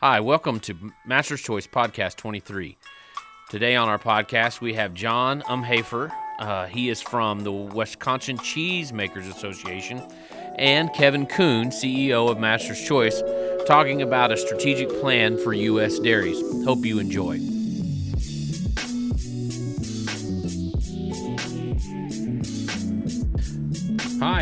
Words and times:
Hi, 0.00 0.20
welcome 0.20 0.60
to 0.60 0.76
Master's 1.04 1.40
Choice 1.40 1.66
Podcast 1.66 2.14
23. 2.14 2.78
Today 3.50 3.74
on 3.74 3.88
our 3.88 3.98
podcast, 3.98 4.60
we 4.60 4.74
have 4.74 4.94
John 4.94 5.42
Umhoefer. 5.42 6.12
Uh, 6.38 6.66
he 6.66 6.88
is 6.88 7.02
from 7.02 7.40
the 7.40 7.50
Wisconsin 7.50 8.38
Cheesemakers 8.38 9.28
Association, 9.28 10.00
and 10.54 10.92
Kevin 10.92 11.26
Kuhn, 11.26 11.70
CEO 11.70 12.30
of 12.30 12.38
Master's 12.38 12.80
Choice, 12.80 13.20
talking 13.66 14.00
about 14.00 14.30
a 14.30 14.36
strategic 14.36 14.88
plan 15.00 15.36
for 15.36 15.52
U.S. 15.52 15.98
dairies. 15.98 16.40
Hope 16.64 16.84
you 16.84 17.00
enjoy. 17.00 17.57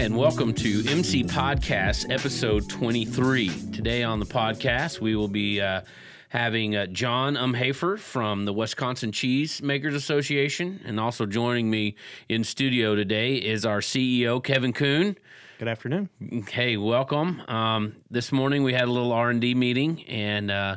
And 0.07 0.17
welcome 0.17 0.55
to 0.55 0.85
MC 0.87 1.25
Podcast 1.25 2.13
episode 2.13 2.71
23. 2.71 3.49
Today 3.73 4.05
on 4.05 4.21
the 4.21 4.25
podcast, 4.25 5.01
we 5.01 5.17
will 5.17 5.27
be 5.27 5.61
uh, 5.61 5.81
having 6.29 6.77
uh, 6.77 6.87
John 6.87 7.35
Umhoefer 7.35 7.99
from 7.99 8.45
the 8.45 8.53
Wisconsin 8.53 9.11
Cheese 9.11 9.61
Makers 9.63 9.97
Association, 9.97 10.81
and 10.85 11.01
also 11.01 11.27
joining 11.27 11.69
me 11.69 11.97
in 12.29 12.45
studio 12.45 12.95
today 12.95 13.35
is 13.35 13.67
our 13.67 13.81
CEO 13.81 14.41
Kevin 14.41 14.73
Kuhn. 14.73 15.19
Good 15.59 15.67
afternoon. 15.67 16.09
Hey, 16.53 16.77
welcome. 16.77 17.41
Um, 17.49 17.97
this 18.09 18.31
morning 18.31 18.63
we 18.63 18.75
had 18.75 18.85
a 18.85 18.93
little 18.93 19.11
R 19.11 19.31
and 19.31 19.41
D 19.41 19.57
meeting, 19.57 20.05
and 20.07 20.53
uh, 20.53 20.77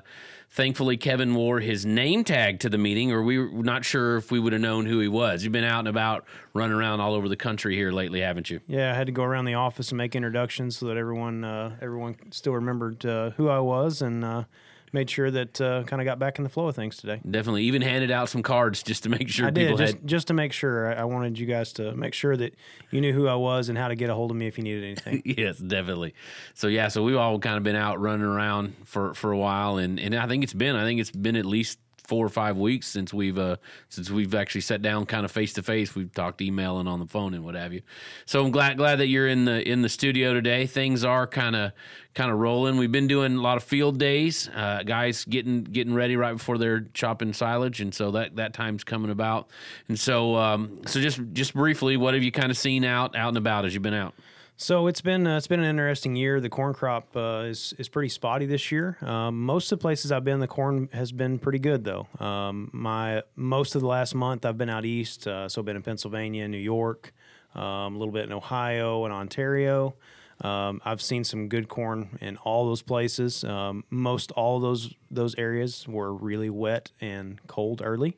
thankfully 0.50 0.98
Kevin 0.98 1.36
wore 1.36 1.60
his 1.60 1.86
name 1.86 2.24
tag 2.24 2.60
to 2.60 2.70
the 2.70 2.78
meeting, 2.78 3.12
or 3.12 3.22
we 3.24 3.38
were 3.38 3.64
not 3.64 3.86
sure 3.86 4.18
if 4.18 4.32
we 4.32 4.40
would 4.40 4.54
have 4.54 4.62
known 4.62 4.86
who 4.86 5.00
he 5.00 5.08
was. 5.08 5.44
You've 5.44 5.54
been 5.54 5.64
out 5.64 5.80
and 5.80 5.88
about, 5.88 6.26
running 6.54 6.76
around 6.76 7.00
all 7.00 7.14
over 7.14 7.30
the 7.30 7.36
country 7.36 7.76
here 7.76 7.92
lately, 7.92 8.22
haven't 8.22 8.50
you? 8.50 8.60
Yeah, 8.68 8.92
I 8.92 8.96
had 8.96 9.08
to 9.08 9.14
go 9.14 9.24
around 9.24 9.46
the 9.46 9.54
office 9.54 9.90
and 9.92 9.98
make 9.98 10.16
introductions 10.16 10.78
so 10.78 10.88
that 10.88 10.98
everyone 10.98 11.44
uh, 11.44 11.78
everyone 11.82 12.16
still 12.32 12.54
remembered 12.54 13.06
uh, 13.06 13.32
who 13.32 13.50
I 13.50 13.60
was 13.60 14.02
and 14.02 14.26
uh, 14.26 14.44
made 14.94 15.10
sure 15.10 15.30
that 15.32 15.60
uh, 15.62 15.84
kind 15.84 16.02
of 16.02 16.06
got 16.06 16.20
back 16.20 16.38
in 16.38 16.44
the 16.44 16.50
flow 16.50 16.68
of 16.68 16.76
things 16.76 16.98
today. 16.98 17.22
Definitely, 17.30 17.64
even 17.64 17.82
handed 17.82 18.12
out 18.12 18.30
some 18.30 18.44
cards 18.44 18.84
just 18.84 19.04
to 19.04 19.10
make 19.10 19.30
sure 19.30 19.48
I 19.48 19.52
people 19.52 19.78
did 19.78 19.84
just, 19.86 19.94
had. 19.96 20.08
just 20.08 20.28
to 20.28 20.34
make 20.34 20.54
sure. 20.54 20.94
I 20.94 21.02
I 21.02 21.04
wanted 21.06 21.40
you 21.40 21.46
guys 21.46 21.74
to 21.74 21.94
make 21.96 22.14
sure 22.14 22.36
that 22.38 22.56
you 22.92 23.02
knew 23.02 23.14
who 23.14 23.28
I 23.28 23.36
was 23.36 23.70
and 23.70 23.78
how 23.78 23.88
to 23.88 23.96
get 23.96 24.10
a 24.10 24.16
hold 24.16 24.32
of 24.32 24.38
me 24.38 24.48
if 24.48 24.58
you 24.58 24.64
needed 24.64 24.84
anything. 24.84 25.22
Yes, 25.40 25.58
definitely. 25.60 26.14
So 26.54 26.68
yeah, 26.68 26.88
so 26.90 27.04
we've 27.04 27.16
all 27.16 27.40
kind 27.40 27.58
of 27.58 27.64
been 27.64 27.76
out 27.76 28.00
running 28.00 28.26
around 28.26 28.76
for 28.86 29.14
for 29.14 29.32
a 29.32 29.38
while, 29.38 29.78
and 29.78 30.00
and 30.00 30.16
I 30.16 30.28
think 30.28 30.44
it's 30.44 30.54
been 30.54 30.76
I 30.76 30.84
think 30.84 31.00
it's 31.00 31.12
been 31.12 31.36
at 31.36 31.46
least 31.46 31.80
four 32.10 32.26
or 32.26 32.30
five 32.30 32.58
weeks 32.58 32.88
since 32.88 33.14
we've 33.14 33.38
uh 33.38 33.56
since 33.88 34.10
we've 34.10 34.34
actually 34.34 34.62
sat 34.62 34.82
down 34.82 35.06
kind 35.06 35.26
of 35.26 35.32
face 35.32 35.54
to 35.54 35.62
face. 35.62 35.94
We've 35.94 36.12
talked 36.12 36.42
email 36.42 36.80
and 36.80 36.90
on 36.90 37.00
the 37.00 37.06
phone 37.06 37.36
and 37.36 37.46
what 37.46 37.54
have 37.54 37.72
you. 37.72 37.84
So 38.26 38.44
I'm 38.44 38.50
glad 38.50 38.78
glad 38.78 38.96
that 38.98 39.08
you're 39.08 39.28
in 39.28 39.46
the 39.46 39.62
in 39.66 39.84
the 39.84 39.90
studio 39.90 40.34
today. 40.34 40.66
Things 40.66 41.06
are 41.06 41.28
kind 41.28 41.56
of 41.56 41.72
kind 42.16 42.32
of 42.32 42.40
rolling. 42.40 42.78
We've 42.78 42.92
been 42.92 43.08
doing 43.08 43.36
a 43.36 43.42
lot 43.42 43.58
of 43.58 43.64
field 43.64 44.00
days, 44.00 44.50
uh, 44.56 44.82
guys 44.82 45.24
getting 45.24 45.64
getting 45.64 45.94
ready 45.94 46.16
right 46.18 46.34
before 46.34 46.58
they're 46.58 46.88
chopping 46.96 47.32
silage, 47.32 47.80
and 47.80 47.94
so 47.94 48.10
that 48.12 48.38
that 48.38 48.54
time's 48.54 48.84
coming 48.84 49.12
about. 49.12 49.48
And 49.88 50.00
so 50.00 50.36
um 50.36 50.82
so 50.88 51.00
just 51.00 51.20
just 51.34 51.54
briefly, 51.54 51.96
what 51.96 52.16
have 52.16 52.24
you 52.24 52.32
kind 52.32 52.50
of 52.50 52.58
seen 52.58 52.84
out 52.84 53.16
out 53.16 53.30
and 53.30 53.38
about 53.38 53.66
as 53.66 53.76
you've 53.76 53.84
been 53.84 53.94
out? 53.94 54.16
So 54.62 54.88
it's 54.88 55.00
been 55.00 55.26
uh, 55.26 55.38
it's 55.38 55.48
been 55.48 55.62
an 55.62 55.70
interesting 55.70 56.18
year. 56.18 56.42
The 56.42 56.50
corn 56.50 56.74
crop 56.74 57.16
uh, 57.16 57.46
is 57.46 57.74
is 57.78 57.88
pretty 57.88 58.10
spotty 58.10 58.46
this 58.46 58.74
year. 58.74 58.98
Um, 59.00 59.46
most 59.46 59.72
of 59.72 59.80
the 59.80 59.82
places 59.82 60.12
I've 60.12 60.26
been, 60.26 60.42
the 60.42 60.50
corn 60.50 60.90
has 60.92 61.14
been 61.14 61.40
pretty 61.40 61.60
good 61.60 61.86
though. 61.86 62.08
Um, 62.20 62.70
my 62.74 63.24
most 63.38 63.76
of 63.76 63.82
the 63.82 63.88
last 63.88 64.14
month 64.16 64.46
I've 64.46 64.58
been 64.58 64.70
out 64.70 64.84
east, 64.84 65.26
uh, 65.28 65.48
so 65.48 65.62
I've 65.62 65.66
been 65.66 65.78
in 65.78 65.82
Pennsylvania, 65.82 66.46
New 66.50 66.58
York, 66.58 67.14
um, 67.56 67.96
a 67.96 67.98
little 67.98 68.12
bit 68.12 68.26
in 68.26 68.34
Ohio 68.34 69.06
and 69.06 69.14
Ontario. 69.14 69.96
Um, 70.42 70.82
I've 70.84 71.02
seen 71.02 71.24
some 71.24 71.48
good 71.48 71.70
corn 71.70 72.18
in 72.20 72.36
all 72.36 72.66
those 72.66 72.82
places. 72.82 73.46
Um, 73.46 73.86
most 73.90 74.34
all 74.34 74.60
those 74.60 74.94
those 75.10 75.36
areas 75.36 75.88
were 75.88 76.14
really 76.14 76.50
wet 76.50 76.92
and 77.00 77.40
cold 77.48 77.82
early, 77.82 78.18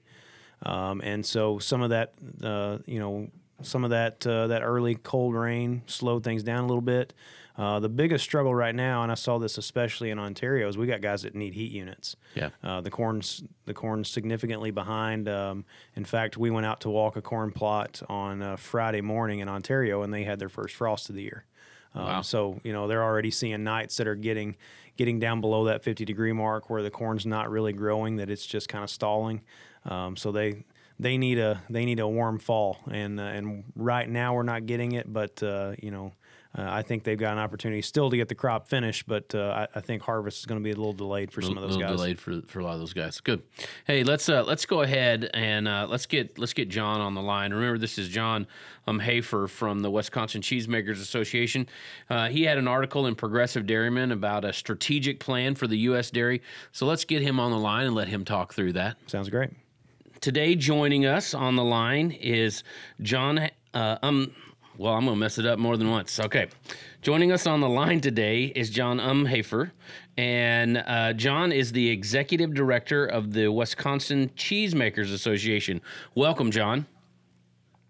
um, 0.63 1.01
and 1.03 1.23
so 1.23 1.59
some 1.59 1.83
of 1.83 1.91
that, 1.91 2.13
uh, 2.41 2.79
you 2.87 2.97
know, 2.97 3.29
some 3.63 3.83
of 3.83 3.89
that 3.91 4.25
uh, 4.25 4.47
that 4.47 4.61
early 4.61 4.95
cold 4.95 5.35
rain 5.35 5.81
slowed 5.85 6.23
things 6.23 6.43
down 6.43 6.63
a 6.63 6.67
little 6.67 6.81
bit. 6.81 7.13
Uh, 7.57 7.79
the 7.79 7.89
biggest 7.89 8.23
struggle 8.23 8.55
right 8.55 8.73
now, 8.73 9.03
and 9.03 9.11
I 9.11 9.15
saw 9.15 9.37
this 9.37 9.57
especially 9.57 10.09
in 10.09 10.17
Ontario, 10.17 10.67
is 10.67 10.77
we 10.77 10.87
got 10.87 11.01
guys 11.01 11.23
that 11.23 11.35
need 11.35 11.53
heat 11.53 11.71
units. 11.71 12.15
Yeah. 12.33 12.49
Uh, 12.63 12.81
the 12.81 12.89
corn's 12.89 13.43
the 13.65 13.73
corn's 13.73 14.09
significantly 14.09 14.71
behind. 14.71 15.27
Um, 15.27 15.65
in 15.95 16.05
fact, 16.05 16.37
we 16.37 16.49
went 16.49 16.65
out 16.65 16.81
to 16.81 16.89
walk 16.89 17.17
a 17.17 17.21
corn 17.21 17.51
plot 17.51 18.01
on 18.07 18.41
uh, 18.41 18.55
Friday 18.55 19.01
morning 19.01 19.39
in 19.39 19.49
Ontario, 19.49 20.01
and 20.01 20.13
they 20.13 20.23
had 20.23 20.39
their 20.39 20.49
first 20.49 20.75
frost 20.75 21.09
of 21.09 21.15
the 21.15 21.23
year. 21.23 21.45
Um, 21.93 22.05
Wow. 22.05 22.21
So 22.21 22.59
you 22.63 22.71
know 22.73 22.87
they're 22.87 23.03
already 23.03 23.31
seeing 23.31 23.63
nights 23.63 23.97
that 23.97 24.07
are 24.07 24.15
getting 24.15 24.55
getting 24.97 25.19
down 25.19 25.41
below 25.41 25.65
that 25.65 25.83
50 25.83 26.05
degree 26.05 26.33
mark 26.33 26.69
where 26.69 26.81
the 26.83 26.91
corn's 26.91 27.25
not 27.25 27.49
really 27.49 27.73
growing, 27.73 28.17
that 28.17 28.29
it's 28.29 28.45
just 28.45 28.69
kind 28.69 28.83
of 28.83 28.89
stalling. 28.89 29.41
Um, 29.85 30.15
so 30.15 30.31
they 30.31 30.63
they 30.99 31.17
need 31.17 31.39
a 31.39 31.61
they 31.69 31.85
need 31.85 31.99
a 31.99 32.07
warm 32.07 32.39
fall, 32.39 32.79
and 32.89 33.19
uh, 33.19 33.23
and 33.23 33.63
right 33.75 34.09
now 34.09 34.35
we're 34.35 34.43
not 34.43 34.65
getting 34.65 34.93
it, 34.93 35.11
but 35.11 35.41
uh, 35.43 35.73
you 35.81 35.91
know. 35.91 36.13
Uh, 36.53 36.65
I 36.67 36.81
think 36.81 37.05
they've 37.05 37.17
got 37.17 37.31
an 37.31 37.39
opportunity 37.39 37.81
still 37.81 38.09
to 38.09 38.17
get 38.17 38.27
the 38.27 38.35
crop 38.35 38.67
finished, 38.67 39.07
but 39.07 39.33
uh, 39.33 39.67
I, 39.73 39.77
I 39.77 39.81
think 39.81 40.01
harvest 40.01 40.39
is 40.39 40.45
going 40.45 40.59
to 40.59 40.63
be 40.63 40.71
a 40.71 40.75
little 40.75 40.91
delayed 40.91 41.31
for 41.31 41.41
some 41.41 41.55
of 41.57 41.61
those 41.61 41.77
little 41.77 41.89
guys. 41.89 41.97
delayed 41.97 42.19
for, 42.19 42.41
for 42.47 42.59
a 42.59 42.63
lot 42.65 42.73
of 42.73 42.79
those 42.79 42.91
guys. 42.91 43.21
Good. 43.21 43.41
Hey, 43.87 44.03
let's 44.03 44.27
uh, 44.27 44.43
let's 44.43 44.65
go 44.65 44.81
ahead 44.81 45.29
and 45.33 45.65
uh, 45.65 45.87
let's 45.89 46.05
get 46.05 46.37
let's 46.37 46.51
get 46.51 46.67
John 46.67 46.99
on 46.99 47.13
the 47.13 47.21
line. 47.21 47.53
Remember, 47.53 47.77
this 47.77 47.97
is 47.97 48.09
John 48.09 48.47
um, 48.85 48.99
Hafer 48.99 49.47
from 49.47 49.79
the 49.79 49.89
Wisconsin 49.89 50.41
Cheesemakers 50.41 51.01
Association. 51.01 51.67
Uh, 52.09 52.27
he 52.27 52.43
had 52.43 52.57
an 52.57 52.67
article 52.67 53.07
in 53.07 53.15
Progressive 53.15 53.65
Dairyman 53.65 54.11
about 54.11 54.43
a 54.43 54.51
strategic 54.51 55.21
plan 55.21 55.55
for 55.55 55.67
the 55.67 55.77
U.S. 55.77 56.11
dairy. 56.11 56.41
So 56.73 56.85
let's 56.85 57.05
get 57.05 57.21
him 57.21 57.39
on 57.39 57.51
the 57.51 57.59
line 57.59 57.85
and 57.85 57.95
let 57.95 58.09
him 58.09 58.25
talk 58.25 58.53
through 58.53 58.73
that. 58.73 58.97
Sounds 59.07 59.29
great. 59.29 59.51
Today, 60.21 60.53
joining 60.53 61.07
us 61.07 61.33
on 61.33 61.55
the 61.55 61.63
line 61.63 62.11
is 62.11 62.63
John. 63.01 63.49
Uh, 63.73 63.97
um, 64.03 64.31
well, 64.77 64.93
I'm 64.93 65.05
going 65.05 65.15
to 65.15 65.19
mess 65.19 65.39
it 65.39 65.47
up 65.47 65.57
more 65.57 65.77
than 65.77 65.89
once. 65.89 66.19
Okay. 66.19 66.47
Joining 67.01 67.31
us 67.31 67.47
on 67.47 67.59
the 67.59 67.67
line 67.67 68.01
today 68.01 68.43
is 68.55 68.69
John 68.69 68.99
Umhoefer. 68.99 69.71
And 70.17 70.77
uh, 70.77 71.13
John 71.13 71.51
is 71.51 71.71
the 71.71 71.89
executive 71.89 72.53
director 72.53 73.03
of 73.03 73.33
the 73.33 73.47
Wisconsin 73.47 74.29
Cheesemakers 74.37 75.11
Association. 75.11 75.81
Welcome, 76.13 76.51
John. 76.51 76.85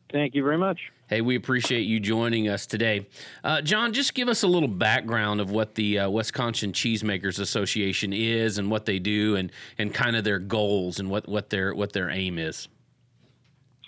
Thank 0.09 0.34
you 0.34 0.41
very 0.41 0.58
much. 0.58 0.80
Hey, 1.12 1.20
we 1.20 1.36
appreciate 1.36 1.82
you 1.82 2.00
joining 2.00 2.48
us 2.48 2.66
today. 2.66 3.06
Uh, 3.44 3.60
John, 3.60 3.92
just 3.92 4.14
give 4.14 4.30
us 4.30 4.44
a 4.44 4.48
little 4.48 4.70
background 4.70 5.42
of 5.42 5.52
what 5.52 5.76
the 5.76 6.00
uh, 6.00 6.10
Wisconsin 6.10 6.72
Cheesemakers 6.72 7.38
Association 7.38 8.14
is 8.14 8.58
and 8.58 8.72
what 8.72 8.86
they 8.86 8.98
do 8.98 9.36
and, 9.36 9.52
and 9.78 9.94
kind 9.94 10.16
of 10.16 10.24
their 10.24 10.40
goals 10.40 11.02
and 11.02 11.10
what, 11.10 11.28
what, 11.28 11.50
their, 11.50 11.76
what 11.76 11.92
their 11.92 12.10
aim 12.10 12.40
is. 12.40 12.70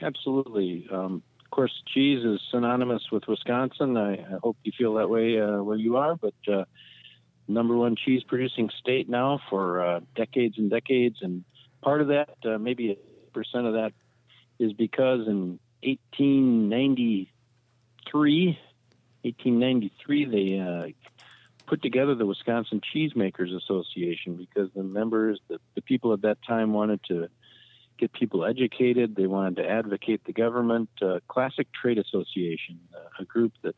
Absolutely. 0.01 0.85
Um, 0.91 1.23
of 1.41 1.49
course, 1.49 1.71
cheese 1.93 2.25
is 2.25 2.41
synonymous 2.51 3.03
with 3.09 3.25
Wisconsin. 3.25 3.95
I, 3.95 4.15
I 4.15 4.39
hope 4.43 4.57
you 4.65 4.73
feel 4.77 4.93
that 4.95 5.09
way 5.09 5.39
uh, 5.39 5.63
where 5.63 5.77
you 5.77 5.95
are, 5.95 6.17
but 6.17 6.33
uh, 6.51 6.65
number 7.47 7.77
one 7.77 7.95
cheese 7.95 8.23
producing 8.27 8.69
state 8.81 9.07
now 9.07 9.39
for 9.49 9.81
uh, 9.81 9.99
decades 10.17 10.57
and 10.57 10.69
decades. 10.69 11.19
And 11.21 11.45
part 11.81 12.01
of 12.01 12.09
that, 12.09 12.35
uh, 12.43 12.57
maybe 12.57 12.91
a 12.91 13.31
percent 13.31 13.65
of 13.65 13.75
that, 13.75 13.93
is 14.59 14.73
because 14.73 15.25
in 15.25 15.57
1893, 15.85 18.59
1893, 19.21 20.25
they 20.25 20.59
uh, 20.59 20.87
put 21.65 21.81
together 21.81 22.15
the 22.15 22.25
Wisconsin 22.25 22.81
Cheesemakers 22.93 23.55
Association 23.55 24.35
because 24.35 24.69
the 24.75 24.83
members, 24.83 25.39
the, 25.47 25.59
the 25.75 25.81
people 25.81 26.11
at 26.13 26.21
that 26.21 26.37
time 26.45 26.73
wanted 26.73 27.01
to 27.07 27.29
get 27.97 28.11
people 28.13 28.45
educated. 28.45 29.15
They 29.15 29.27
wanted 29.27 29.57
to 29.57 29.69
advocate 29.69 30.23
the 30.25 30.33
government. 30.33 30.89
Uh, 31.01 31.19
classic 31.27 31.67
trade 31.73 31.97
association, 31.97 32.79
uh, 32.93 32.99
a 33.19 33.25
group 33.25 33.53
that 33.63 33.75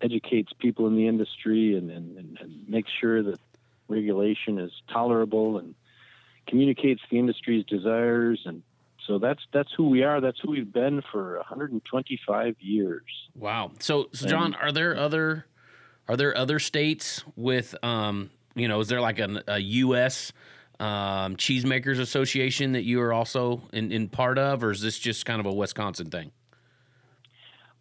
educates 0.00 0.52
people 0.58 0.86
in 0.86 0.96
the 0.96 1.06
industry 1.06 1.76
and, 1.76 1.90
and, 1.90 2.38
and, 2.38 2.68
makes 2.68 2.90
sure 3.00 3.22
that 3.22 3.40
regulation 3.88 4.58
is 4.58 4.70
tolerable 4.92 5.58
and 5.58 5.74
communicates 6.46 7.02
the 7.10 7.18
industry's 7.18 7.64
desires. 7.64 8.40
And 8.44 8.62
so 9.08 9.18
that's 9.18 9.40
that's 9.52 9.70
who 9.76 9.88
we 9.88 10.02
are. 10.04 10.20
That's 10.20 10.38
who 10.40 10.50
we've 10.50 10.72
been 10.72 11.02
for 11.10 11.36
125 11.38 12.56
years. 12.60 13.02
Wow. 13.34 13.72
So, 13.80 14.10
so 14.12 14.28
John, 14.28 14.54
are 14.54 14.70
there 14.70 14.96
other 14.96 15.46
are 16.06 16.16
there 16.16 16.36
other 16.36 16.58
states 16.58 17.24
with 17.34 17.74
um 17.82 18.30
you 18.54 18.68
know 18.68 18.80
is 18.80 18.88
there 18.88 19.00
like 19.00 19.18
an, 19.18 19.40
a 19.48 19.58
U.S. 19.58 20.32
Um, 20.78 21.34
cheesemakers 21.34 21.98
association 21.98 22.72
that 22.72 22.84
you 22.84 23.00
are 23.00 23.12
also 23.12 23.62
in, 23.72 23.90
in 23.90 24.08
part 24.08 24.38
of, 24.38 24.62
or 24.62 24.70
is 24.70 24.80
this 24.80 24.96
just 24.96 25.26
kind 25.26 25.40
of 25.40 25.46
a 25.46 25.52
Wisconsin 25.52 26.08
thing? 26.08 26.30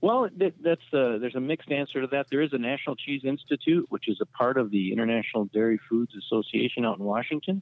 Well, 0.01 0.29
that's 0.35 0.81
uh, 0.93 1.17
there's 1.19 1.35
a 1.35 1.39
mixed 1.39 1.71
answer 1.71 2.01
to 2.01 2.07
that. 2.07 2.27
There 2.31 2.41
is 2.41 2.53
a 2.53 2.57
National 2.57 2.95
Cheese 2.95 3.21
Institute, 3.23 3.85
which 3.89 4.07
is 4.07 4.19
a 4.21 4.25
part 4.25 4.57
of 4.57 4.71
the 4.71 4.93
International 4.93 5.45
Dairy 5.45 5.79
Foods 5.89 6.13
Association 6.15 6.85
out 6.85 6.97
in 6.97 7.03
Washington. 7.03 7.61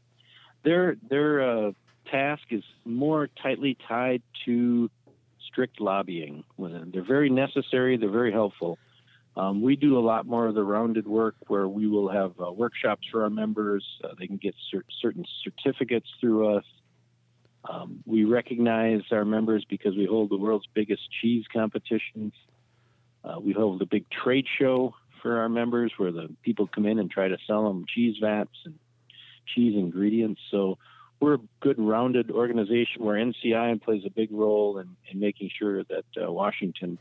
Their 0.64 0.96
their 1.10 1.42
uh, 1.42 1.72
task 2.12 2.44
is 2.52 2.64
more 2.86 3.28
tightly 3.42 3.78
tied 3.88 4.22
to 4.46 4.90
strict 5.48 5.80
lobbying. 5.80 6.44
They're 6.58 7.04
very 7.04 7.30
necessary. 7.30 7.98
They're 7.98 8.10
very 8.10 8.32
helpful, 8.32 8.78
Um, 9.38 9.62
we 9.62 9.76
do 9.76 9.98
a 9.98 10.00
lot 10.00 10.26
more 10.26 10.48
of 10.48 10.56
the 10.56 10.64
rounded 10.64 11.08
work 11.08 11.36
where 11.48 11.68
we 11.68 11.88
will 11.88 12.10
have 12.10 12.34
uh, 12.40 12.52
workshops 12.52 13.06
for 13.12 13.24
our 13.24 13.30
members. 13.30 13.84
Uh, 14.04 14.10
they 14.18 14.28
can 14.28 14.38
get 14.38 14.56
cer- 14.72 14.86
certain 15.02 15.26
certificates 15.44 16.08
through 16.22 16.58
us. 16.58 16.64
Um, 17.70 18.04
we 18.06 18.24
recognize 18.24 19.02
our 19.12 19.26
members 19.26 19.66
because 19.70 19.96
we 19.96 20.06
hold 20.06 20.30
the 20.30 20.38
world's 20.38 20.68
biggest 20.74 21.02
cheese 21.22 21.44
competitions. 21.52 22.34
Uh, 23.24 23.40
we 23.40 23.52
hold 23.52 23.82
a 23.82 23.86
big 23.86 24.06
trade 24.10 24.46
show 24.60 24.94
for 25.22 25.40
our 25.40 25.50
members 25.50 25.92
where 25.98 26.12
the 26.12 26.30
people 26.44 26.68
come 26.68 26.86
in 26.86 27.00
and 27.00 27.10
try 27.10 27.28
to 27.28 27.38
sell 27.48 27.68
them 27.68 27.86
cheese 27.94 28.16
vats 28.22 28.56
and 28.66 28.76
cheese 29.54 29.76
ingredients. 29.76 30.40
So 30.52 30.78
we're 31.20 31.36
a 31.36 31.40
good 31.62 31.80
rounded 31.80 32.32
organization 32.32 33.04
where 33.04 33.16
NCI 33.16 33.82
plays 33.82 34.04
a 34.06 34.10
big 34.10 34.32
role 34.32 34.80
in, 34.80 34.96
in 35.10 35.20
making 35.20 35.50
sure 35.58 35.84
that 35.84 36.06
uh, 36.22 36.32
Washington 36.32 36.98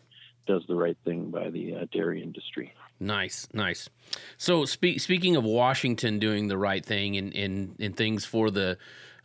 does 0.47 0.63
the 0.69 0.75
right 0.75 0.97
thing 1.05 1.31
by 1.31 1.51
the 1.51 1.75
uh, 1.75 1.87
dairy 1.91 2.23
industry. 2.23 2.73
Nice, 3.01 3.49
nice. 3.53 3.89
So 4.37 4.65
spe- 4.65 4.99
speaking 4.99 5.37
of 5.37 5.45
Washington 5.45 6.19
doing 6.19 6.49
the 6.49 6.59
right 6.59 6.85
thing 6.85 7.17
and 7.17 7.33
in, 7.33 7.53
in, 7.53 7.77
in, 7.79 7.93
things 7.95 8.25
for 8.25 8.51
the 8.51 8.77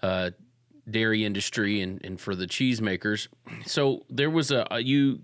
uh, 0.01 0.31
dairy 0.89 1.25
industry 1.25 1.81
and, 1.81 2.03
and 2.03 2.19
for 2.19 2.35
the 2.35 2.47
cheesemakers, 2.47 3.27
so 3.65 4.03
there 4.09 4.29
was 4.29 4.51
a, 4.51 4.65
a 4.71 4.79
you 4.79 5.19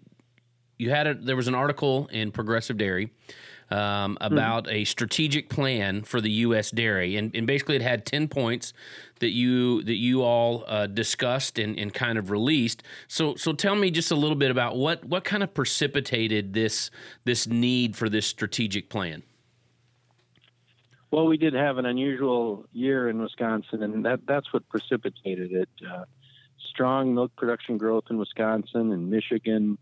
you 0.77 0.89
had 0.89 1.07
a 1.07 1.13
there 1.15 1.35
was 1.35 1.47
an 1.47 1.55
article 1.55 2.07
in 2.11 2.31
Progressive 2.31 2.77
Dairy 2.77 3.11
um, 3.71 4.17
about 4.21 4.65
mm-hmm. 4.65 4.75
a 4.75 4.85
strategic 4.85 5.49
plan 5.49 6.03
for 6.03 6.21
the 6.21 6.31
U.S. 6.31 6.71
dairy, 6.71 7.15
and, 7.17 7.35
and 7.35 7.47
basically 7.47 7.75
it 7.75 7.81
had 7.81 8.05
ten 8.05 8.27
points 8.27 8.73
that 9.19 9.29
you 9.29 9.81
that 9.83 9.95
you 9.95 10.21
all 10.21 10.63
uh, 10.67 10.87
discussed 10.87 11.57
and, 11.57 11.77
and 11.79 11.93
kind 11.93 12.17
of 12.17 12.31
released. 12.31 12.83
So 13.07 13.35
so 13.35 13.53
tell 13.53 13.75
me 13.75 13.91
just 13.91 14.11
a 14.11 14.15
little 14.15 14.35
bit 14.35 14.51
about 14.51 14.75
what 14.77 15.03
what 15.05 15.23
kind 15.23 15.43
of 15.43 15.53
precipitated 15.53 16.53
this 16.53 16.91
this 17.23 17.47
need 17.47 17.95
for 17.95 18.09
this 18.09 18.27
strategic 18.27 18.89
plan. 18.89 19.23
Well, 21.11 21.27
we 21.27 21.37
did 21.37 21.53
have 21.53 21.77
an 21.77 21.85
unusual 21.85 22.65
year 22.73 23.09
in 23.09 23.21
Wisconsin, 23.21 23.83
and 23.83 24.05
that 24.05 24.21
that's 24.27 24.51
what 24.51 24.67
precipitated 24.69 25.51
it. 25.51 25.69
Uh, 25.89 26.03
strong 26.71 27.15
milk 27.15 27.31
production 27.37 27.77
growth 27.77 28.03
in 28.09 28.17
Wisconsin 28.17 28.91
and 28.91 29.09
Michigan 29.09 29.77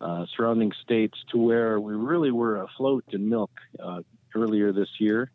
uh, 0.00 0.26
surrounding 0.36 0.72
states 0.82 1.18
to 1.32 1.38
where 1.38 1.80
we 1.80 1.94
really 1.94 2.30
were 2.30 2.62
afloat 2.62 3.04
in 3.10 3.28
milk 3.28 3.50
uh, 3.82 4.00
earlier 4.34 4.72
this 4.72 4.88
year. 4.98 5.30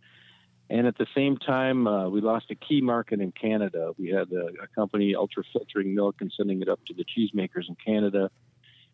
And 0.69 0.88
at 0.88 0.98
the 0.98 1.07
same 1.13 1.38
time, 1.38 1.88
uh, 1.88 2.10
we 2.10 2.21
lost 2.21 2.50
a 2.50 2.56
key 2.56 2.81
market 2.81 3.19
in 3.19 3.31
Canada. 3.31 3.92
We 3.98 4.10
had 4.10 4.31
a, 4.31 4.48
a 4.63 4.68
company 4.74 5.15
ultra 5.15 5.44
filtering 5.51 5.94
milk 5.94 6.15
and 6.21 6.31
sending 6.36 6.62
it 6.62 6.69
up 6.69 6.80
to 6.88 6.94
the 6.94 7.04
cheesemakers 7.04 7.68
in 7.68 7.75
Canada. 7.75 8.30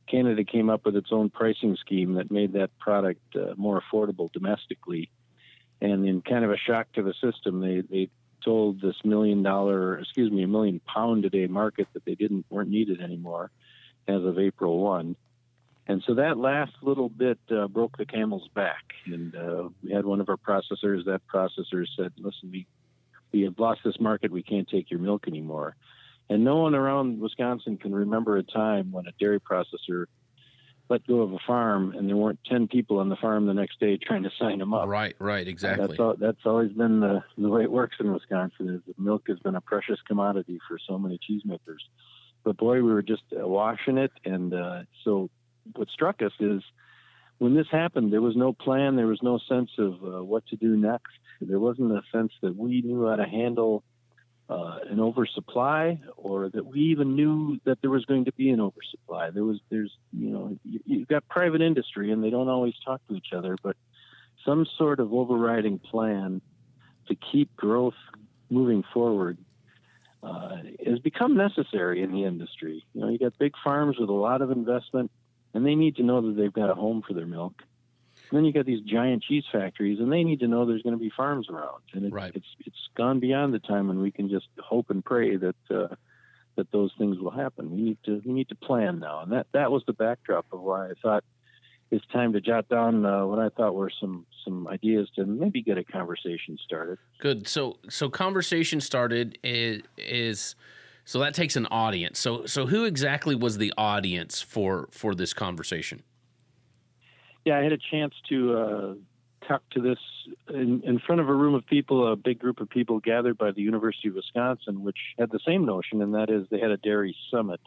Canada 0.08 0.44
came 0.44 0.70
up 0.70 0.86
with 0.86 0.96
its 0.96 1.12
own 1.12 1.30
pricing 1.30 1.78
scheme 1.80 2.16
that 2.16 2.32
made 2.32 2.54
that 2.54 2.78
product 2.80 3.22
uh, 3.36 3.54
more 3.56 3.82
affordable 3.82 4.32
domestically. 4.32 5.12
And 5.82 6.08
in 6.08 6.22
kind 6.22 6.44
of 6.44 6.52
a 6.52 6.58
shock 6.58 6.92
to 6.94 7.04
the 7.04 7.14
system, 7.22 7.62
they, 7.62 7.82
they 7.82 8.10
told 8.44 8.82
this 8.82 8.96
million 9.04 9.44
dollar, 9.44 10.00
excuse 10.00 10.32
me, 10.32 10.44
a 10.44 10.48
million 10.48 10.82
pound 10.82 11.26
a 11.26 11.30
day 11.30 11.48
market 11.48 11.88
that 11.94 12.04
they 12.06 12.16
didn't 12.16 12.46
weren't 12.50 12.70
needed 12.70 13.02
anymore 13.02 13.52
as 14.08 14.24
of 14.24 14.40
April 14.40 14.80
1. 14.80 15.16
And 15.90 16.04
so 16.06 16.14
that 16.14 16.38
last 16.38 16.72
little 16.84 17.10
bit 17.10 17.40
uh, 17.50 17.68
broke 17.68 17.98
the 17.98 18.06
camel's 18.06 18.48
back. 18.54 18.94
And 19.08 19.36
uh, 19.36 19.70
we 19.84 19.92
had 19.92 20.06
one 20.06 20.22
of 20.22 20.30
our 20.30 20.38
processors. 20.38 21.04
That 21.06 21.22
processor 21.28 21.84
said, 21.98 22.14
"Listen, 22.18 22.52
we 22.52 22.68
we 23.34 23.42
have 23.42 23.58
lost 23.58 23.82
this 23.84 24.00
market. 24.00 24.32
We 24.32 24.44
can't 24.44 24.70
take 24.70 24.92
your 24.92 25.00
milk 25.00 25.28
anymore." 25.28 25.76
And 26.30 26.44
no 26.44 26.58
one 26.58 26.76
around 26.76 27.20
Wisconsin 27.20 27.78
can 27.78 27.94
remember 27.94 28.38
a 28.38 28.44
time 28.44 28.92
when 28.92 29.08
a 29.08 29.12
dairy 29.20 29.40
processor 29.40 30.06
let 30.90 31.06
go 31.08 31.22
of 31.22 31.34
a 31.34 31.40
farm 31.46 31.96
and 31.96 32.08
there 32.08 32.16
weren't 32.16 32.40
10 32.46 32.68
people 32.68 33.00
on 33.00 33.10
the 33.10 33.16
farm 33.16 33.46
the 33.46 33.54
next 33.54 33.80
day 33.80 33.98
trying 33.98 34.24
to 34.24 34.32
sign 34.40 34.58
them 34.58 34.74
up. 34.74 34.88
Right, 34.88 35.16
right, 35.20 35.48
exactly. 35.48 35.88
That's, 35.88 36.00
all, 36.00 36.16
that's 36.20 36.46
always 36.46 36.72
been 36.72 37.00
the, 37.00 37.24
the 37.38 37.48
way 37.48 37.62
it 37.62 37.72
works 37.72 37.98
in 38.00 38.12
Wisconsin 38.12 38.70
is 38.70 38.82
that 38.88 38.98
milk 38.98 39.24
has 39.28 39.38
been 39.40 39.56
a 39.56 39.62
precious 39.62 40.00
commodity 40.08 40.60
for 40.68 40.80
so 40.88 40.98
many 40.98 41.20
cheesemakers. 41.20 41.82
But 42.44 42.58
boy, 42.58 42.76
we 42.76 42.92
were 42.92 43.04
just 43.04 43.24
washing 43.32 44.00
it. 44.00 44.12
And 44.26 44.54
uh, 44.54 44.82
so 45.04 45.30
what 45.76 45.90
struck 45.90 46.22
us 46.22 46.32
is 46.40 46.62
when 47.38 47.56
this 47.56 47.68
happened, 47.72 48.12
there 48.12 48.22
was 48.22 48.36
no 48.36 48.54
plan, 48.54 48.96
there 48.96 49.08
was 49.08 49.22
no 49.24 49.40
sense 49.48 49.72
of 49.78 49.94
uh, 50.04 50.24
what 50.24 50.46
to 50.48 50.56
do 50.56 50.76
next. 50.76 51.18
There 51.42 51.60
wasn't 51.60 51.92
a 51.92 52.02
sense 52.12 52.34
that 52.42 52.56
we 52.56 52.82
knew 52.82 53.08
how 53.08 53.16
to 53.16 53.26
handle 53.26 53.84
uh, 54.50 54.80
an 54.90 55.00
oversupply, 55.00 56.02
or 56.18 56.50
that 56.50 56.66
we 56.66 56.80
even 56.80 57.16
knew 57.16 57.60
that 57.66 57.80
there 57.82 57.92
was 57.92 58.04
going 58.06 58.26
to 58.26 58.34
be 58.34 58.50
an 58.50 58.60
oversupply. 58.60 59.30
There 59.30 59.44
was, 59.44 59.60
there's, 59.70 59.96
you 60.12 60.32
know, 60.32 60.58
you, 60.66 60.80
you've 60.86 61.08
got 61.08 61.28
private 61.30 61.62
industry, 61.62 62.12
and 62.12 62.24
they 62.24 62.30
don't 62.30 62.50
always 62.50 62.74
talk 62.84 63.00
to 63.08 63.16
each 63.16 63.32
other, 63.32 63.56
but 63.62 63.78
some 64.46 64.66
sort 64.78 65.00
of 65.00 65.14
overriding 65.14 65.80
plan 65.80 66.42
to 67.08 67.16
keep 67.16 67.56
growth 67.56 67.94
moving 68.50 68.84
forward 68.94 69.38
uh, 70.24 70.58
has 70.86 71.00
become 71.00 71.38
necessary 71.38 72.02
in 72.02 72.12
the 72.12 72.26
industry. 72.26 72.84
You 72.94 73.02
know, 73.02 73.10
you 73.10 73.20
got 73.20 73.38
big 73.38 73.54
farms 73.64 73.98
with 74.00 74.10
a 74.10 74.14
lot 74.14 74.42
of 74.42 74.52
investment 74.52 75.12
and 75.54 75.66
they 75.66 75.76
need 75.76 75.96
to 75.98 76.04
know 76.04 76.22
that 76.22 76.36
they've 76.36 76.54
got 76.54 76.70
a 76.70 76.76
home 76.76 77.04
for 77.06 77.14
their 77.14 77.26
milk. 77.26 77.64
And 78.30 78.38
then 78.38 78.46
you 78.46 78.54
got 78.54 78.66
these 78.66 78.82
giant 78.82 79.24
cheese 79.24 79.46
factories, 79.52 80.00
and 80.00 80.12
they 80.12 80.24
need 80.24 80.42
to 80.42 80.48
know 80.48 80.66
there's 80.66 80.84
going 80.84 80.98
to 80.98 81.00
be 81.00 81.12
farms 81.16 81.50
around. 81.50 81.82
And 81.94 82.06
it, 82.06 82.14
right. 82.14 82.32
it's 82.36 82.46
it's 82.66 82.90
gone 82.96 83.20
beyond 83.20 83.54
the 83.54 83.60
time 83.60 83.88
when 83.88 84.02
we 84.02 84.12
can 84.12 84.30
just 84.30 84.48
hope 84.60 84.92
and 84.92 85.04
pray 85.04 85.36
that 85.36 85.56
uh, 85.72 85.96
that 86.56 86.72
those 86.72 86.92
things 86.98 87.18
will 87.18 87.32
happen. 87.32 87.72
We 87.72 87.82
need 87.82 87.98
to 88.06 88.22
we 88.24 88.34
need 88.34 88.50
to 88.50 88.56
plan 88.56 89.00
now, 89.00 89.22
and 89.22 89.32
that 89.32 89.48
that 89.54 89.72
was 89.72 89.84
the 89.88 89.94
backdrop 89.94 90.46
of 90.52 90.62
why 90.62 90.90
I 90.90 90.94
thought 91.02 91.24
it's 91.92 92.06
time 92.08 92.34
to 92.34 92.42
jot 92.42 92.70
down 92.70 93.06
uh, 93.06 93.26
what 93.26 93.40
I 93.40 93.50
thought 93.50 93.74
were 93.74 93.92
some 94.00 94.26
some 94.46 94.68
ideas 94.68 95.10
to 95.16 95.26
maybe 95.26 95.62
get 95.62 95.78
a 95.78 95.84
conversation 95.84 96.58
started. 96.64 97.00
Good. 97.20 97.48
So 97.48 97.78
so 97.90 98.10
conversation 98.10 98.80
started 98.80 99.40
is 99.44 99.82
is 99.98 100.56
so 101.10 101.18
that 101.18 101.34
takes 101.34 101.56
an 101.56 101.66
audience. 101.72 102.20
So 102.20 102.46
so 102.46 102.68
who 102.68 102.86
exactly 102.86 103.34
was 103.34 103.58
the 103.58 103.74
audience 103.80 104.44
for 104.44 104.90
for 104.92 105.16
this 105.16 105.34
conversation? 105.34 106.04
Yeah, 107.46 107.58
I 107.58 107.64
had 107.64 107.72
a 107.72 107.80
chance 107.80 108.14
to 108.30 108.38
uh, 108.56 108.94
talk 109.48 109.64
to 109.72 109.82
this 109.82 109.98
in, 110.50 110.84
in 110.86 111.00
front 111.00 111.20
of 111.20 111.28
a 111.28 111.34
room 111.34 111.56
of 111.56 111.66
people, 111.66 112.14
a 112.14 112.16
big 112.16 112.38
group 112.38 112.62
of 112.62 112.70
people 112.70 113.00
gathered 113.00 113.40
by 113.40 113.50
the 113.50 113.62
University 113.64 114.10
of 114.10 114.14
Wisconsin, 114.14 114.84
which 114.84 115.00
had 115.18 115.32
the 115.32 115.40
same 115.48 115.66
notion, 115.66 116.04
and 116.04 116.14
that 116.14 116.30
is 116.30 116.46
they 116.52 116.60
had 116.60 116.70
a 116.70 116.78
dairy 116.78 117.16
summit 117.32 117.62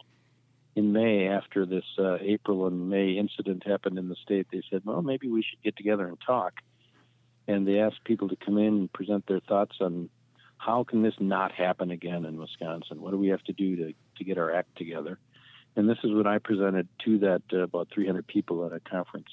in 0.77 0.93
May 0.93 1.27
after 1.27 1.65
this 1.65 1.83
uh, 1.99 2.19
April 2.21 2.65
and 2.67 2.89
May 2.89 3.11
incident 3.11 3.67
happened 3.67 3.99
in 3.99 4.07
the 4.07 4.15
state. 4.23 4.47
They 4.53 4.61
said, 4.69 4.83
well, 4.85 5.01
maybe 5.01 5.27
we 5.27 5.43
should 5.43 5.61
get 5.61 5.75
together 5.75 6.07
and 6.07 6.17
talk. 6.25 6.53
And 7.49 7.67
they 7.67 7.79
asked 7.79 8.05
people 8.05 8.29
to 8.29 8.37
come 8.37 8.57
in 8.57 8.73
and 8.73 8.93
present 8.93 9.27
their 9.27 9.41
thoughts 9.41 9.75
on 9.81 10.09
how 10.65 10.83
can 10.83 11.01
this 11.01 11.15
not 11.19 11.51
happen 11.51 11.91
again 11.91 12.25
in 12.25 12.37
Wisconsin? 12.37 13.01
What 13.01 13.11
do 13.11 13.17
we 13.17 13.27
have 13.29 13.43
to 13.43 13.53
do 13.53 13.75
to, 13.75 13.93
to 14.17 14.23
get 14.23 14.37
our 14.37 14.53
act 14.53 14.77
together? 14.77 15.19
And 15.75 15.89
this 15.89 15.97
is 16.03 16.11
what 16.13 16.27
I 16.27 16.37
presented 16.37 16.87
to 17.05 17.19
that 17.19 17.41
uh, 17.51 17.59
about 17.59 17.89
300 17.93 18.25
people 18.27 18.65
at 18.65 18.73
a 18.73 18.79
conference 18.79 19.29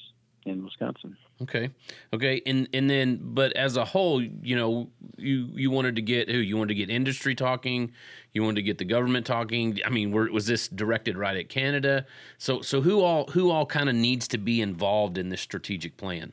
in 0.47 0.65
Wisconsin. 0.65 1.17
Okay, 1.43 1.71
okay, 2.15 2.41
and 2.47 2.67
and 2.73 2.89
then, 2.89 3.19
but 3.23 3.53
as 3.53 3.77
a 3.77 3.85
whole, 3.85 4.23
you 4.23 4.57
know, 4.57 4.89
you 5.17 5.49
you 5.53 5.71
wanted 5.71 5.97
to 5.97 6.03
get 6.03 6.31
who? 6.31 6.39
You 6.39 6.57
wanted 6.57 6.69
to 6.69 6.75
get 6.75 6.91
industry 6.91 7.35
talking. 7.35 7.93
You 8.33 8.43
wanted 8.43 8.57
to 8.57 8.63
get 8.63 8.79
the 8.79 8.85
government 8.87 9.27
talking. 9.27 9.79
I 9.85 9.91
mean, 9.91 10.13
were, 10.13 10.31
was 10.31 10.47
this 10.47 10.69
directed 10.69 11.19
right 11.19 11.37
at 11.37 11.49
Canada? 11.51 12.07
So 12.39 12.63
so 12.63 12.81
who 12.81 13.03
all 13.03 13.27
who 13.33 13.51
all 13.51 13.67
kind 13.67 13.89
of 13.89 13.95
needs 13.95 14.27
to 14.29 14.39
be 14.39 14.63
involved 14.63 15.19
in 15.19 15.29
this 15.29 15.43
strategic 15.43 15.97
plan? 15.99 16.33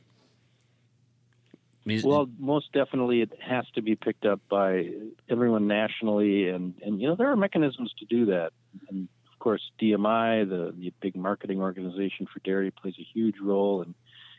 Well, 2.04 2.28
most 2.38 2.72
definitely, 2.72 3.22
it 3.22 3.32
has 3.40 3.64
to 3.74 3.82
be 3.82 3.96
picked 3.96 4.26
up 4.26 4.40
by 4.48 4.90
everyone 5.28 5.66
nationally, 5.66 6.48
and 6.48 6.74
and 6.82 7.00
you 7.00 7.08
know 7.08 7.16
there 7.16 7.30
are 7.30 7.36
mechanisms 7.36 7.92
to 7.98 8.04
do 8.04 8.26
that. 8.26 8.50
And 8.88 9.08
of 9.32 9.38
course, 9.38 9.62
DMI, 9.80 10.48
the 10.48 10.74
the 10.76 10.92
big 11.00 11.16
marketing 11.16 11.60
organization 11.60 12.26
for 12.32 12.40
dairy, 12.40 12.70
plays 12.70 12.94
a 12.98 13.06
huge 13.14 13.36
role 13.40 13.82
and 13.82 13.94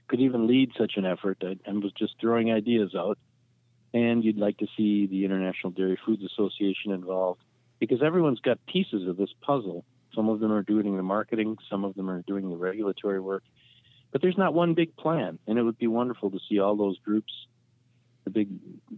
could 0.08 0.20
even 0.20 0.48
lead 0.48 0.72
such 0.77 0.94
an 0.98 1.06
effort. 1.06 1.38
I, 1.41 1.58
I 1.68 1.74
was 1.74 1.91
just 1.98 2.15
throwing 2.20 2.51
ideas 2.51 2.96
out, 2.96 3.18
and 3.94 4.24
you'd 4.24 4.38
like 4.38 4.58
to 4.58 4.68
see 4.77 5.08
the 5.08 5.25
International 5.25 5.72
Dairy 5.72 5.98
Foods 6.06 6.24
Association 6.24 6.91
involved 6.91 7.41
because 7.79 8.01
everyone's 8.03 8.41
got 8.41 8.60
pieces 8.65 9.08
of 9.08 9.18
this 9.18 9.34
puzzle. 9.41 9.86
Some 10.15 10.29
of 10.29 10.39
them 10.39 10.51
are 10.51 10.63
doing 10.63 10.96
the 10.98 11.03
marketing, 11.03 11.58
some 11.70 11.86
of 11.86 11.96
them 11.96 12.10
are 12.10 12.22
doing 12.24 12.50
the 12.50 12.58
regulatory 12.58 13.20
work 13.20 13.44
but 14.12 14.22
there's 14.22 14.38
not 14.38 14.54
one 14.54 14.74
big 14.74 14.96
plan, 14.96 15.39
and 15.48 15.58
it 15.60 15.63
would 15.63 15.78
be 15.78 15.88
wonderful 15.88 16.32
to 16.32 16.39
see 16.50 16.60
all 16.60 16.75
those 16.75 16.98
groups, 17.00 17.32
the 18.24 18.30
big 18.30 18.50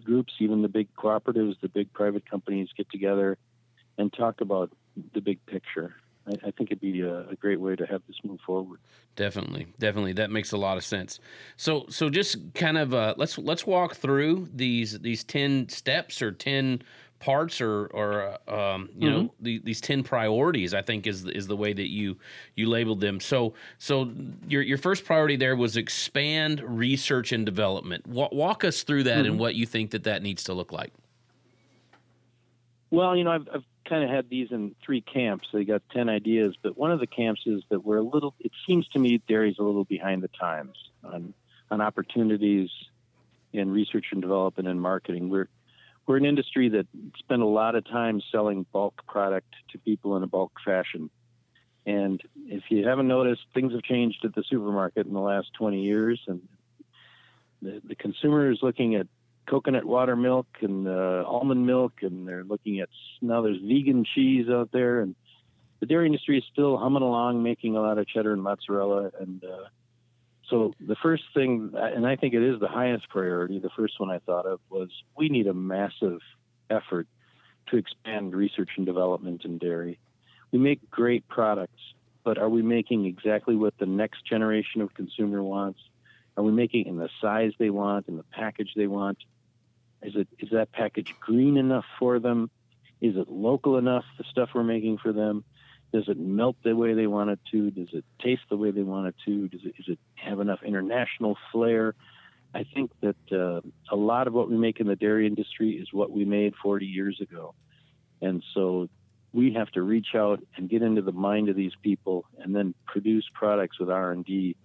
groups, 0.04 0.34
even 0.40 0.62
the 0.62 0.70
big 0.70 0.88
cooperatives, 0.96 1.60
the 1.62 1.70
big 1.70 1.92
private 1.94 2.30
companies 2.30 2.70
get 2.76 2.90
together 2.90 3.38
and 3.98 4.12
talk 4.14 4.42
about 4.42 4.72
the 5.14 5.22
big 5.22 5.46
picture. 5.46 5.96
I, 6.28 6.32
I 6.48 6.52
think 6.52 6.72
it'd 6.72 6.82
be 6.82 7.02
a, 7.02 7.30
a, 7.30 7.36
great 7.36 7.60
way 7.60 7.76
to 7.76 7.86
have 7.86 8.02
this 8.08 8.18
move 8.24 8.40
forward. 8.46 8.80
Definitely, 9.16 9.68
definitely, 9.80 10.14
that 10.14 10.32
makes 10.32 10.52
a 10.52 10.58
lot 10.58 10.78
of 10.78 10.84
sense. 10.84 11.20
So, 11.58 11.86
so 11.90 12.10
just 12.10 12.54
kind 12.54 12.78
of 12.78 12.94
uh, 12.94 13.16
let's 13.18 13.38
let's 13.38 13.66
walk 13.66 13.96
through 13.96 14.50
these 14.54 15.00
these 15.00 15.24
ten 15.24 15.68
steps 15.70 16.22
or 16.22 16.32
ten 16.32 16.84
parts 17.22 17.62
or 17.62 17.86
or 17.88 18.38
uh, 18.48 18.74
um, 18.76 18.90
you 18.96 19.10
mm-hmm. 19.10 19.18
know 19.22 19.34
the, 19.40 19.60
these 19.60 19.80
10 19.80 20.04
priorities 20.04 20.74
i 20.74 20.82
think 20.82 21.08
is 21.08 21.26
is 21.26 21.48
the 21.48 21.56
way 21.56 21.72
that 21.72 21.90
you 21.90 22.18
you 22.56 22.68
labeled 22.68 23.00
them. 23.00 23.20
So 23.20 23.54
so 23.78 24.12
your 24.48 24.62
your 24.62 24.78
first 24.78 25.06
priority 25.06 25.36
there 25.36 25.56
was 25.56 25.78
expand 25.78 26.62
research 26.62 27.32
and 27.32 27.46
development. 27.46 28.08
Walk, 28.08 28.32
walk 28.32 28.64
us 28.64 28.84
through 28.84 29.04
that 29.04 29.20
mm-hmm. 29.20 29.26
and 29.26 29.40
what 29.40 29.56
you 29.56 29.66
think 29.66 29.92
that 29.92 30.04
that 30.04 30.22
needs 30.22 30.44
to 30.46 30.54
look 30.54 30.72
like. 30.72 30.92
Well 32.90 33.16
you 33.16 33.24
know 33.24 33.32
i've, 33.32 33.48
I've 33.54 33.64
kind 33.88 34.04
of 34.04 34.10
had 34.10 34.30
these 34.30 34.52
in 34.52 34.76
three 34.86 35.02
camps. 35.02 35.48
They 35.52 35.64
got 35.64 35.82
10 35.92 36.10
ideas 36.10 36.56
but 36.62 36.78
one 36.78 36.92
of 36.92 37.00
the 37.00 37.08
camps 37.08 37.42
is 37.46 37.64
that 37.70 37.84
we're 37.84 37.98
a 37.98 38.04
little 38.04 38.34
it 38.40 38.52
seems 38.68 38.88
to 38.90 39.00
me 39.00 39.22
dairy's 39.28 39.60
a 39.60 39.64
little 39.64 39.86
behind 39.86 40.24
the 40.24 40.30
times 40.30 40.76
on 41.04 41.34
on 41.70 41.82
opportunities 41.82 42.70
in 43.54 43.70
research 43.70 44.08
and 44.12 44.22
development 44.22 44.68
and 44.68 44.82
marketing. 44.82 45.30
We're 45.30 45.50
we're 46.12 46.18
an 46.18 46.26
industry 46.26 46.68
that 46.68 46.86
spend 47.20 47.42
a 47.42 47.46
lot 47.46 47.74
of 47.74 47.86
time 47.86 48.22
selling 48.34 48.66
bulk 48.74 49.06
product 49.08 49.48
to 49.72 49.78
people 49.78 50.18
in 50.18 50.24
a 50.24 50.28
bulk 50.28 50.52
fashion. 50.66 51.10
And 51.86 52.22
if 52.48 52.64
you 52.70 52.86
haven't 52.86 53.08
noticed, 53.08 53.44
things 53.54 53.72
have 53.72 53.82
changed 53.84 54.26
at 54.26 54.36
the 54.36 54.44
supermarket 54.50 55.08
in 55.08 55.14
the 55.14 55.22
last 55.22 55.54
20 55.58 55.82
years, 55.82 56.20
and 56.28 56.42
the, 57.62 57.82
the 57.88 57.96
consumer 57.96 58.52
is 58.52 58.60
looking 58.62 58.96
at 58.96 59.08
coconut 59.48 59.86
water 59.86 60.18
milk 60.18 60.48
and 60.60 60.86
uh, 60.86 61.24
almond 61.26 61.66
milk, 61.66 61.94
and 62.02 62.28
they're 62.28 62.44
looking 62.44 62.82
at 62.82 62.90
now 63.22 63.42
there's 63.42 63.62
vegan 63.62 64.04
cheese 64.14 64.50
out 64.50 64.70
there, 64.74 65.00
and 65.00 65.16
the 65.80 65.86
dairy 65.86 66.08
industry 66.08 66.38
is 66.40 66.44
still 66.52 66.78
humming 66.78 67.04
along, 67.04 67.42
making 67.42 67.78
a 67.78 67.82
lot 67.82 67.98
of 67.98 68.06
cheddar 68.06 68.34
and 68.34 68.44
mozzarella, 68.44 69.12
and 69.22 69.46
uh, 69.46 69.70
so 70.52 70.74
the 70.86 70.98
first 71.02 71.24
thing, 71.34 71.72
and 71.74 72.06
I 72.06 72.18
think 72.18 72.34
it 72.34 72.44
is 72.44 72.60
the 72.60 72.68
highest 72.68 73.10
priority, 73.10 73.58
the 73.60 73.70
first 73.70 74.00
one 74.00 74.12
I 74.12 74.20
thought 74.20 74.46
of 74.46 74.60
was 74.70 74.90
we 75.18 75.30
need 75.30 75.48
a 75.48 75.54
massive 75.54 76.20
effort 76.70 77.08
to 77.68 77.78
expand 77.78 78.36
research 78.36 78.70
and 78.76 78.86
development 78.86 79.46
in 79.46 79.58
dairy. 79.58 79.98
We 80.52 80.60
make 80.60 80.92
great 80.92 81.26
products, 81.30 81.80
but 82.26 82.38
are 82.38 82.50
we 82.50 82.62
making 82.62 83.06
exactly 83.06 83.56
what 83.56 83.78
the 83.80 83.86
next 83.86 84.26
generation 84.26 84.82
of 84.82 84.94
consumer 84.94 85.42
wants? 85.42 85.80
Are 86.36 86.44
we 86.44 86.52
making 86.52 86.86
in 86.86 86.98
the 86.98 87.10
size 87.22 87.54
they 87.58 87.70
want, 87.70 88.10
in 88.10 88.18
the 88.18 88.26
package 88.32 88.72
they 88.76 88.88
want? 88.88 89.20
Is 90.04 90.16
it 90.16 90.28
is 90.40 90.50
that 90.52 90.74
package 90.74 91.16
green 91.22 91.56
enough 91.56 91.86
for 91.98 92.20
them? 92.20 92.50
Is 93.00 93.16
it 93.16 93.30
local 93.30 93.78
enough, 93.78 94.04
the 94.18 94.26
stuff 94.30 94.50
we're 94.54 94.64
making 94.64 94.98
for 94.98 95.14
them? 95.14 95.46
Does 95.94 96.08
it 96.08 96.18
melt 96.18 96.56
the 96.64 96.76
way 96.76 96.94
they 96.94 97.08
want 97.08 97.32
it 97.32 97.40
to? 97.52 97.70
Does 97.72 97.90
it 97.94 98.06
taste 98.22 98.44
the 98.50 98.58
way 98.58 98.72
they 98.72 98.84
want 98.84 99.08
it 99.08 99.16
to? 99.26 99.48
Does 99.50 99.62
it, 99.66 99.76
does 99.76 99.88
it 99.90 100.00
have 100.16 100.40
enough 100.40 100.60
international 100.64 101.38
flair? 101.52 101.96
I 102.54 102.66
think 102.74 102.92
that 103.02 103.32
uh, 103.32 103.62
a 103.92 103.96
lot 103.96 104.28
of 104.28 104.34
what 104.34 104.50
we 104.50 104.58
make 104.58 104.80
in 104.80 104.88
the 104.88 104.96
dairy 104.96 105.28
industry 105.28 105.72
is 105.72 105.90
what 105.92 106.12
we 106.12 106.26
made 106.26 106.54
40 106.62 106.86
years 106.86 107.20
ago. 107.22 107.54
And 108.22 108.44
so 108.54 108.90
we 109.34 109.54
have 109.54 109.70
to 109.72 109.82
reach 109.82 110.10
out 110.16 110.42
and 110.58 110.70
get 110.70 110.82
into 110.82 111.02
the 111.02 111.12
mind 111.12 111.50
of 111.50 111.56
these 111.56 111.72
people 111.82 112.26
and 112.40 112.56
then 112.56 112.74
produce 112.86 113.26
products 113.34 113.80
with 113.80 113.90
R&D. 113.90 114.56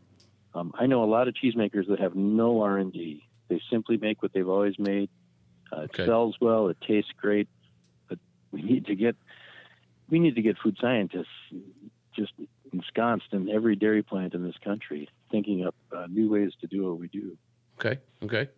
Um, 0.54 0.72
I 0.78 0.86
know 0.86 1.04
a 1.04 1.06
lot 1.06 1.28
of 1.28 1.34
cheesemakers 1.34 1.88
that 1.88 2.00
have 2.00 2.14
no 2.16 2.62
R&D. 2.62 3.22
They 3.48 3.60
simply 3.70 3.96
make 3.96 4.22
what 4.22 4.32
they've 4.32 4.48
always 4.48 4.78
made. 4.78 5.08
Uh, 5.72 5.82
it 5.82 5.90
okay. 5.94 6.06
sells 6.06 6.36
well, 6.40 6.68
it 6.68 6.78
tastes 6.86 7.12
great, 7.16 7.48
but 8.08 8.18
we 8.50 8.62
need 8.62 8.86
to 8.86 8.96
get 8.96 9.16
we 10.08 10.18
need 10.18 10.34
to 10.36 10.42
get 10.42 10.56
food 10.58 10.76
scientists 10.80 11.26
just 12.14 12.32
ensconced 12.72 13.26
in 13.32 13.48
every 13.48 13.76
dairy 13.76 14.02
plant 14.02 14.34
in 14.34 14.42
this 14.42 14.56
country, 14.64 15.08
thinking 15.30 15.66
up 15.66 15.74
uh, 15.94 16.06
new 16.08 16.30
ways 16.30 16.52
to 16.60 16.66
do 16.66 16.84
what 16.84 16.98
we 16.98 17.08
do. 17.08 17.36
Okay. 17.78 18.00
Okay. 18.22 18.48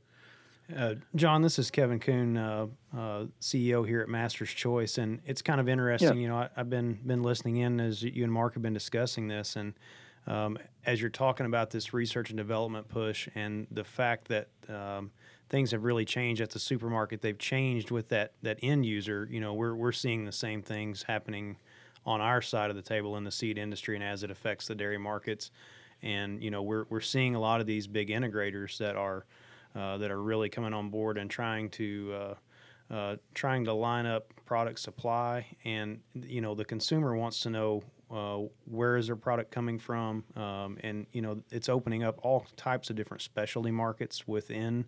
Uh, 0.76 0.96
John, 1.16 1.40
this 1.40 1.58
is 1.58 1.70
Kevin 1.70 1.98
Kuhn, 1.98 2.36
uh, 2.36 2.66
uh 2.94 3.24
CEO 3.40 3.86
here 3.86 4.02
at 4.02 4.08
Master's 4.08 4.50
Choice, 4.50 4.98
and 4.98 5.20
it's 5.24 5.40
kind 5.40 5.60
of 5.60 5.68
interesting. 5.68 6.16
Yeah. 6.16 6.22
You 6.22 6.28
know, 6.28 6.36
I, 6.36 6.50
have 6.56 6.68
been 6.68 6.98
been 7.06 7.22
listening 7.22 7.56
in 7.56 7.80
as 7.80 8.02
you 8.02 8.22
and 8.22 8.32
Mark 8.32 8.52
have 8.52 8.62
been 8.62 8.74
discussing 8.74 9.28
this, 9.28 9.56
and 9.56 9.72
um, 10.26 10.58
as 10.84 11.00
you're 11.00 11.08
talking 11.08 11.46
about 11.46 11.70
this 11.70 11.94
research 11.94 12.28
and 12.28 12.36
development 12.36 12.88
push, 12.88 13.28
and 13.34 13.66
the 13.70 13.84
fact 13.84 14.28
that 14.28 14.48
um, 14.68 15.10
things 15.48 15.70
have 15.70 15.84
really 15.84 16.04
changed 16.04 16.40
at 16.40 16.50
the 16.50 16.58
supermarket. 16.58 17.22
They've 17.22 17.38
changed 17.38 17.90
with 17.90 18.08
that 18.08 18.32
that 18.42 18.58
end 18.62 18.86
user. 18.86 19.28
You 19.30 19.40
know, 19.40 19.54
we're 19.54 19.74
we're 19.74 19.92
seeing 19.92 20.24
the 20.24 20.32
same 20.32 20.62
things 20.62 21.04
happening 21.04 21.56
on 22.04 22.20
our 22.20 22.40
side 22.40 22.70
of 22.70 22.76
the 22.76 22.82
table 22.82 23.16
in 23.16 23.24
the 23.24 23.30
seed 23.30 23.58
industry 23.58 23.94
and 23.94 24.04
as 24.04 24.22
it 24.22 24.30
affects 24.30 24.66
the 24.66 24.74
dairy 24.74 24.98
markets. 24.98 25.50
And 26.02 26.42
you 26.42 26.50
know, 26.50 26.62
we're 26.62 26.84
we're 26.88 27.00
seeing 27.00 27.34
a 27.34 27.40
lot 27.40 27.60
of 27.60 27.66
these 27.66 27.86
big 27.86 28.08
integrators 28.08 28.78
that 28.78 28.96
are 28.96 29.24
uh, 29.74 29.98
that 29.98 30.10
are 30.10 30.22
really 30.22 30.48
coming 30.48 30.72
on 30.72 30.90
board 30.90 31.18
and 31.18 31.30
trying 31.30 31.70
to 31.70 32.14
uh, 32.90 32.94
uh, 32.94 33.16
trying 33.34 33.64
to 33.64 33.72
line 33.72 34.06
up 34.06 34.32
product 34.44 34.80
supply. 34.80 35.46
And 35.64 36.00
you 36.14 36.40
know, 36.40 36.54
the 36.54 36.64
consumer 36.64 37.16
wants 37.16 37.40
to 37.40 37.50
know 37.50 37.82
uh, 38.10 38.38
where 38.64 38.96
is 38.96 39.08
their 39.08 39.16
product 39.16 39.50
coming 39.50 39.78
from, 39.78 40.24
um, 40.36 40.78
and 40.82 41.06
you 41.12 41.20
know, 41.20 41.42
it's 41.50 41.68
opening 41.68 42.04
up 42.04 42.18
all 42.22 42.46
types 42.56 42.88
of 42.90 42.96
different 42.96 43.22
specialty 43.22 43.70
markets 43.70 44.26
within 44.26 44.86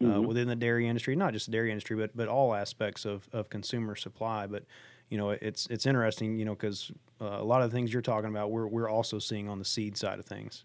mm-hmm. 0.00 0.26
within 0.26 0.48
the 0.48 0.56
dairy 0.56 0.88
industry, 0.88 1.16
not 1.16 1.32
just 1.32 1.46
the 1.46 1.52
dairy 1.52 1.70
industry, 1.70 1.96
but 1.96 2.16
but 2.16 2.28
all 2.28 2.54
aspects 2.54 3.04
of, 3.04 3.28
of 3.32 3.50
consumer 3.50 3.96
supply. 3.96 4.46
But 4.46 4.64
you 5.08 5.18
know, 5.18 5.30
it's 5.30 5.66
it's 5.68 5.86
interesting, 5.86 6.38
you 6.38 6.44
know, 6.44 6.54
because 6.54 6.92
uh, 7.20 7.26
a 7.26 7.44
lot 7.44 7.62
of 7.62 7.70
the 7.70 7.76
things 7.76 7.92
you're 7.92 8.02
talking 8.02 8.30
about, 8.30 8.50
we're 8.50 8.66
we're 8.66 8.88
also 8.88 9.18
seeing 9.18 9.48
on 9.48 9.58
the 9.58 9.64
seed 9.64 9.96
side 9.96 10.18
of 10.18 10.26
things. 10.26 10.64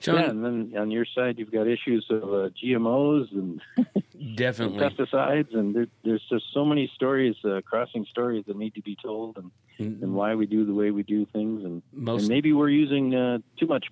John, 0.00 0.14
yeah, 0.14 0.30
and 0.30 0.44
then 0.44 0.72
on 0.78 0.90
your 0.92 1.04
side, 1.04 1.38
you've 1.38 1.50
got 1.50 1.66
issues 1.66 2.06
of 2.08 2.22
uh, 2.22 2.50
GMOs 2.62 3.32
and 3.32 3.60
definitely 4.36 4.78
and 4.78 4.96
pesticides, 4.96 5.52
and 5.56 5.74
there, 5.74 5.86
there's 6.04 6.22
just 6.30 6.44
so 6.54 6.64
many 6.64 6.88
stories, 6.94 7.34
uh, 7.44 7.60
crossing 7.64 8.06
stories 8.08 8.44
that 8.46 8.56
need 8.56 8.76
to 8.76 8.82
be 8.82 8.96
told, 9.02 9.38
and, 9.38 9.50
mm-hmm. 9.80 10.04
and 10.04 10.14
why 10.14 10.36
we 10.36 10.46
do 10.46 10.64
the 10.64 10.72
way 10.72 10.92
we 10.92 11.02
do 11.02 11.26
things, 11.32 11.64
and, 11.64 11.82
Most... 11.92 12.20
and 12.20 12.28
maybe 12.28 12.52
we're 12.52 12.68
using 12.68 13.12
uh, 13.12 13.38
too 13.58 13.66
much 13.66 13.86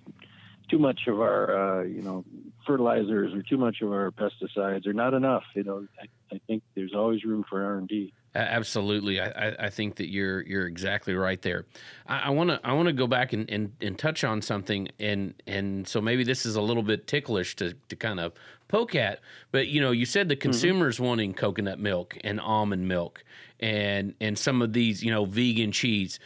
too 0.69 0.79
much 0.79 1.01
of 1.07 1.19
our 1.19 1.79
uh, 1.79 1.83
you 1.83 2.01
know 2.01 2.25
fertilizers 2.65 3.33
or 3.33 3.41
too 3.41 3.57
much 3.57 3.81
of 3.81 3.91
our 3.91 4.11
pesticides 4.11 4.85
or 4.85 4.93
not 4.93 5.13
enough. 5.13 5.43
You 5.55 5.63
know, 5.63 5.87
I, 6.01 6.35
I 6.35 6.39
think 6.47 6.63
there's 6.75 6.93
always 6.93 7.23
room 7.23 7.45
for 7.49 7.63
R 7.63 7.77
and 7.77 7.87
D. 7.87 8.13
Absolutely, 8.35 9.19
I, 9.19 9.55
I 9.57 9.69
think 9.71 9.95
that 9.95 10.09
you're 10.09 10.41
you're 10.41 10.67
exactly 10.67 11.15
right 11.15 11.41
there. 11.41 11.65
I 12.05 12.29
want 12.29 12.51
to 12.51 12.59
I 12.63 12.73
want 12.73 12.87
to 12.87 12.93
go 12.93 13.07
back 13.07 13.33
and, 13.33 13.49
and, 13.49 13.71
and 13.81 13.97
touch 13.97 14.23
on 14.23 14.43
something, 14.43 14.89
and 14.99 15.33
and 15.47 15.87
so 15.87 16.01
maybe 16.01 16.23
this 16.23 16.45
is 16.45 16.55
a 16.55 16.61
little 16.61 16.83
bit 16.83 17.07
ticklish 17.07 17.55
to, 17.55 17.73
to 17.89 17.95
kind 17.95 18.19
of 18.19 18.33
poke 18.67 18.93
at, 18.93 19.21
but 19.51 19.67
you 19.67 19.81
know, 19.81 19.89
you 19.89 20.05
said 20.05 20.29
the 20.29 20.35
mm-hmm. 20.35 20.41
consumers 20.41 20.97
mm-hmm. 20.97 21.05
wanting 21.05 21.33
coconut 21.33 21.79
milk 21.79 22.15
and 22.23 22.39
almond 22.39 22.87
milk, 22.87 23.23
and 23.59 24.13
and 24.21 24.37
some 24.37 24.61
of 24.61 24.71
these 24.71 25.03
you 25.03 25.09
know 25.09 25.25
vegan 25.25 25.71
cheese 25.71 26.19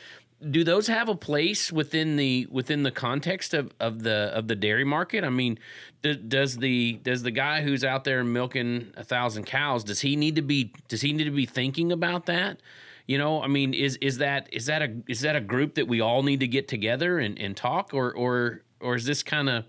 do 0.50 0.64
those 0.64 0.88
have 0.88 1.08
a 1.08 1.16
place 1.16 1.72
within 1.72 2.16
the 2.16 2.48
within 2.50 2.84
the 2.84 2.92
context 2.92 3.54
of, 3.54 3.72
of 3.80 4.04
the 4.04 4.32
of 4.34 4.48
the 4.48 4.56
dairy 4.56 4.84
market? 4.84 5.24
I 5.24 5.30
mean, 5.30 5.60
does 6.02 6.58
the 6.58 6.94
does 7.04 7.24
the 7.24 7.32
guy 7.32 7.62
who's 7.62 7.84
out 7.84 8.04
there 8.04 8.24
milking 8.24 8.94
a 8.98 9.04
thousand 9.04 9.46
cows 9.46 9.84
does 9.84 10.02
he 10.02 10.16
need 10.16 10.36
to 10.36 10.42
be 10.42 10.74
does 10.88 11.02
he 11.02 11.14
need 11.14 11.26
to 11.26 11.32
be 11.32 11.46
thinking 11.46 11.92
about 11.92 12.26
that? 12.26 12.60
You 13.06 13.18
know, 13.18 13.42
I 13.42 13.48
mean, 13.48 13.74
is 13.74 13.98
is 13.98 14.18
that 14.18 14.48
is 14.52 14.66
that 14.66 14.82
a 14.82 14.96
is 15.08 15.22
that 15.22 15.36
a 15.36 15.42
group 15.42 15.76
that 15.76 15.88
we 15.88 16.02
all 16.02 16.24
need 16.24 16.40
to 16.40 16.48
get 16.48 16.68
together 16.68 17.20
and, 17.20 17.38
and 17.38 17.56
talk, 17.56 17.94
or 17.94 18.12
or 18.14 18.62
or 18.80 18.96
is 18.96 19.06
this 19.06 19.22
kind 19.22 19.50
of, 19.50 19.66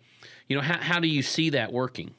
you 0.49 0.57
know, 0.57 0.63
how 0.63 0.79
how 0.79 1.01
do 1.01 1.09
you 1.09 1.23
see 1.23 1.51
that 1.51 1.73
working? 1.73 2.15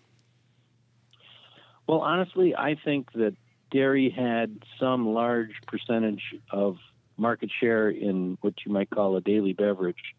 Well, 1.87 1.99
honestly, 1.99 2.55
I 2.55 2.75
think 2.83 3.11
that 3.13 3.35
dairy 3.71 4.09
had 4.09 4.59
some 4.79 5.13
large 5.13 5.53
percentage 5.67 6.21
of 6.51 6.77
market 7.17 7.49
share 7.59 7.89
in 7.89 8.37
what 8.41 8.53
you 8.65 8.71
might 8.71 8.89
call 8.89 9.15
a 9.15 9.21
daily 9.21 9.53
beverage, 9.53 10.15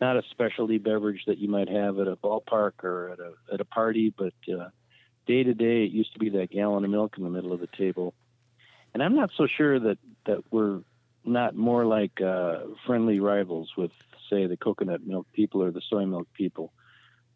not 0.00 0.16
a 0.16 0.22
specialty 0.30 0.78
beverage 0.78 1.22
that 1.26 1.38
you 1.38 1.48
might 1.48 1.68
have 1.68 1.98
at 1.98 2.08
a 2.08 2.16
ballpark 2.16 2.84
or 2.84 3.10
at 3.10 3.18
a 3.18 3.32
at 3.52 3.60
a 3.60 3.64
party, 3.64 4.14
but 4.16 4.34
uh, 4.52 4.68
day 5.26 5.42
to 5.42 5.54
day, 5.54 5.84
it 5.84 5.90
used 5.90 6.12
to 6.12 6.18
be 6.18 6.30
that 6.30 6.50
gallon 6.50 6.84
of 6.84 6.90
milk 6.90 7.16
in 7.18 7.24
the 7.24 7.30
middle 7.30 7.52
of 7.52 7.60
the 7.60 7.68
table. 7.76 8.14
And 8.94 9.02
I'm 9.02 9.14
not 9.14 9.30
so 9.36 9.46
sure 9.46 9.78
that 9.78 9.98
that 10.26 10.44
we're 10.50 10.80
not 11.24 11.54
more 11.54 11.84
like 11.84 12.20
uh, 12.20 12.60
friendly 12.86 13.20
rivals 13.20 13.70
with, 13.76 13.90
say, 14.30 14.46
the 14.46 14.56
coconut 14.56 15.06
milk 15.06 15.26
people 15.32 15.62
or 15.62 15.70
the 15.70 15.82
soy 15.88 16.06
milk 16.06 16.28
people. 16.32 16.72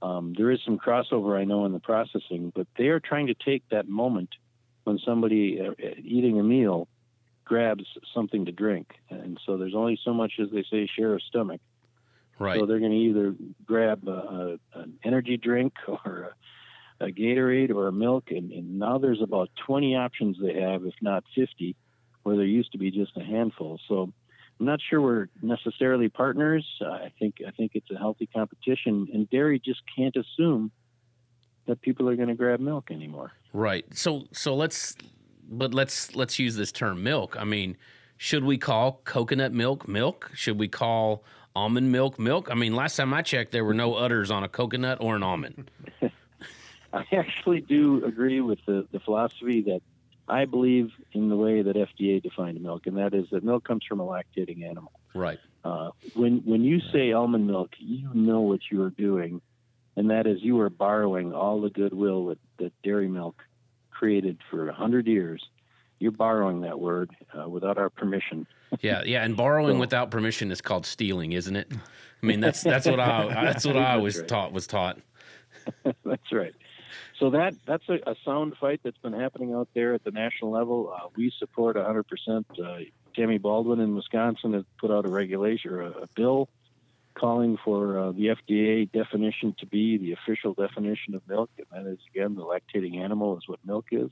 Um, 0.01 0.35
there 0.37 0.51
is 0.51 0.61
some 0.65 0.79
crossover, 0.79 1.39
I 1.39 1.45
know, 1.45 1.65
in 1.67 1.73
the 1.73 1.79
processing, 1.79 2.53
but 2.55 2.67
they 2.77 2.89
are 2.89 3.01
trying 3.01 3.29
to 3.29 3.35
take 3.35 3.63
that 3.71 3.89
moment 3.89 4.31
when 4.85 4.99
somebody 4.99 5.61
uh, 5.61 5.73
eating 6.03 6.41
a 6.41 6.43
meal 6.43 6.89
grabs 7.53 7.85
something 8.15 8.47
to 8.47 8.53
drink, 8.53 8.95
and 9.11 9.39
so 9.45 9.59
there's 9.59 9.75
only 9.75 9.99
so 10.03 10.15
much, 10.15 10.33
as 10.41 10.49
they 10.51 10.65
say, 10.71 10.89
share 10.97 11.15
a 11.15 11.21
stomach. 11.21 11.61
Right. 12.39 12.59
So 12.59 12.65
they're 12.65 12.79
going 12.79 12.93
to 12.93 12.97
either 12.97 13.35
grab 13.67 14.09
a, 14.09 14.57
a, 14.75 14.81
an 14.81 14.99
energy 15.05 15.37
drink 15.37 15.75
or 15.87 16.33
a, 16.99 17.05
a 17.05 17.13
Gatorade 17.13 17.69
or 17.69 17.89
a 17.89 17.93
milk, 17.93 18.31
and, 18.31 18.53
and 18.53 18.79
now 18.79 18.97
there's 18.97 19.21
about 19.21 19.51
20 19.67 19.95
options 19.97 20.39
they 20.41 20.63
have, 20.63 20.87
if 20.87 20.95
not 21.03 21.25
50, 21.35 21.77
where 22.23 22.37
there 22.37 22.47
used 22.47 22.73
to 22.73 22.79
be 22.79 22.91
just 22.91 23.15
a 23.19 23.23
handful. 23.23 23.79
So 23.87 24.11
I'm 24.59 24.65
not 24.65 24.81
sure 24.89 25.03
we're 25.03 25.29
necessarily 25.43 26.09
partners. 26.09 26.67
I 26.81 27.13
think 27.19 27.35
I 27.47 27.51
think 27.51 27.73
it's 27.75 27.91
a 27.91 27.99
healthy 27.99 28.31
competition, 28.35 29.09
and 29.13 29.29
dairy 29.29 29.61
just 29.63 29.83
can't 29.95 30.17
assume 30.17 30.73
that 31.67 31.83
people 31.83 32.09
are 32.09 32.17
going 32.17 32.29
to 32.29 32.35
grab 32.35 32.61
milk 32.61 32.91
anymore. 32.91 33.33
Right. 33.53 33.85
So 33.95 34.25
so 34.33 34.55
let's 34.55 34.97
but 35.53 35.75
let's 35.75 36.15
let's 36.17 36.39
use 36.39 36.57
this 36.57 36.73
term 36.73 37.03
milk. 37.03 37.37
I 37.39 37.45
mean, 37.45 37.77
should 38.17 38.45
we 38.45 38.59
call 38.59 39.01
coconut 39.05 39.53
milk 39.53 39.87
milk? 39.87 40.31
Should 40.35 40.59
we 40.59 40.69
call 40.69 41.25
almond 41.55 41.93
milk 41.93 42.19
milk? 42.19 42.49
I 42.51 42.55
mean, 42.55 42.75
last 42.75 42.97
time 42.97 43.13
I 43.15 43.23
checked, 43.23 43.53
there 43.53 43.65
were 43.65 43.75
no 43.75 43.95
udders 43.95 44.31
on 44.31 44.43
a 44.43 44.49
coconut 44.49 44.99
or 45.01 45.17
an 45.17 45.23
almond. 45.23 45.71
I 46.93 47.05
actually 47.13 47.61
do 47.61 48.05
agree 48.05 48.41
with 48.41 48.59
the, 48.67 48.87
the 48.93 49.01
philosophy 49.01 49.63
that 49.63 49.81
I 50.29 50.45
believe 50.45 50.91
in 51.13 51.29
the 51.29 51.37
way 51.37 51.63
that 51.63 51.77
FDA 51.77 52.23
defined 52.23 52.61
milk, 52.63 52.87
and 52.87 52.97
that 52.99 53.15
is 53.15 53.27
that 53.31 53.45
milk 53.45 53.65
comes 53.65 53.85
from 53.87 54.01
a 54.01 54.05
lactating 54.05 54.65
animal. 54.69 54.93
Right. 55.15 55.39
Uh, 55.65 55.91
when 56.15 56.39
when 56.45 56.65
you 56.65 56.81
say 56.93 57.13
almond 57.13 57.47
milk, 57.47 57.71
you 57.79 58.09
know 58.15 58.41
what 58.41 58.61
you 58.71 58.83
are 58.83 58.91
doing, 58.91 59.41
and 59.97 60.11
that 60.11 60.27
is 60.27 60.43
you 60.43 60.61
are 60.61 60.71
borrowing 60.71 61.35
all 61.35 61.61
the 61.61 61.71
goodwill 61.71 62.27
that, 62.27 62.39
that 62.59 62.73
dairy 62.83 63.09
milk 63.09 63.43
created 64.03 64.37
for 64.51 64.69
a 64.69 64.75
hundred 64.75 65.07
years. 65.07 65.49
You're 66.01 66.11
borrowing 66.11 66.63
that 66.63 66.81
word 66.81 67.13
uh, 67.33 67.49
without 67.49 67.79
our 67.79 67.89
permission. 67.89 68.47
Yeah, 68.81 69.03
yeah, 69.05 69.23
and 69.23 69.37
borrowing 69.37 69.77
So- 69.77 69.81
without 69.81 70.11
permission 70.11 70.51
is 70.51 70.63
called 70.63 70.87
stealing, 70.87 71.33
isn't 71.33 71.55
it? 71.55 71.71
I 72.23 72.27
mean, 72.27 72.41
that's 72.41 72.63
that's 72.63 72.87
what 72.87 72.99
I 72.99 73.29
that's 73.45 73.67
what 73.67 73.77
I 73.77 73.99
was 73.99 74.19
right. 74.19 74.27
taught 74.27 74.51
was 74.53 74.67
taught. 74.67 74.99
that's 76.05 76.33
right. 76.33 76.55
So 77.19 77.29
that 77.31 77.55
that's 77.67 77.87
a, 77.91 77.99
a 78.11 78.17
sound 78.25 78.57
fight 78.59 78.81
that's 78.83 78.97
been 78.97 79.13
happening 79.13 79.53
out 79.53 79.69
there 79.75 79.93
at 79.93 80.05
the 80.05 80.11
national 80.11 80.53
level. 80.53 80.91
Uh, 80.91 81.09
we 81.15 81.31
support 81.39 81.77
100%. 81.77 82.05
Uh, 82.59 82.85
Tammy 83.15 83.37
Baldwin 83.37 83.79
in 83.79 83.95
Wisconsin 83.95 84.55
has 84.55 84.65
put 84.81 84.91
out 84.91 85.05
a 85.05 85.11
regulation 85.11 85.71
or 85.71 85.83
a, 85.83 85.91
a 85.91 86.07
bill 86.17 86.49
calling 87.15 87.59
for 87.65 87.99
uh, 87.99 88.13
the 88.13 88.29
FDA 88.29 88.91
definition 88.91 89.55
to 89.59 89.67
be 89.67 89.99
the 89.99 90.13
official 90.13 90.55
definition 90.55 91.15
of 91.15 91.27
milk, 91.29 91.51
and 91.59 91.67
that 91.87 91.91
is 91.91 91.99
again 92.15 92.35
the 92.35 92.43
lactating 92.43 92.99
animal 92.99 93.37
is 93.39 93.45
what 93.47 93.59
milk 93.65 93.87
is. 93.93 94.11